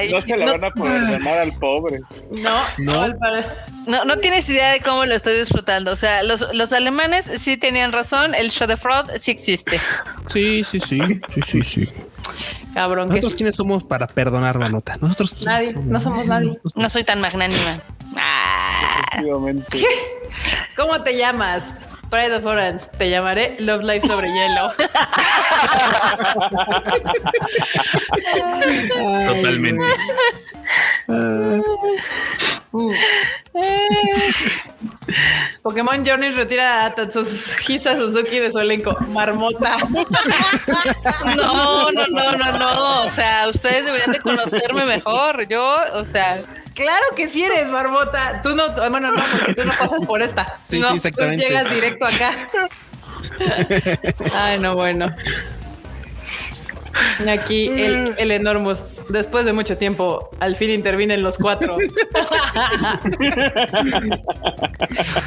[0.09, 1.99] No, se le van a poder llamar al pobre.
[2.41, 3.07] No, no.
[3.85, 5.91] No, no tienes idea de cómo lo estoy disfrutando.
[5.91, 8.33] O sea, los, los alemanes sí tenían razón.
[8.35, 9.79] El show de fraud sí existe.
[10.27, 11.01] Sí, sí, sí.
[11.29, 11.89] Sí, sí, sí.
[12.75, 13.07] Cabrón.
[13.07, 14.97] ¿Nosotros quiénes somos para perdonar, Manota?
[14.99, 16.59] Nosotros Nadie, no somos nadie.
[16.75, 17.79] No soy tan magnánima.
[18.17, 19.01] Ah.
[20.75, 21.73] ¿Cómo te llamas?
[22.09, 24.73] Pride of Orange, te llamaré Love Life sobre hielo.
[29.35, 29.85] Totalmente.
[35.61, 38.95] Pokémon Journey retira a Tatsuhisa Suzuki de su elenco.
[39.09, 39.77] Marmota.
[41.35, 43.01] No, no, no, no, no.
[43.03, 45.47] O sea, ustedes deberían de conocerme mejor.
[45.47, 46.41] Yo, o sea.
[46.73, 48.41] Claro que sí eres, Marmota.
[48.41, 50.57] Tú no, bueno, no, porque tú no pasas por esta.
[50.67, 51.43] Sí, sí, exactamente.
[51.43, 52.35] Tú llegas directo acá.
[54.35, 55.07] Ay, no, bueno.
[57.29, 61.77] Aquí el, el Enormous, después de mucho tiempo, al fin intervienen los cuatro.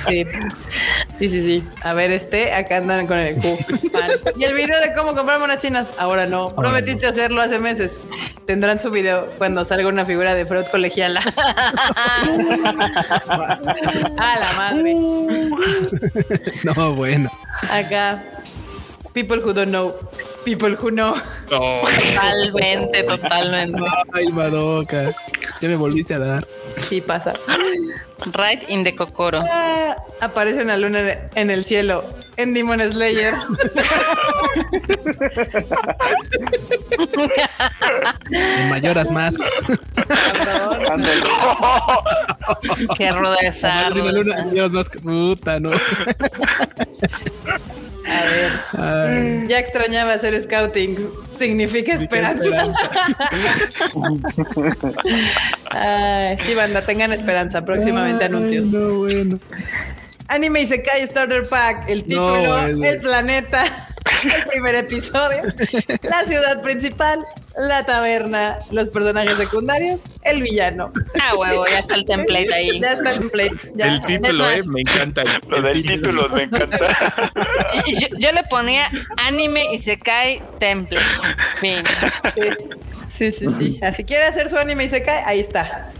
[0.08, 0.26] sí.
[1.18, 3.58] sí, sí, A ver, este, acá andan con el Q.
[4.36, 6.54] Y el video de cómo comprar monas chinas, ahora no.
[6.54, 7.96] Prometiste hacerlo hace meses.
[8.46, 11.20] Tendrán su video cuando salga una figura de Freud colegiala.
[14.18, 14.94] A la madre.
[16.64, 17.30] No, bueno.
[17.70, 18.22] Acá.
[19.18, 19.90] People who don't know.
[20.44, 21.18] People who know.
[21.50, 23.82] Totalmente, totalmente.
[24.14, 25.12] Ay, Madoka.
[25.60, 26.46] Ya me volviste a dar.
[26.80, 27.34] Sí, pasa.
[28.32, 29.40] Right in the Kokoro.
[29.42, 32.04] Ah, aparece una luna en el cielo
[32.36, 33.34] en Demon Slayer.
[38.30, 39.34] en Mayoras más.
[42.96, 43.90] Qué ruda esa.
[43.90, 45.70] Mayoras más puta, ¿no?
[48.72, 49.46] A ver.
[49.48, 50.96] ya extrañaba hacer scouting.
[51.38, 52.44] Significa esperanza.
[56.44, 57.64] sí, banda, tengan esperanza.
[57.64, 58.66] Próximamente anuncios.
[58.66, 59.38] No, bueno.
[60.28, 63.88] Anime Isekai Starter Pack, el título, el planeta,
[64.36, 65.42] el primer episodio,
[66.02, 67.24] la ciudad principal,
[67.56, 70.92] la taberna, los personajes secundarios, el villano.
[71.18, 72.78] Ah, huevo, ya está el template ahí.
[72.78, 73.72] Ya está el template.
[73.78, 75.24] El título, eh, me encanta.
[75.48, 76.78] Lo del título me encanta.
[78.18, 81.06] Yo, le ponía anime Isekai template.
[81.58, 81.82] Fin.
[82.34, 82.42] Sí,
[83.18, 83.78] sí, sí.
[83.82, 85.90] Así quiere hacer su anime Isekai, ahí está.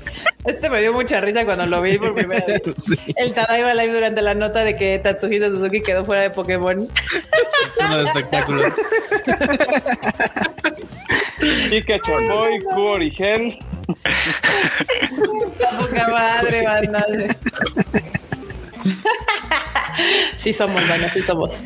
[0.45, 2.63] Este me dio mucha risa cuando lo vi por primera vez.
[3.17, 6.81] El Tadaiba Live durante la nota de que Tatsuhito Suzuki quedó fuera de Pokémon.
[6.81, 8.67] Es uno de espectáculos.
[11.71, 13.59] Pikachu Boy, Q Gel.
[15.79, 17.07] Poca madre, banda.
[20.39, 21.63] Sí somos, bueno, sí somos.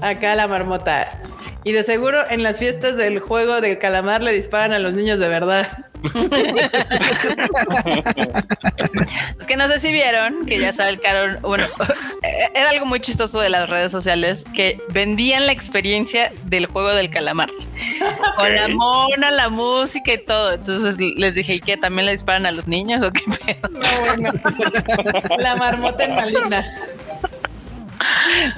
[0.00, 1.20] Acá la marmota.
[1.64, 5.18] Y de seguro en las fiestas del juego del calamar le disparan a los niños
[5.18, 5.66] de verdad.
[9.40, 11.66] es que no sé si vieron que ya salcaron, bueno,
[12.54, 17.08] era algo muy chistoso de las redes sociales que vendían la experiencia del juego del
[17.08, 17.48] calamar.
[18.36, 20.52] Con la mona, la música y todo.
[20.52, 21.78] Entonces les dije, ¿y qué?
[21.78, 23.70] ¿También le disparan a los niños o qué pedo?
[25.38, 26.66] La marmota en maligna.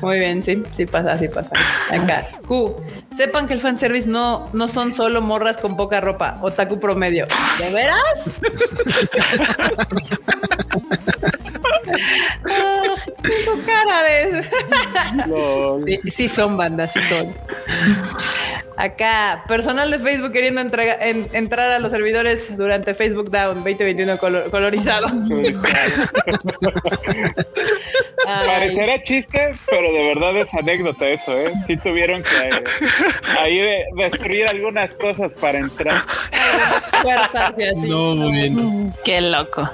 [0.01, 1.51] Muy bien, sí, sí pasa, sí pasa.
[1.91, 2.23] Acá.
[2.47, 2.77] Q.
[3.17, 7.27] Sepan que el fanservice no, no son solo morras con poca ropa, otaku promedio.
[7.59, 8.41] ¿De veras?
[13.45, 14.43] tu cara de.
[16.03, 17.35] sí, sí, son bandas, sí son.
[18.77, 25.07] Acá, personal de Facebook queriendo entrar a los servidores durante Facebook Down 2021 colorizado.
[28.25, 31.53] Parecerá chiste, pero de verdad es anécdota eso, ¿eh?
[31.67, 32.65] Sí tuvieron que eh,
[33.39, 33.61] ahí
[33.97, 36.03] destruir algunas cosas para entrar.
[37.77, 38.93] No, muy bien.
[39.05, 39.71] Qué loco.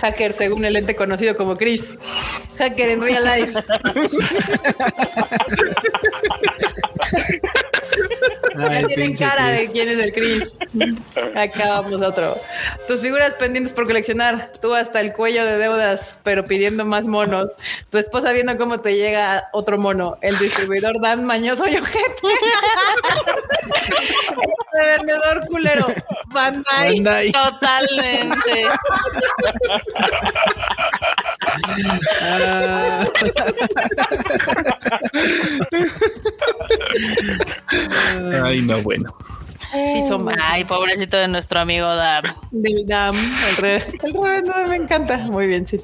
[0.00, 1.94] Hacker según el ente conocido como Chris.
[2.58, 3.58] Hacker en real life.
[8.58, 10.58] ya tienen cara de quién es el Chris.
[11.34, 12.40] Acá vamos otro.
[12.86, 14.52] Tus figuras pendientes por coleccionar.
[14.60, 17.52] Tú hasta el cuello de deudas, pero pidiendo más monos.
[17.90, 20.16] Tu esposa viendo cómo te llega otro mono.
[20.20, 22.28] El distribuidor Dan mañoso y ojete.
[24.80, 25.86] el vendedor culero.
[26.26, 27.32] Bandai.
[27.32, 28.66] Totalmente.
[32.22, 33.04] Ah.
[38.44, 39.14] Ay, no, bueno.
[39.72, 42.22] Sí, son Ay, pobrecito de nuestro amigo Dam.
[42.52, 45.16] Del Dam, el re, el me encanta.
[45.18, 45.80] Muy bien, sí.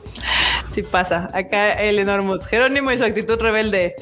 [0.71, 1.29] Sí pasa.
[1.35, 2.47] Acá el enormos.
[2.47, 3.97] Jerónimo y su actitud rebelde.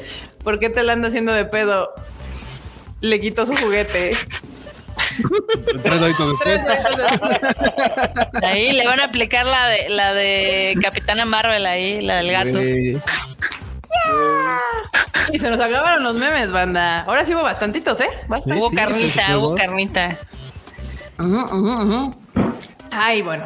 [0.44, 1.90] ¿Por qué te la anda haciendo de pedo?
[3.00, 4.12] Le quitó su juguete.
[5.82, 6.60] Tres después.
[8.42, 12.58] Ahí le van a aplicar la de la de Capitana Marvel ahí, la del gato.
[15.32, 17.02] Y se nos acabaron los memes, banda.
[17.02, 18.08] Ahora sí hubo bastantitos, ¿eh?
[18.28, 20.16] hubo carnita, hubo carnita.
[22.90, 23.44] Ay, bueno.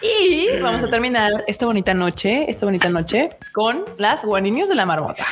[0.00, 4.86] Y vamos a terminar esta bonita noche, esta bonita noche, con las guaninios de la
[4.86, 5.24] marmota.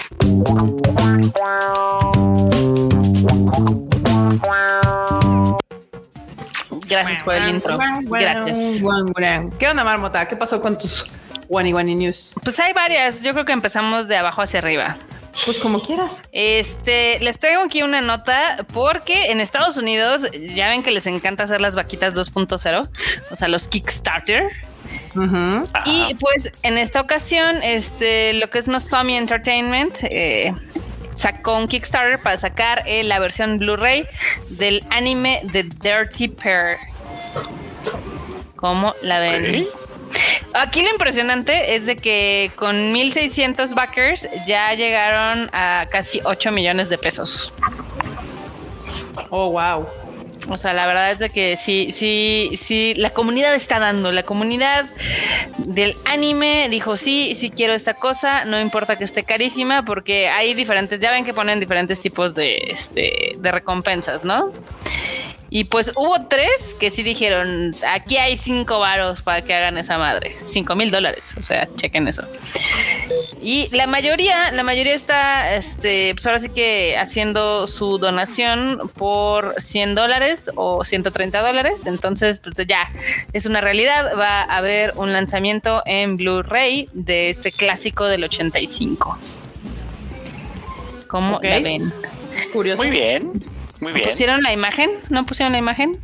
[6.89, 7.79] Gracias por el intro.
[8.11, 8.83] Gracias.
[9.59, 10.29] ¿Qué onda, marmota?
[10.29, 11.07] ¿Qué pasó con tus
[11.49, 12.35] Wani Wani News?
[12.45, 13.23] Pues hay varias.
[13.23, 14.97] Yo creo que empezamos de abajo hacia arriba.
[15.45, 16.29] Pues como quieras.
[16.33, 20.23] Este, les traigo aquí una nota porque en Estados Unidos
[20.55, 22.89] ya ven que les encanta hacer las vaquitas 2.0,
[23.31, 24.51] o sea, los Kickstarter.
[25.85, 30.53] Y pues en esta ocasión, este, lo que es Nozomi Entertainment eh,
[31.17, 34.07] sacó un Kickstarter para sacar eh, la versión Blu-ray
[34.51, 36.79] del anime The Dirty Pair.
[38.57, 39.67] ¿Cómo la ven?
[40.55, 46.89] Aquí lo impresionante es de que con 1600 backers ya llegaron a casi 8 millones
[46.89, 47.53] de pesos.
[49.31, 49.87] Oh, wow.
[50.51, 54.13] O sea, la verdad es de que sí, sí, sí, la comunidad está dando.
[54.13, 54.87] La comunidad
[55.59, 60.55] del anime dijo, sí, sí quiero esta cosa, no importa que esté carísima, porque hay
[60.55, 64.53] diferentes, ya ven que ponen diferentes tipos de, este, de recompensas, ¿no?
[65.51, 69.97] Y pues hubo tres que sí dijeron, aquí hay cinco varos para que hagan esa
[69.97, 70.35] madre.
[70.41, 71.33] Cinco mil dólares.
[71.39, 72.23] O sea, chequen eso.
[73.41, 79.55] Y la mayoría, la mayoría está, este, pues ahora sí que haciendo su donación por
[79.59, 81.87] 100 dólares o 130 dólares.
[81.87, 82.93] Entonces, pues ya
[83.33, 84.19] es una realidad.
[84.19, 89.19] Va a haber un lanzamiento en Blu-ray de este clásico del 85.
[91.07, 91.91] ¿Cómo la ven?
[92.53, 92.83] Curioso.
[92.83, 93.33] Muy bien.
[93.81, 94.09] Muy bien.
[94.09, 94.91] ¿Pusieron la imagen?
[95.09, 95.99] ¿No pusieron la imagen?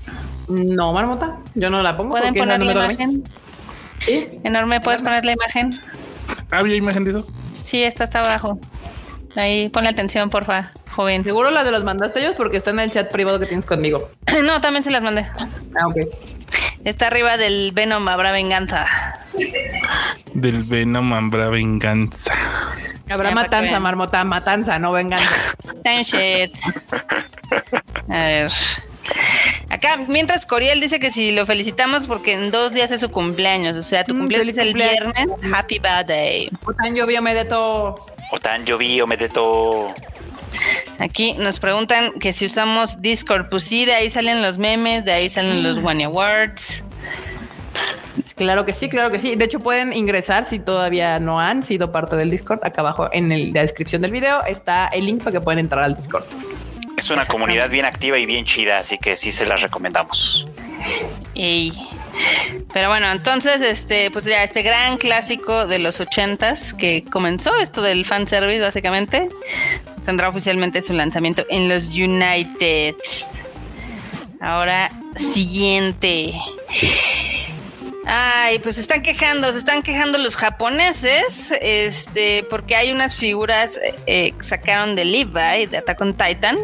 [0.49, 1.39] No, Marmota.
[1.55, 2.11] Yo no la pongo.
[2.11, 3.25] ¿Pueden poner la imagen?
[4.05, 4.29] ¿Sí?
[4.45, 5.71] Enorme, ¿puedes poner la imagen?
[6.51, 7.27] ¿Había imagen de eso?
[7.65, 8.59] Sí, esta está abajo.
[9.37, 11.25] Ahí, ponle atención, porfa, joven.
[11.25, 14.09] Seguro la de los mandaste ellos porque está en el chat privado que tienes conmigo.
[14.45, 15.27] no, también se las mandé.
[15.77, 15.97] Ah, ok.
[16.85, 18.87] Está arriba del Venom Habrá Venganza.
[20.35, 22.35] Del Venom Habrá Venganza.
[23.09, 25.55] Habrá matanza, marmota, matanza, no venganza.
[25.83, 26.57] Time shit.
[28.09, 28.53] A ver.
[29.71, 33.75] Acá, mientras Coriel dice que si lo felicitamos porque en dos días es su cumpleaños.
[33.75, 35.29] O sea, tu mm, cumpleaños es el viernes.
[35.53, 36.49] Happy birthday.
[36.65, 37.95] Otan llovió, me de todo.
[38.31, 39.95] Otan llovió, me de todo.
[41.01, 43.49] Aquí nos preguntan que si usamos Discord.
[43.51, 45.87] Pues sí, de ahí salen los memes, de ahí salen los mm.
[45.87, 46.84] One Awards.
[48.37, 49.37] Claro que sí, claro que sí.
[49.37, 52.61] De hecho, pueden ingresar si todavía no han sido parte del Discord.
[52.65, 55.95] Acá abajo en la descripción del video está el link para que puedan entrar al
[55.95, 56.25] Discord.
[56.97, 60.49] Es una comunidad bien activa y bien chida, así que sí se las recomendamos.
[62.73, 67.83] Pero bueno, entonces, este, pues ya este gran clásico de los ochentas que comenzó esto
[67.83, 69.29] del fanservice, básicamente,
[69.95, 72.95] pues tendrá oficialmente su lanzamiento en los United.
[74.41, 76.35] Ahora, siguiente.
[78.07, 83.79] Ay, pues se están quejando, se están quejando los japoneses, este, porque hay unas figuras
[84.07, 86.57] eh, que sacaron de Levi, de Attack on Titan,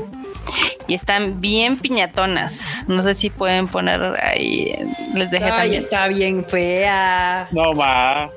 [0.87, 2.85] y están bien piñatonas.
[2.89, 4.73] No sé si pueden poner ahí.
[5.15, 7.49] Les dejé Ay, está bien fea.
[7.53, 8.31] No va.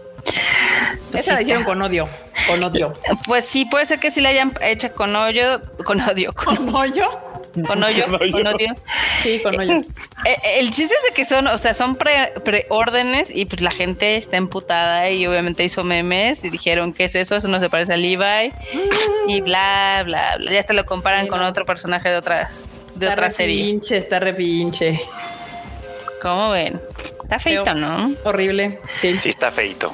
[1.12, 2.08] Pues Esa la hicieron con odio.
[2.48, 2.94] Con odio.
[3.26, 5.62] Pues sí, puede ser que sí la hayan hecho con odio.
[5.84, 6.34] Con odio.
[6.34, 6.74] ¿Con odio?
[6.74, 7.33] Con hoyo,
[7.68, 8.06] con odio.
[9.22, 9.78] Sí, con hoyo.
[10.26, 14.16] Eh, el chiste es de que son, o sea, son preórdenes y pues la gente
[14.16, 17.36] está emputada y obviamente hizo memes y dijeron, ¿qué es eso?
[17.36, 18.54] Eso no se parece a Levi
[19.28, 20.50] y bla, bla, bla.
[20.50, 22.50] Ya hasta lo comparan con otro personaje de otra,
[22.96, 23.66] de otra serie.
[23.66, 25.02] Pinche, está repinche.
[26.22, 26.80] ¿Cómo ven?
[27.24, 28.14] Está feito, ¿no?
[28.24, 28.80] Horrible.
[28.96, 29.18] Sí.
[29.18, 29.94] Sí, está feito.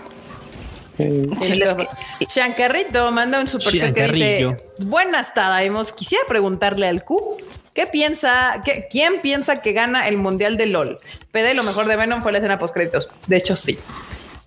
[2.27, 5.93] Chancarrito manda un super que dice: Buenas tardes.
[5.93, 7.37] Quisiera preguntarle al Q
[7.79, 10.97] ¿Qué piensa, qué, quién piensa que gana el mundial de LOL?
[11.31, 13.09] PD, lo mejor de Venom fue la escena post créditos.
[13.27, 13.77] De hecho, sí.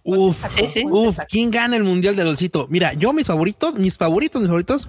[0.05, 0.45] Uf,
[0.91, 2.67] uf, ¿quién gana el mundial de LOLcito?
[2.69, 4.89] Mira, yo mis favoritos, mis favoritos, mis favoritos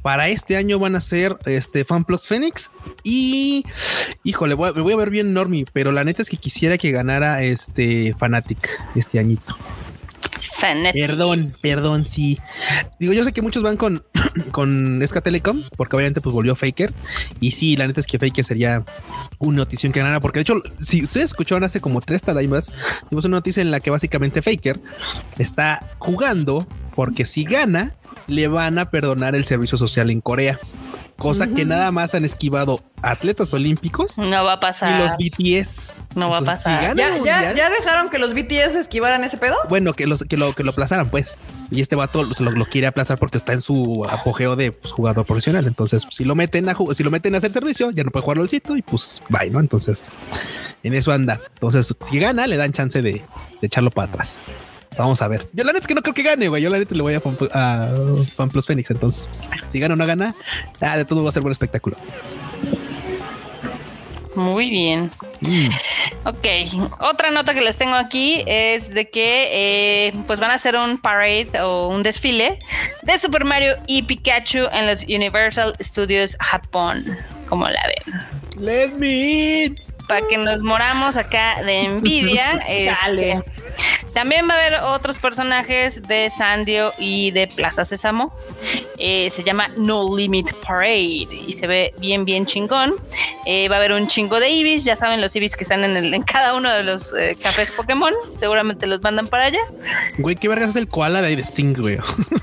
[0.00, 2.70] para este año van a ser este Fan Plus Phoenix
[3.02, 3.64] y
[4.22, 7.42] híjole, me voy a ver bien Normie, pero la neta es que quisiera que ganara
[7.42, 9.54] este Fanatic este añito.
[10.92, 12.38] Perdón, perdón, sí.
[12.98, 14.04] Digo, yo sé que muchos van con,
[14.52, 16.92] con Esca Telecom, porque obviamente pues volvió Faker.
[17.40, 18.84] Y sí, la neta es que Faker sería
[19.38, 22.70] una notición que ganara, porque de hecho, si ustedes escucharon hace como tres tadaimas,
[23.08, 24.80] tuvimos una noticia en la que básicamente Faker
[25.38, 27.94] está jugando porque si gana,
[28.26, 30.58] le van a perdonar el servicio social en Corea
[31.22, 34.18] cosa que nada más han esquivado atletas olímpicos.
[34.18, 35.00] No va a pasar.
[35.00, 35.94] Y los BTS.
[36.16, 36.96] No va a pasar.
[36.96, 39.54] ¿Ya, dejaron que los BTS esquivaran ese pedo?
[39.68, 41.38] Bueno, que, los, que, lo, que lo aplazaran, pues.
[41.70, 45.24] Y este vato lo, lo quiere aplazar porque está en su apogeo de pues, jugador
[45.24, 45.66] profesional.
[45.66, 48.48] Entonces, si lo meten a si lo meten a hacer servicio, ya no puede jugar
[48.48, 49.60] sitio y pues bye, ¿no?
[49.60, 50.04] Entonces,
[50.82, 51.40] en eso anda.
[51.54, 54.38] Entonces, si gana, le dan chance de, de echarlo para atrás.
[54.98, 55.46] Vamos a ver.
[55.52, 56.62] Yo la neta es que no creo que gane, güey.
[56.62, 58.90] Yo la neta le voy a Fan, Plus Phoenix.
[58.90, 60.34] Entonces, si gana o no gana,
[60.80, 61.96] ah, de todo va a ser buen espectáculo.
[64.34, 65.10] Muy bien.
[65.40, 65.68] Mm.
[66.24, 66.46] Ok,
[67.00, 69.48] otra nota que les tengo aquí es de que
[70.08, 72.58] eh, pues van a hacer un parade o un desfile
[73.02, 77.04] de Super Mario y Pikachu en los Universal Studios Japón.
[77.48, 78.64] ¿Cómo la ven?
[78.64, 79.91] Let me in.
[80.12, 82.62] Para que nos moramos acá de envidia.
[82.68, 83.42] este,
[84.12, 88.34] también va a haber otros personajes de Sandio y de Plaza Sésamo.
[88.98, 92.94] Eh, se llama No Limit Parade y se ve bien, bien chingón.
[93.46, 94.84] Eh, va a haber un chingo de Ibis.
[94.84, 97.72] Ya saben, los Ibis que están en, el, en cada uno de los eh, cafés
[97.72, 98.12] Pokémon.
[98.38, 99.60] Seguramente los mandan para allá.
[100.18, 101.98] Güey, qué vergas es el koala de ahí de Sing, güey.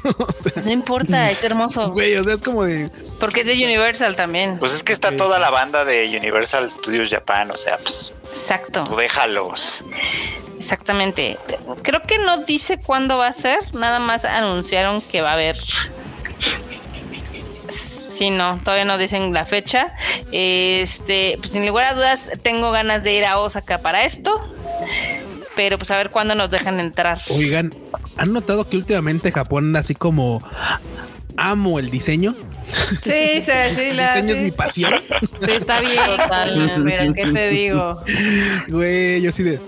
[0.64, 1.92] no importa, es hermoso.
[1.92, 2.90] Güey, o sea, es como de.
[3.20, 4.58] Porque es de Universal también.
[4.58, 8.14] Pues es que está toda la banda de Universal Studios Japan, o sea, pues.
[8.30, 8.84] Exacto.
[8.84, 9.84] Tú déjalos.
[10.58, 11.38] Exactamente.
[11.84, 15.58] Creo que no dice cuándo va a ser, nada más anunciaron que va a haber.
[17.70, 19.94] Sí, no, todavía no dicen la fecha.
[20.32, 24.32] Este, pues sin lugar a dudas, tengo ganas de ir a Osaka para esto.
[25.56, 27.20] Pero pues a ver cuándo nos dejan entrar.
[27.30, 27.74] Oigan,
[28.18, 30.42] ¿han notado que últimamente Japón así como
[31.38, 32.36] amo el diseño?
[33.04, 33.82] Sí, sí, sí.
[33.82, 34.94] El diseño es mi pasión.
[35.44, 35.96] Sí, está bien.
[36.06, 38.02] Total, pero ¿qué te digo?
[38.68, 39.60] Güey, yo sí de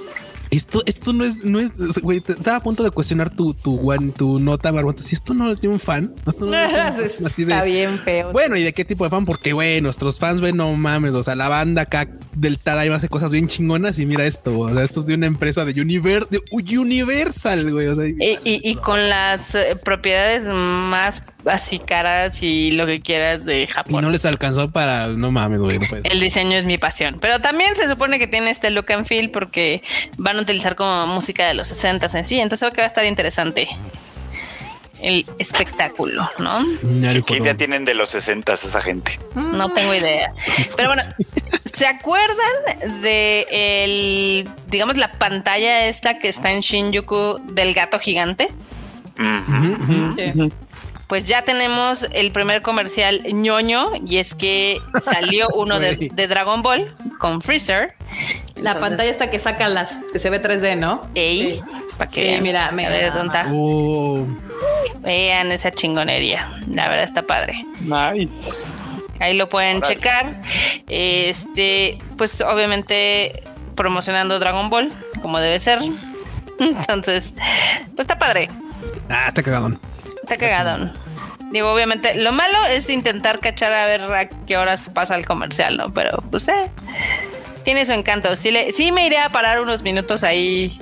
[0.51, 1.71] esto, esto no es, no es,
[2.01, 3.79] güey, estaba a punto de cuestionar tu, tu,
[4.17, 5.01] tu nota, Barbota.
[5.01, 6.75] Si esto no es de un fan, esto no es
[7.25, 8.33] así de, Está bien feo.
[8.33, 9.23] Bueno, ¿y de qué tipo de fan?
[9.23, 13.07] Porque, güey, nuestros fans, ven, no mames, o sea, la banda acá del Tadaima hace
[13.07, 17.71] cosas bien chingonas y mira esto, o sea, esto es de una empresa de, Universal,
[17.71, 17.87] güey.
[17.87, 23.45] O sea, y, y, con las eh, propiedades más así caras y lo que quieras
[23.45, 23.95] de Japón.
[23.95, 25.79] Y no les alcanzó para, no mames, güey.
[26.03, 29.31] El diseño es mi pasión, pero también se supone que tiene este look and feel
[29.31, 29.81] porque
[30.17, 32.87] van a utilizar como música de los 60 en sí, entonces creo que va a
[32.87, 33.67] estar interesante
[35.01, 36.63] el espectáculo, ¿no?
[37.25, 39.19] ¿Qué idea tienen de los 60 esa gente?
[39.35, 40.33] No tengo idea.
[40.75, 41.01] Pero bueno,
[41.73, 48.49] ¿se acuerdan de el, digamos, la pantalla esta que está en Shinjuku del gato gigante?
[51.11, 56.87] Pues ya tenemos el primer comercial ñoño y es que salió uno de, Dragon Ball
[57.19, 57.95] con Freezer.
[58.55, 61.05] La pantalla esta que saca las que se ve 3D, ¿no?
[61.13, 61.59] Ey,
[61.97, 62.87] para que mira, mira.
[62.87, 63.45] A ver, ¿dónde está?
[63.51, 64.25] Oh.
[64.99, 66.49] Vean esa chingonería.
[66.69, 67.65] La verdad está padre.
[67.81, 68.31] Nice.
[69.19, 70.41] Ahí lo pueden checar.
[70.87, 73.43] Este, pues obviamente
[73.75, 75.79] promocionando Dragon Ball, como debe ser.
[76.57, 77.33] Entonces,
[77.95, 78.47] pues está padre.
[79.09, 79.77] Ah, está cagadón.
[80.31, 80.93] Está cagadón.
[81.51, 85.75] Digo, obviamente, lo malo es intentar cachar a ver a qué horas pasa el comercial,
[85.75, 85.93] ¿no?
[85.93, 86.71] Pero, pues, eh,
[87.65, 88.37] tiene su encanto.
[88.37, 90.79] Sí, le, sí me iré a parar unos minutos ahí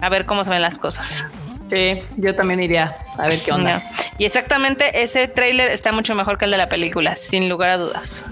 [0.00, 1.24] a ver cómo se ven las cosas.
[1.70, 3.88] Sí, yo también iría a ver qué onda.
[4.18, 7.76] Y exactamente ese tráiler está mucho mejor que el de la película, sin lugar a
[7.76, 8.24] dudas.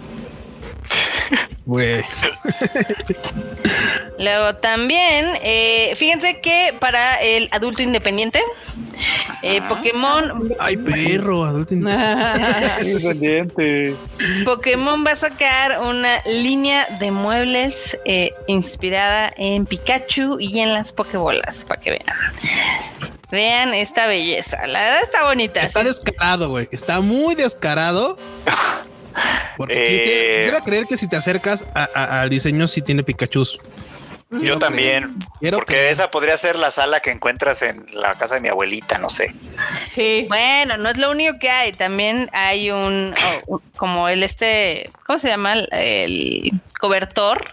[4.19, 8.43] Luego también, eh, fíjense que para el adulto independiente,
[9.43, 10.51] eh, Pokémon.
[10.59, 11.75] Ay, perro, adulto
[12.83, 13.95] independiente.
[14.45, 20.93] Pokémon va a sacar una línea de muebles eh, inspirada en Pikachu y en las
[20.93, 22.07] Pokébolas, para que vean.
[23.31, 24.67] Vean esta belleza.
[24.67, 25.61] La verdad está bonita.
[25.63, 26.69] Está descarado, güey.
[26.73, 28.19] Está muy descarado.
[29.57, 33.45] Porque eh, quisiera, creer que si te acercas al diseño, sí tiene Pikachu.
[34.31, 35.17] Yo también,
[35.51, 39.11] porque esa podría ser la sala que encuentras en la casa de mi abuelita, no
[39.11, 39.35] sé.
[39.91, 40.27] Sí.
[40.29, 41.73] Bueno, no es lo único que hay.
[41.73, 43.13] También hay un,
[43.49, 45.55] oh, como el este, ¿cómo se llama?
[45.73, 47.45] El cobertor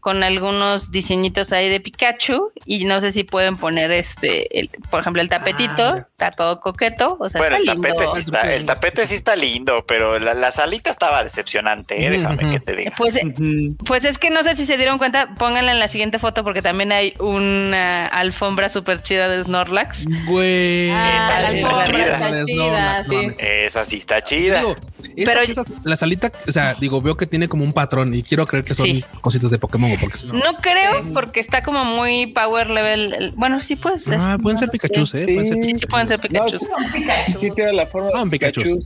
[0.00, 5.22] con algunos diseñitos ahí de Pikachu y no sé si pueden poner este, por ejemplo,
[5.22, 7.16] el tapetito, ah, está todo coqueto.
[7.20, 10.90] O sea, bueno, el, tapete sí está, el tapete sí está lindo, pero la, salita
[10.90, 12.10] estaba decepcionante, ¿eh?
[12.10, 12.92] déjame que te diga.
[12.96, 13.18] Pues,
[13.84, 16.62] pues es que no sé si se dieron cuenta, pónganla en la siguiente foto porque
[16.62, 20.04] también hay una alfombra súper chida de Snorlax.
[20.26, 23.04] Güey, ah, la chida.
[23.38, 24.62] Esa sí está chida.
[25.24, 25.40] pero
[25.84, 28.74] la salita, o sea, digo, veo que tiene como un patrón y quiero creer que
[28.74, 28.88] son
[29.20, 29.90] cositas de Pokémon.
[30.00, 33.32] Porque no, creo, porque está como muy power level.
[33.36, 34.18] Bueno, sí puede ser.
[34.20, 35.24] Ah, pueden ser Pikachu, ¿eh?
[35.24, 36.58] Pueden ser, sí, pueden ser Pikachu.
[37.38, 38.84] sí, queda la forma de Pikachu.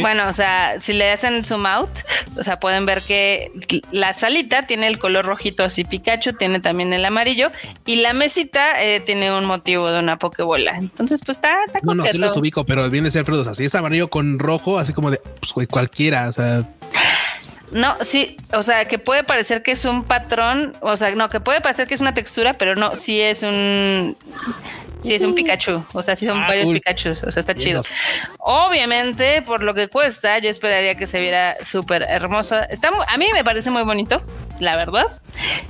[0.00, 1.90] Bueno, o sea, si le hacen zoom out,
[2.36, 3.50] o sea, pueden ver que
[3.90, 7.50] la salita tiene el color rojito así Pikachu, tiene también el amarillo
[7.86, 10.76] y la mesita eh, tiene un motivo de una pokebola.
[10.76, 13.64] Entonces, pues está, está No, no, sí los ubico, pero viene a ser pero así
[13.64, 16.64] es amarillo con rojo, así como de pues, cualquiera, o sea.
[17.72, 21.40] No, sí, o sea, que puede parecer que es un patrón, o sea, no, que
[21.40, 24.16] puede parecer que es una textura, pero no, sí es un
[25.02, 25.84] Sí, es un Pikachu.
[25.92, 27.22] O sea, sí son ah, varios Pikachus.
[27.22, 27.82] O sea, está chido.
[28.38, 32.64] Obviamente, por lo que cuesta, yo esperaría que se viera súper hermosa.
[32.64, 34.22] Está, a mí me parece muy bonito
[34.60, 35.06] la verdad.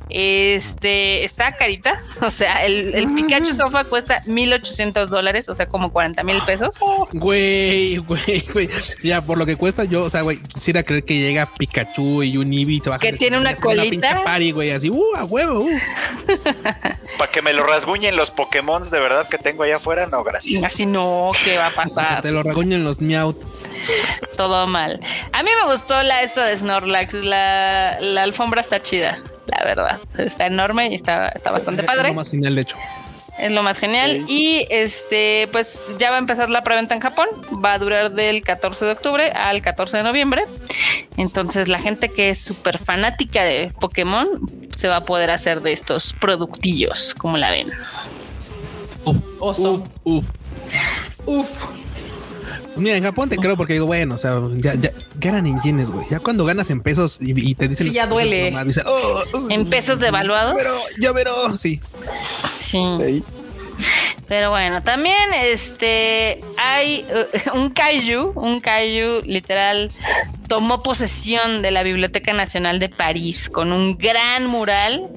[0.08, 1.94] Este está carita.
[2.20, 6.74] O sea, el, el Pikachu Sofa cuesta 1800 dólares, o sea, como 40 mil pesos.
[7.12, 8.68] Güey, güey, güey.
[9.02, 12.36] Ya, por lo que cuesta, yo, o sea, güey, quisiera creer que llega Pikachu y
[12.36, 12.80] un Eevee.
[13.00, 14.22] Que tiene una colita.
[14.26, 15.70] Una güey, así, uh, a huevo, uh.
[17.18, 20.64] Para que me lo rasguñen los Pokémon de verdad que tengo allá afuera, no, gracias.
[20.64, 22.16] Así no, ¿qué va a pasar?
[22.16, 23.36] Que te lo rasguñen los Meowth.
[24.36, 25.00] Todo mal.
[25.32, 27.14] A mí me gustó la esta de Snorlax.
[27.14, 29.98] La, la alfombra está chida, la verdad.
[30.18, 32.02] Está enorme y está, está bastante padre.
[32.02, 32.76] Es lo más genial, de hecho.
[33.38, 34.24] Es lo más genial.
[34.26, 37.28] Y este, pues ya va a empezar la preventa en Japón.
[37.64, 40.42] Va a durar del 14 de octubre al 14 de noviembre.
[41.16, 44.26] Entonces, la gente que es súper fanática de Pokémon
[44.76, 47.70] se va a poder hacer de estos productillos, como la ven.
[49.40, 49.58] Uf,
[50.04, 50.24] uf,
[51.26, 51.48] uf.
[52.76, 55.90] Mira, en Japón te creo porque digo, bueno, o sea, ya, ya ganan en yenes,
[55.90, 56.06] güey.
[56.08, 57.88] Ya cuando ganas en pesos y, te dicen.
[57.88, 58.54] Sí, ya duele.
[58.86, 60.54] Oh, en pesos devaluados.
[60.56, 60.70] Pero
[61.00, 61.80] yo veró, sí.
[62.56, 63.22] Sí.
[64.28, 69.90] Pero bueno, también este hay uh, un kaiju, un kaiju literal
[70.48, 75.08] tomó posesión de la Biblioteca Nacional de París con un gran mural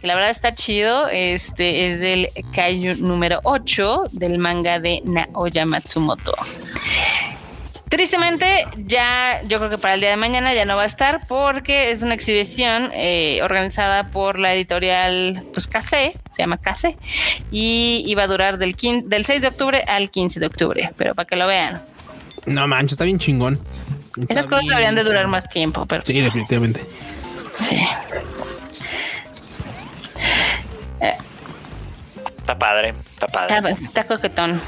[0.00, 1.08] que la verdad está chido.
[1.08, 6.32] Este es del Kaiju número 8 del manga de Naoya Matsumoto.
[7.90, 11.26] Tristemente, ya yo creo que para el día de mañana ya no va a estar
[11.26, 16.96] porque es una exhibición eh, organizada por la editorial pues Case, se llama Case,
[17.50, 21.26] y iba a durar del, del 6 de octubre al 15 de octubre, pero para
[21.26, 21.82] que lo vean.
[22.46, 23.60] No manches, está bien chingón.
[24.28, 26.04] Esas cosas deberían de durar más tiempo, pero.
[26.06, 26.84] Sí, definitivamente.
[27.56, 27.84] Sí.
[32.38, 33.70] Está padre, está padre.
[33.70, 34.60] Está, coquetón.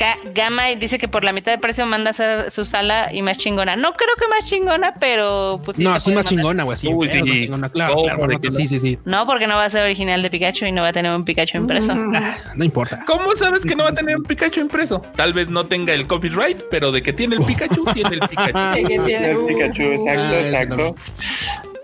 [0.00, 3.20] Acá Gama dice que por la mitad de precio manda a hacer su sala y
[3.20, 3.76] más chingona.
[3.76, 6.78] No creo que más chingona, pero pues, No, sí más chingona, güey.
[6.78, 8.98] Sí, chingona, claro, claro, sí, sí, sí.
[9.04, 11.22] No, porque no va a ser original de Pikachu y no va a tener un
[11.26, 11.92] Pikachu impreso.
[11.92, 13.04] Ah, no importa.
[13.06, 15.00] ¿Cómo sabes que no va a tener un Pikachu impreso?
[15.16, 18.76] Tal vez no tenga el copyright, pero de que tiene el Pikachu, tiene el Pikachu.
[18.76, 20.94] de que tiene el Pikachu, exacto, ah, exacto.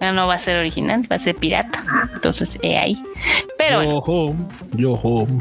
[0.00, 1.84] No, va a ser original, va a ser pirata.
[2.14, 3.02] Entonces, he ahí.
[3.58, 3.82] Pero.
[3.82, 5.38] Yo home, yo home.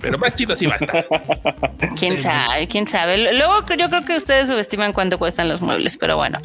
[0.00, 1.06] Pero más chido sí va a estar.
[1.98, 3.32] Quién sabe, quién sabe.
[3.34, 6.38] Luego yo creo que ustedes subestiman cuánto cuestan los muebles, pero bueno.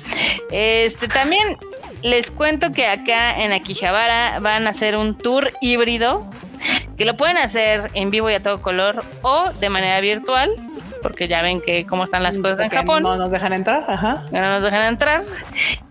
[0.52, 1.58] Este también
[2.02, 6.30] les cuento que acá en Akihabara van a hacer un tour híbrido
[6.98, 10.50] que lo pueden hacer en vivo y a todo color o de manera virtual
[11.06, 13.04] porque ya ven que cómo están las cosas en Japón.
[13.04, 14.26] No nos dejan entrar, ajá.
[14.32, 15.22] No nos dejan entrar.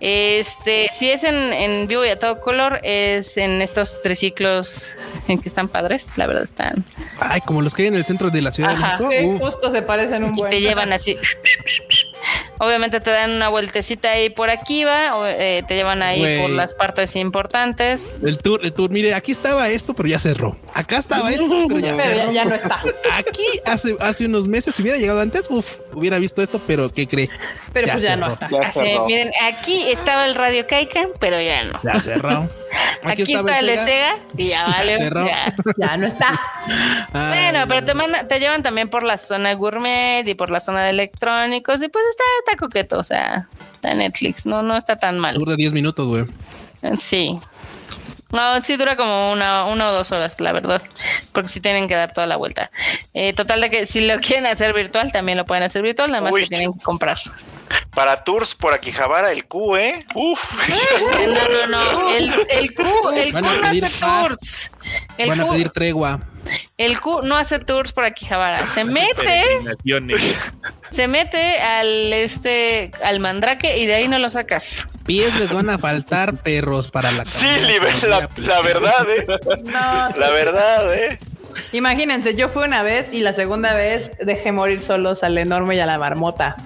[0.01, 4.91] Este, si es en, vivo y a todo color, es en estos triciclos
[5.29, 6.85] en que están padres, la verdad están.
[7.21, 9.39] Ay, como los que hay en el centro de la ciudad de México.
[9.39, 11.17] justo se parecen un y te llevan así.
[12.59, 16.51] Obviamente te dan una vueltecita ahí por aquí, va, o, eh, te llevan ahí por
[16.51, 18.09] las partes importantes.
[18.23, 20.57] El tour, el tour, mire, aquí estaba esto, pero ya cerró.
[20.73, 22.33] Acá estaba esto, pero ya cerró.
[22.33, 22.81] Ya, no está.
[23.13, 27.07] Aquí hace, hace unos meses, si hubiera llegado antes, uf, hubiera visto esto, pero ¿qué
[27.07, 27.29] cree?
[27.73, 28.49] Pero pues ya no está.
[29.07, 31.81] miren, aquí estaba el Radio Kaikan, pero ya no.
[31.83, 32.49] Ya cerró.
[33.05, 34.99] Aquí, está el Sega y ya vale.
[35.77, 36.41] Ya, no está.
[37.13, 40.85] bueno, pero te, manda, te llevan también por la zona gourmet y por la zona
[40.85, 45.19] de electrónicos y pues está, está coqueto, o sea, está Netflix, no, no está tan
[45.19, 45.35] mal.
[45.35, 46.25] Dura 10 minutos, güey.
[46.99, 47.39] Sí.
[48.33, 50.83] No, sí dura como una, una o dos horas, la verdad,
[51.33, 52.71] porque sí tienen que dar toda la vuelta.
[53.15, 56.23] Eh, total de que si lo quieren hacer virtual, también lo pueden hacer virtual, nada
[56.23, 57.19] más que tienen que comprar.
[57.95, 60.07] Para tours por aquí Javara, el Q, ¿eh?
[60.15, 60.41] Uf.
[61.25, 62.15] No, no, no.
[62.15, 62.83] El, el Q,
[63.15, 64.71] el Q no hace tours.
[65.17, 66.21] El Van a pedir tregua.
[66.77, 68.67] El Q no hace tours por aquí Javara.
[68.67, 69.43] Se mete.
[70.91, 74.87] se mete al este al mandrake y de ahí no lo sacas.
[75.07, 77.47] Pies les van a faltar perros para la Sí,
[78.09, 79.27] la, la, verdad, eh.
[80.17, 81.19] la verdad, eh.
[81.73, 85.81] Imagínense, yo fui una vez y la segunda vez dejé morir solos al enorme y
[85.81, 86.57] a la marmota.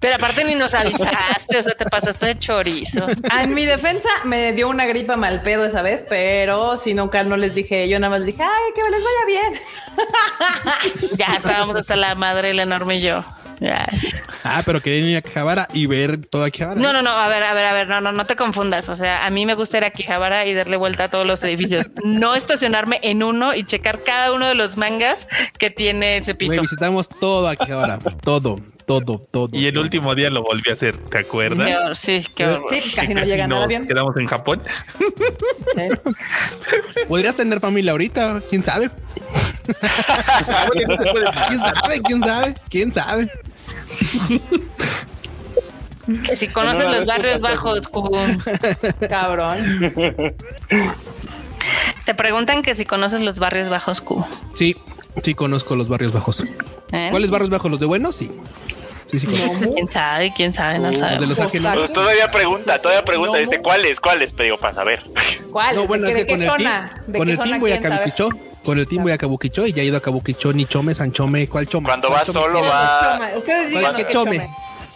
[0.00, 3.06] Pero aparte ni nos avisaste, o sea, te pasaste de chorizo.
[3.38, 7.36] En mi defensa me dio una gripa mal pedo esa vez, pero si nunca no
[7.36, 9.60] les dije, yo nada más dije, ay, que les vaya bien.
[11.18, 13.22] Ya estábamos hasta la madre, el enorme y yo.
[14.42, 16.80] Ah, pero querían ir a Quijabara y ver todo Quijabara.
[16.80, 18.88] No, no, no, a ver, a ver, a ver, no, no, no te confundas.
[18.88, 21.42] O sea, a mí me gusta ir a Quijabara y darle vuelta a todos los
[21.42, 21.90] edificios.
[22.04, 25.28] No estacionarme en uno y checar cada uno de los mangas
[25.58, 26.60] que tiene ese piso.
[26.60, 28.56] visitamos todo Quijabara, todo,
[28.90, 29.48] todo, todo.
[29.52, 31.96] Y el último día lo volví a hacer, ¿te acuerdas?
[31.96, 33.86] sí, qué Sí, casi no llega nada bien.
[33.86, 34.62] Quedamos en Japón.
[37.08, 38.90] Podrías tener familia ahorita, quién sabe.
[40.72, 42.00] ¿Quién sabe?
[42.02, 42.54] ¿Quién sabe?
[42.68, 43.32] ¿Quién sabe?
[46.26, 47.88] Que si conoces los barrios bajos,
[49.08, 50.02] Cabrón.
[52.04, 54.26] Te preguntan que si conoces los barrios bajos, Q.
[54.54, 54.74] Sí,
[55.22, 56.44] sí conozco los barrios bajos.
[56.92, 57.08] ¿Eh?
[57.10, 57.70] ¿Cuáles barrios bajos?
[57.70, 58.16] ¿Los de buenos?
[58.16, 58.30] Sí.
[59.10, 59.26] Sí, sí,
[59.74, 60.32] ¿Quién sabe?
[60.34, 60.78] ¿Quién sabe?
[60.78, 61.18] No sabe.
[61.18, 63.40] De los pues todavía pregunta, todavía pregunta.
[63.40, 63.98] este, ¿Cuáles?
[63.98, 64.32] ¿Cuáles?
[64.32, 65.02] Pero para saber.
[65.50, 65.76] ¿Cuál?
[65.76, 68.28] No, bueno, es que con, el team, con el team voy a Kabukicho.
[68.64, 71.48] Con el team voy a Kabukicho y ya he ido a Kabukicho, ni Chome, Sanchome,
[71.48, 71.86] ¿cuál Chome?
[71.86, 73.30] Cuando va solo va.
[73.36, 74.48] Ustedes digan ¿Qué Chome?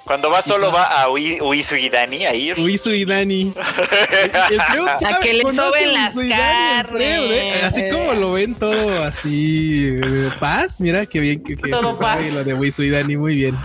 [0.05, 2.59] Cuando va solo va a Uisu y Dani a ir.
[2.59, 3.53] Uisu y Dani.
[3.57, 7.21] a que le soben las carnes.
[7.21, 7.63] ¿eh?
[7.65, 9.99] Así como lo ven todo así.
[10.03, 12.21] Eh, paz, mira qué bien que, que todo paz.
[12.33, 13.59] lo de Uisu y Dani, muy bien.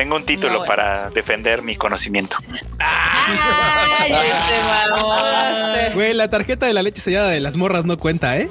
[0.00, 2.38] Tengo un título para defender mi conocimiento.
[2.78, 8.48] Ay, este Güey, la tarjeta de la leche sellada de las morras no cuenta, ¿eh?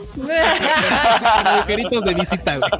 [1.45, 2.71] agujeritos de visita, güey.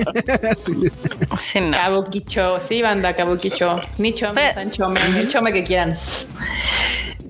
[1.40, 1.72] sí, no.
[1.72, 3.82] Kabukicho, sí, banda, Kabukicho.
[3.98, 4.14] Ni
[4.54, 5.96] san chome, el chome que quieran.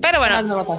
[0.00, 0.78] Pero bueno.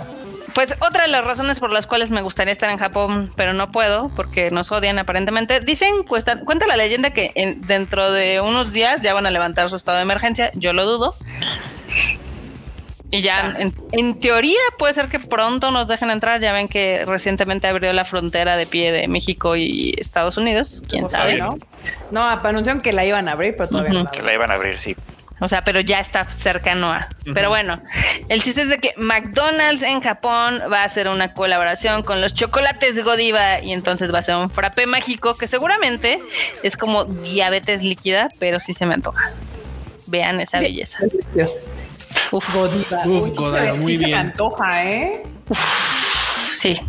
[0.53, 3.71] Pues otra de las razones por las cuales me gustaría estar en Japón, pero no
[3.71, 5.61] puedo porque nos odian aparentemente.
[5.61, 7.31] Dicen, cuesta, cuenta la leyenda que
[7.61, 10.51] dentro de unos días ya van a levantar su estado de emergencia.
[10.55, 11.15] Yo lo dudo.
[13.13, 13.57] Y ya
[13.91, 16.41] en, teoría puede ser que pronto nos dejen entrar.
[16.41, 20.81] Ya ven que recientemente abrió la frontera de pie de México y Estados Unidos.
[20.87, 21.49] Quién sabe, ¿no?
[22.11, 24.11] No, anunciaron que la iban a abrir, pero todavía no.
[24.11, 24.95] Que la iban a abrir, sí.
[25.43, 27.09] O sea, pero ya está cercano a.
[27.33, 27.81] Pero bueno,
[28.29, 32.35] el chiste es de que McDonald's en Japón va a hacer una colaboración con los
[32.35, 36.19] chocolates Godiva y entonces va a ser un frappé mágico que seguramente
[36.61, 39.31] es como diabetes líquida, pero sí se me antoja.
[40.05, 40.99] Vean esa belleza.
[42.29, 43.01] Uf, Godiva.
[43.05, 44.09] Uf, Godiva, muy bien.
[44.09, 45.23] Se me antoja, ¿eh?
[46.53, 46.79] sí.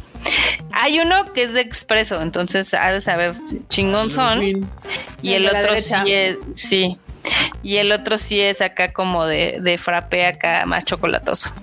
[0.73, 3.35] Hay uno que es de expreso, entonces ha de saber
[3.71, 4.43] chingón son.
[5.23, 6.99] Y el otro sí es, sí,
[7.63, 11.55] y el otro sí es acá como de, de frappe acá más chocolatoso.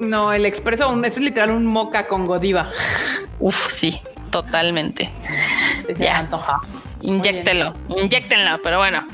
[0.00, 2.70] No, el expreso es literal un moca con godiva.
[3.38, 5.10] Uf, sí, totalmente.
[5.98, 6.18] ya.
[6.18, 6.60] antoja.
[7.02, 9.06] Inyéctelo, inyéctenlo, pero bueno.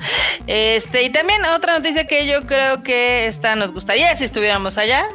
[0.46, 5.06] Este, y también otra noticia que yo creo que esta nos gustaría si estuviéramos allá.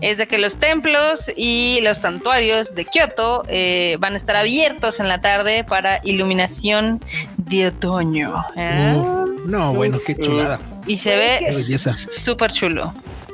[0.00, 4.98] Es de que los templos y los santuarios de Kioto eh, van a estar abiertos
[4.98, 7.00] en la tarde para iluminación
[7.46, 8.34] de otoño.
[8.56, 9.02] ¿eh?
[9.46, 10.58] no, bueno, qué chulada.
[10.86, 12.92] Y se ve súper chulo.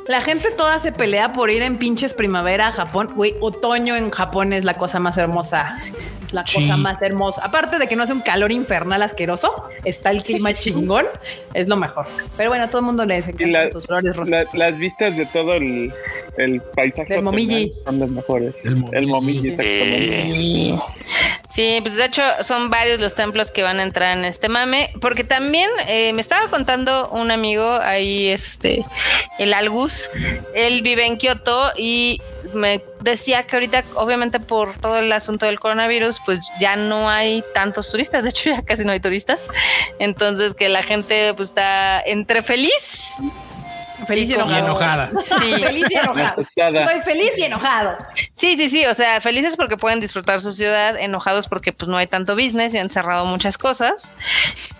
[0.09, 3.09] La gente toda se pelea por ir en pinches primavera a Japón.
[3.15, 5.77] Güey, otoño en Japón es la cosa más hermosa
[6.33, 7.43] la cosa más hermosa.
[7.45, 11.07] Aparte de que no hace un calor infernal asqueroso, está el clima chingón,
[11.55, 12.07] es lo mejor.
[12.37, 14.47] Pero bueno, todo el mundo le encanta sus flores rosas.
[14.55, 15.93] las vistas de todo el,
[16.37, 18.55] el paisaje del Momiji son las mejores.
[18.65, 19.57] El Momiji,
[21.51, 24.93] Sí, pues de hecho son varios los templos que van a entrar en este mame,
[25.01, 28.85] porque también eh, me estaba contando un amigo ahí, este,
[29.39, 30.09] el Algus,
[30.55, 32.23] él vive en Kioto y
[32.55, 37.43] me decía que ahorita, obviamente por todo el asunto del coronavirus, pues ya no hay
[37.53, 39.49] tantos turistas, de hecho ya casi no hay turistas,
[39.99, 43.17] entonces que la gente pues está entre feliz
[44.07, 45.11] Feliz y, enojada.
[45.23, 45.55] Sí.
[45.63, 46.43] feliz y enojado.
[46.57, 47.99] Estoy feliz y enojado.
[48.33, 48.87] Sí, sí, sí.
[48.87, 52.75] O sea, felices porque pueden disfrutar su ciudad, enojados porque pues no hay tanto business
[52.75, 54.13] y han cerrado muchas cosas.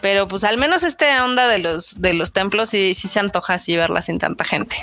[0.01, 3.55] Pero pues al menos esta onda de los, de los templos sí, sí se antoja
[3.55, 4.77] así verla sin tanta gente.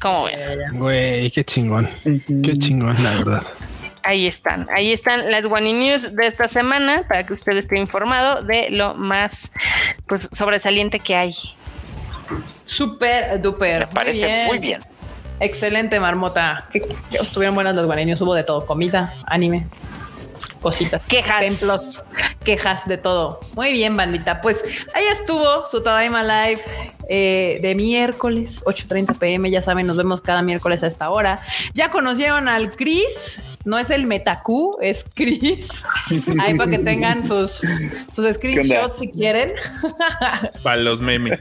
[0.00, 0.78] ¿Cómo ven?
[0.78, 1.88] Güey, qué chingón.
[2.02, 3.42] Qué chingón, la verdad.
[4.04, 8.42] Ahí están, ahí están las One News de esta semana para que usted esté informado
[8.42, 9.52] de lo más
[10.08, 11.34] pues sobresaliente que hay.
[12.64, 13.86] Súper duper.
[13.86, 14.80] Me parece muy bien.
[15.40, 16.68] Excelente, Marmota.
[16.70, 19.66] Que, estuvieron buenas las One News, hubo de todo, comida, anime,
[20.46, 22.04] cositas, quejas, templos,
[22.44, 23.40] quejas de todo.
[23.54, 24.40] Muy bien, bandita.
[24.40, 24.64] Pues
[24.94, 26.62] ahí estuvo su Tadaima Live
[27.08, 29.50] eh, de miércoles, 8:30 pm.
[29.50, 31.40] Ya saben, nos vemos cada miércoles a esta hora.
[31.74, 35.68] Ya conocieron al Chris, no es el Metacú, es Chris.
[36.40, 37.60] Ahí para que tengan sus,
[38.14, 39.52] sus screenshots si quieren.
[40.62, 41.40] Para los memes.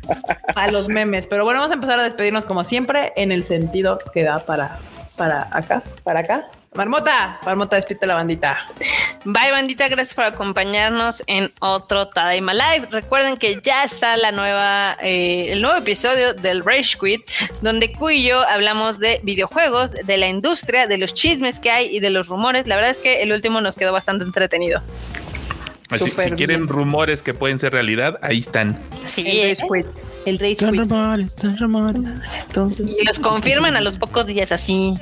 [0.53, 1.27] Para los memes.
[1.27, 4.79] Pero bueno, vamos a empezar a despedirnos como siempre en el sentido que da para,
[5.15, 6.49] para acá, para acá.
[6.73, 8.65] Marmota, Marmota, despídete la bandita.
[9.25, 9.89] Bye, bandita.
[9.89, 12.87] Gracias por acompañarnos en otro Tadaima Live.
[12.91, 17.21] Recuerden que ya está la nueva, eh, el nuevo episodio del Rage Quit,
[17.61, 21.93] donde Q y yo hablamos de videojuegos, de la industria, de los chismes que hay
[21.93, 22.67] y de los rumores.
[22.67, 24.81] La verdad es que el último nos quedó bastante entretenido.
[25.89, 28.79] Así, si quieren rumores que pueden ser realidad, ahí están.
[29.03, 30.10] Sí, el Rage Quit.
[30.25, 30.91] El Rage Quit.
[32.79, 34.93] Y los confirman a los pocos días así.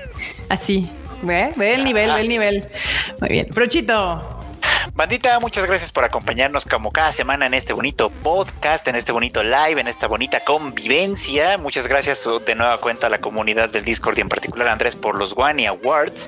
[0.50, 0.90] Así.
[1.22, 2.68] Ve, ve el nivel, ve el nivel.
[3.20, 3.48] Muy bien.
[3.50, 4.39] Prochito.
[5.00, 9.42] Bandita, muchas gracias por acompañarnos como cada semana en este bonito podcast, en este bonito
[9.42, 11.58] live, en esta bonita convivencia.
[11.58, 14.98] Muchas gracias de nueva cuenta a la comunidad del Discord y en particular a Andrés
[14.98, 16.28] por los Guani Awards.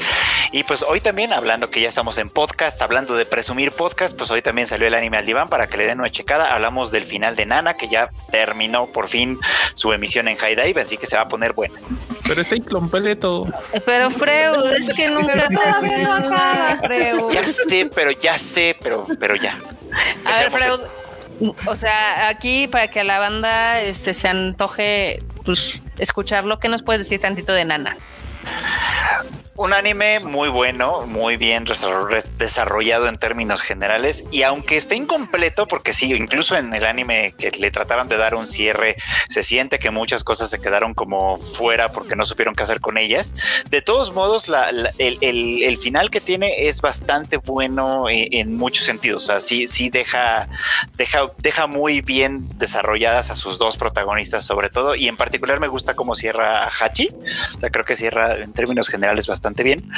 [0.54, 4.32] Y pues hoy también, hablando que ya estamos en podcast, hablando de presumir podcast, pues
[4.32, 6.54] hoy también salió el anime al diván para que le den una checada.
[6.54, 9.38] Hablamos del final de Nana, que ya terminó por fin
[9.74, 11.76] su emisión en High Dive, así que se va a poner bueno.
[12.28, 13.48] Pero está incompleto.
[13.86, 15.50] Pero Freud, es que nunca
[17.32, 19.58] Ya sé, pero ya sé, pero, pero ya.
[20.26, 20.82] A ver, Freud,
[21.66, 26.84] o sea, aquí para que a la banda este, se antoje pues, escucharlo, ¿qué nos
[26.84, 27.98] puedes decir tantito de Nana?
[29.62, 31.66] Un anime muy bueno, muy bien
[32.38, 37.52] desarrollado en términos generales y aunque esté incompleto, porque sí, incluso en el anime que
[37.52, 38.96] le trataron de dar un cierre,
[39.30, 42.98] se siente que muchas cosas se quedaron como fuera porque no supieron qué hacer con
[42.98, 43.36] ellas.
[43.70, 44.52] De todos modos,
[44.98, 49.24] el, final que tiene es bastante bueno en, muchos sentidos.
[49.24, 50.50] O sea, sí, sí deja,
[50.98, 55.68] deja, deja muy bien desarrolladas a sus dos protagonistas sobre todo y en particular me
[55.68, 57.10] gusta cómo cierra a Hachi.
[57.56, 59.90] O sea, creo que cierra en términos generales bastante bien,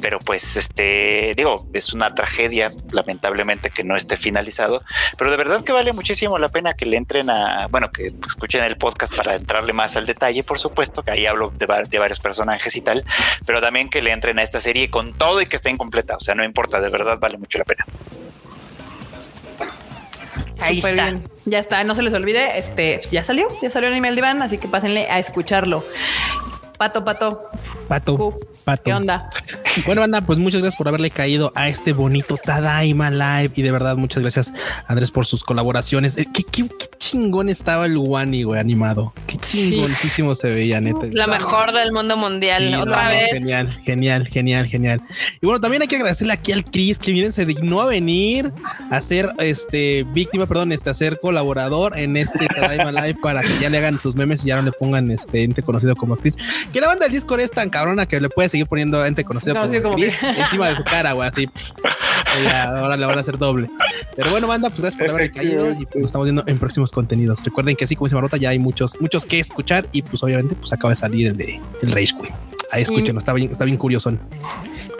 [0.00, 4.80] pero pues este, digo, es una tragedia, lamentablemente, que no esté finalizado,
[5.18, 8.64] pero de verdad que vale muchísimo la pena que le entren a, bueno, que escuchen
[8.64, 12.20] el podcast para entrarle más al detalle, por supuesto, que ahí hablo de, de varios
[12.20, 13.04] personajes y tal,
[13.46, 16.20] pero también que le entren a esta serie con todo y que esté incompleta, o
[16.20, 17.84] sea, no importa, de verdad vale mucho la pena.
[20.60, 21.14] Ahí está.
[21.46, 24.56] Ya está, no se les olvide, este, ya salió, ya salió en email Diván, así
[24.56, 25.84] que pásenle a escucharlo.
[26.78, 27.50] Pato, pato.
[27.88, 28.82] Pato, pato.
[28.82, 29.30] ¿Qué onda?
[29.86, 33.52] Bueno, banda, pues muchas gracias por haberle caído a este bonito Tadaima Live.
[33.54, 34.52] Y de verdad, muchas gracias,
[34.88, 36.16] Andrés, por sus colaboraciones.
[36.18, 36.44] Eh, ¿Qué,
[37.04, 39.12] chingón estaba el Wani, güey, animado.
[39.26, 41.06] Qué chingoncísimo se veía, neta.
[41.12, 43.32] La mejor del mundo mundial, otra vez.
[43.32, 45.02] Genial, genial, genial, genial.
[45.40, 48.52] Y bueno, también hay que agradecerle aquí al Chris, que miren, se dignó a venir
[48.90, 53.58] a ser este víctima, perdón, este, a ser colaborador en este Tadaima Live para que
[53.60, 56.36] ya le hagan sus memes y ya no le pongan este ente conocido como Chris.
[56.74, 59.54] Que la banda del Discord es tan cabrona que le puede seguir poniendo ente conocido
[59.80, 61.48] como, Chris encima de su cara, güey, así.
[62.66, 63.70] ahora le van a hacer doble.
[64.16, 66.90] Pero bueno, banda, pues gracias por haber caído y pues, nos estamos viendo en próximos
[66.90, 67.44] contenidos.
[67.44, 70.56] Recuerden que así como se Marota ya hay muchos, muchos que escuchar y pues obviamente
[70.56, 72.34] pues acaba de salir el de el Rage Queen.
[72.72, 74.12] Ahí escuchen, está bien, está bien curioso.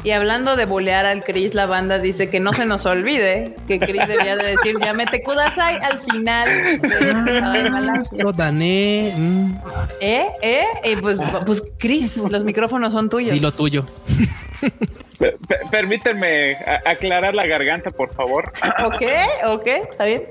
[0.04, 3.78] Y hablando de bolear al Chris, la banda dice que no se nos olvide que
[3.78, 6.80] Chris debía de decir ya mete Kudasai al final.
[8.18, 9.14] Lo dané.
[9.16, 9.56] Mm.
[10.00, 10.26] ¿Eh?
[10.42, 10.66] ¿Eh?
[10.84, 11.16] Y pues,
[11.46, 13.34] pues Chris, los micrófonos son tuyos.
[13.34, 13.86] Y lo tuyo.
[15.70, 16.54] Permítanme
[16.84, 18.52] aclarar la garganta, por favor.
[18.84, 19.02] Ok,
[19.46, 20.24] ok, está bien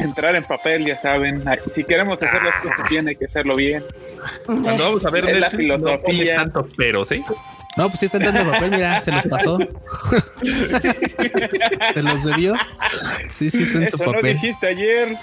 [0.00, 1.42] entrar en papel, ya saben.
[1.74, 3.84] Si queremos hacer las cosas bien, hay que hacerlo bien.
[4.44, 6.36] Cuando vamos a ver es la filosofía.
[6.36, 7.22] No tanto, pero sí.
[7.76, 9.58] No, pues sí está entrando papel, mira, se los pasó.
[11.94, 12.54] se los bebió.
[13.32, 14.22] Sí, sí está en Eso su papel.
[14.36, 15.16] No dijiste ayer.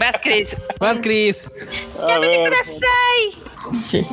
[0.00, 0.56] Vas, Chris.
[0.80, 1.50] Vas, Chris.
[2.08, 2.48] Ya me
[3.82, 4.06] Sí.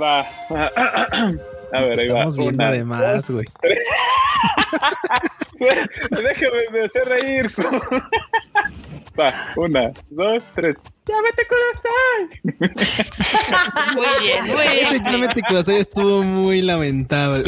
[0.00, 0.26] Va.
[1.72, 2.42] A ver, ahí Estamos va.
[2.42, 3.46] viendo Una, además, güey.
[6.10, 7.46] Déjame me hacer reír.
[9.18, 10.76] Va, una, dos, tres.
[11.06, 11.58] ¡Ya vete con
[13.94, 14.86] Muy bien, muy bien.
[14.86, 17.44] Ese Llámate Kudasai estuvo muy lamentable.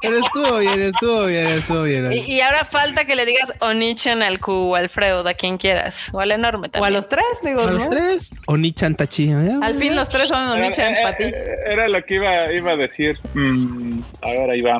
[0.00, 2.12] Pero estuvo bien, estuvo bien, estuvo bien.
[2.12, 5.58] Y, y ahora falta que le digas Onichan al Q o al Freud, a quien
[5.58, 6.08] quieras.
[6.12, 7.60] O al enorme O a los tres, digo.
[7.60, 7.90] A los ¿no?
[7.90, 8.30] tres.
[8.46, 9.30] Onichan Tachi.
[9.32, 11.24] Al fin los tres son Onichan para ti.
[11.66, 13.18] Era lo que iba, iba a decir.
[13.34, 14.78] Mm, a ver, ahí va.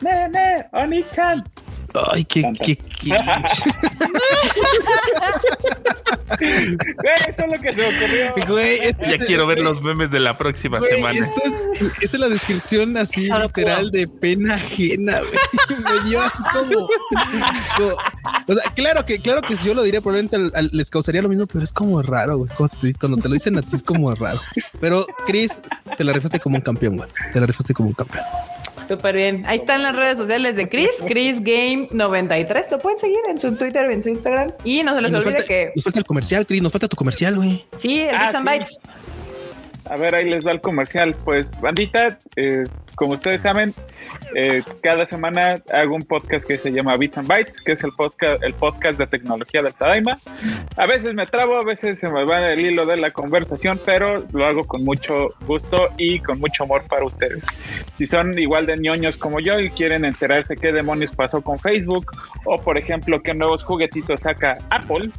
[0.00, 1.42] Ne, ne, Oni-chan.
[2.12, 3.16] Ay, qué, qué, qué.
[6.38, 8.46] Güey, eso es lo que se me ocurrió.
[8.54, 8.80] Güey,
[9.10, 11.18] Ya quiero ver los memes de la próxima Güey, semana.
[11.18, 11.52] esto es,
[12.02, 15.80] esta es la descripción así literal de pena ajena, güey.
[16.02, 16.88] Me dio así como,
[17.76, 17.96] como-
[18.46, 21.22] O sea, claro que, claro que si yo lo diría, probablemente al- al- les causaría
[21.22, 22.50] lo mismo, pero es como raro, güey.
[22.56, 24.38] Cuando te, cuando te lo dicen a ti es como raro.
[24.80, 25.58] Pero, Chris,
[25.96, 27.08] te la rifaste como un campeón, güey.
[27.32, 28.24] Te la rifaste como un campeón.
[28.88, 29.44] Súper bien.
[29.46, 32.70] Ahí están las redes sociales de Chris, Chris Game 93.
[32.70, 34.52] Lo pueden seguir en su Twitter en su Instagram.
[34.64, 36.62] Y no se les olvide falta, que nos falta el comercial, Chris.
[36.62, 37.64] Nos falta tu comercial, güey.
[37.76, 38.58] sí, el Ah, Bits and sí.
[38.58, 38.80] Bytes.
[39.90, 41.14] A ver, ahí les va el comercial.
[41.24, 43.72] Pues, bandita, eh, como ustedes saben,
[44.34, 47.92] eh, cada semana hago un podcast que se llama Bits and Bytes, que es el
[47.92, 50.18] podcast, el podcast de tecnología del Tadaima.
[50.76, 54.24] A veces me trabo, a veces se me va el hilo de la conversación, pero
[54.32, 57.46] lo hago con mucho gusto y con mucho amor para ustedes.
[57.96, 62.12] Si son igual de ñoños como yo y quieren enterarse qué demonios pasó con Facebook,
[62.44, 65.10] o por ejemplo, qué nuevos juguetitos saca Apple,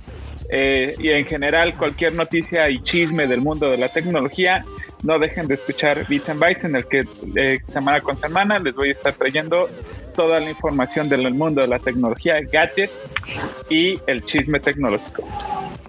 [0.52, 4.66] eh, y en general cualquier noticia y chisme del mundo de la tecnología,
[5.04, 7.04] no dejen de escuchar Bits and Bytes en el que
[7.36, 9.70] eh, semana con semana les voy a estar trayendo
[10.16, 13.12] toda la información del mundo de la tecnología, gadgets
[13.70, 15.24] y el chisme tecnológico.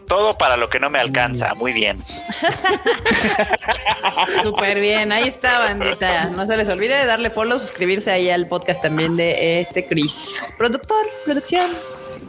[0.06, 1.54] Todo para lo que no me alcanza.
[1.54, 1.98] Muy bien.
[4.42, 5.12] Súper bien.
[5.12, 6.24] Ahí está, bandita.
[6.30, 10.42] No se les olvide de darle follow, suscribirse ahí al podcast también de este Chris.
[10.58, 11.70] Productor, producción.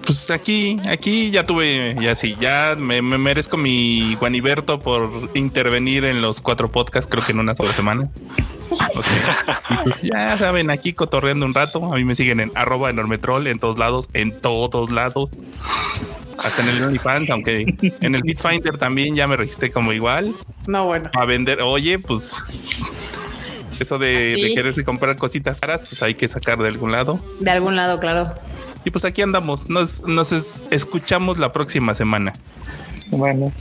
[0.06, 6.06] Pues aquí, aquí ya tuve, ya sí, ya me, me merezco mi Guaniberto por intervenir
[6.06, 8.10] en los cuatro podcasts, creo que en una sola semana.
[8.96, 11.92] O sea, y pues ya saben, aquí cotorreando un rato.
[11.92, 15.34] A mí me siguen en arroba enormetrol en todos lados, en todos lados.
[16.38, 17.66] Hasta en el OnlyFans, aunque
[18.02, 20.34] en el Bitfinder también ya me registré como igual.
[20.68, 21.10] No, bueno.
[21.14, 22.44] A vender, oye, pues
[23.82, 27.20] eso de, quererse comprar cositas caras, pues hay que sacar de algún lado.
[27.40, 28.34] De algún lado, claro.
[28.86, 32.34] Y pues aquí andamos, nos, nos es- escuchamos la próxima semana.
[33.10, 33.52] Bueno,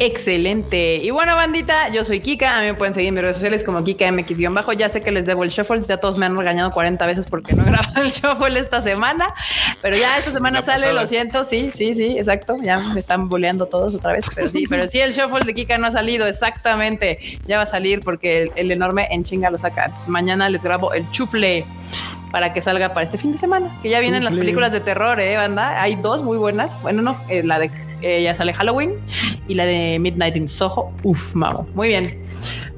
[0.00, 1.00] Excelente.
[1.02, 2.56] Y bueno, bandita, yo soy Kika.
[2.56, 4.72] A mí me pueden seguir en mis redes sociales como KikaMX-bajo.
[4.74, 5.82] Ya sé que les debo el shuffle.
[5.88, 9.26] Ya todos me han regañado 40 veces porque no he grabado el shuffle esta semana.
[9.82, 11.44] Pero ya esta semana sale, lo siento.
[11.44, 12.56] Sí, sí, sí, exacto.
[12.62, 14.30] Ya me están boleando todos otra vez.
[14.32, 16.28] Pero sí, pero sí, el shuffle de Kika no ha salido.
[16.28, 17.18] Exactamente.
[17.46, 19.86] Ya va a salir porque el, enorme en chinga lo saca.
[19.86, 21.66] Entonces mañana les grabo el chufle
[22.30, 23.76] para que salga para este fin de semana.
[23.82, 25.82] Que ya vienen las películas de terror, ¿eh, banda?
[25.82, 26.80] Hay dos muy buenas.
[26.82, 28.94] Bueno, no, eh, la de eh, ya sale Halloween
[29.46, 30.92] y la de Midnight in Soho.
[31.02, 31.66] Uf, mamo.
[31.74, 32.28] Muy bien.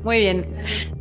[0.03, 0.47] Muy bien.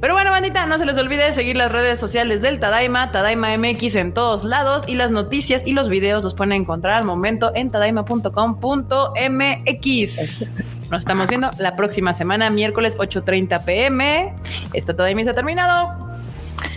[0.01, 3.95] Pero bueno, bandita, no se les olvide seguir las redes sociales del Tadaima, Tadaima MX
[3.95, 7.69] en todos lados y las noticias y los videos los pueden encontrar al momento en
[7.69, 10.51] tadaima.com.mx.
[10.89, 14.33] Nos estamos viendo la próxima semana, miércoles 8.30 pm.
[14.73, 15.97] Esta Tadaima se ha terminado.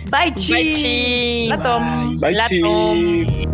[0.09, 0.53] Bye, chi.
[0.53, 1.49] Bye, chi.
[2.19, 3.47] Bye, chi.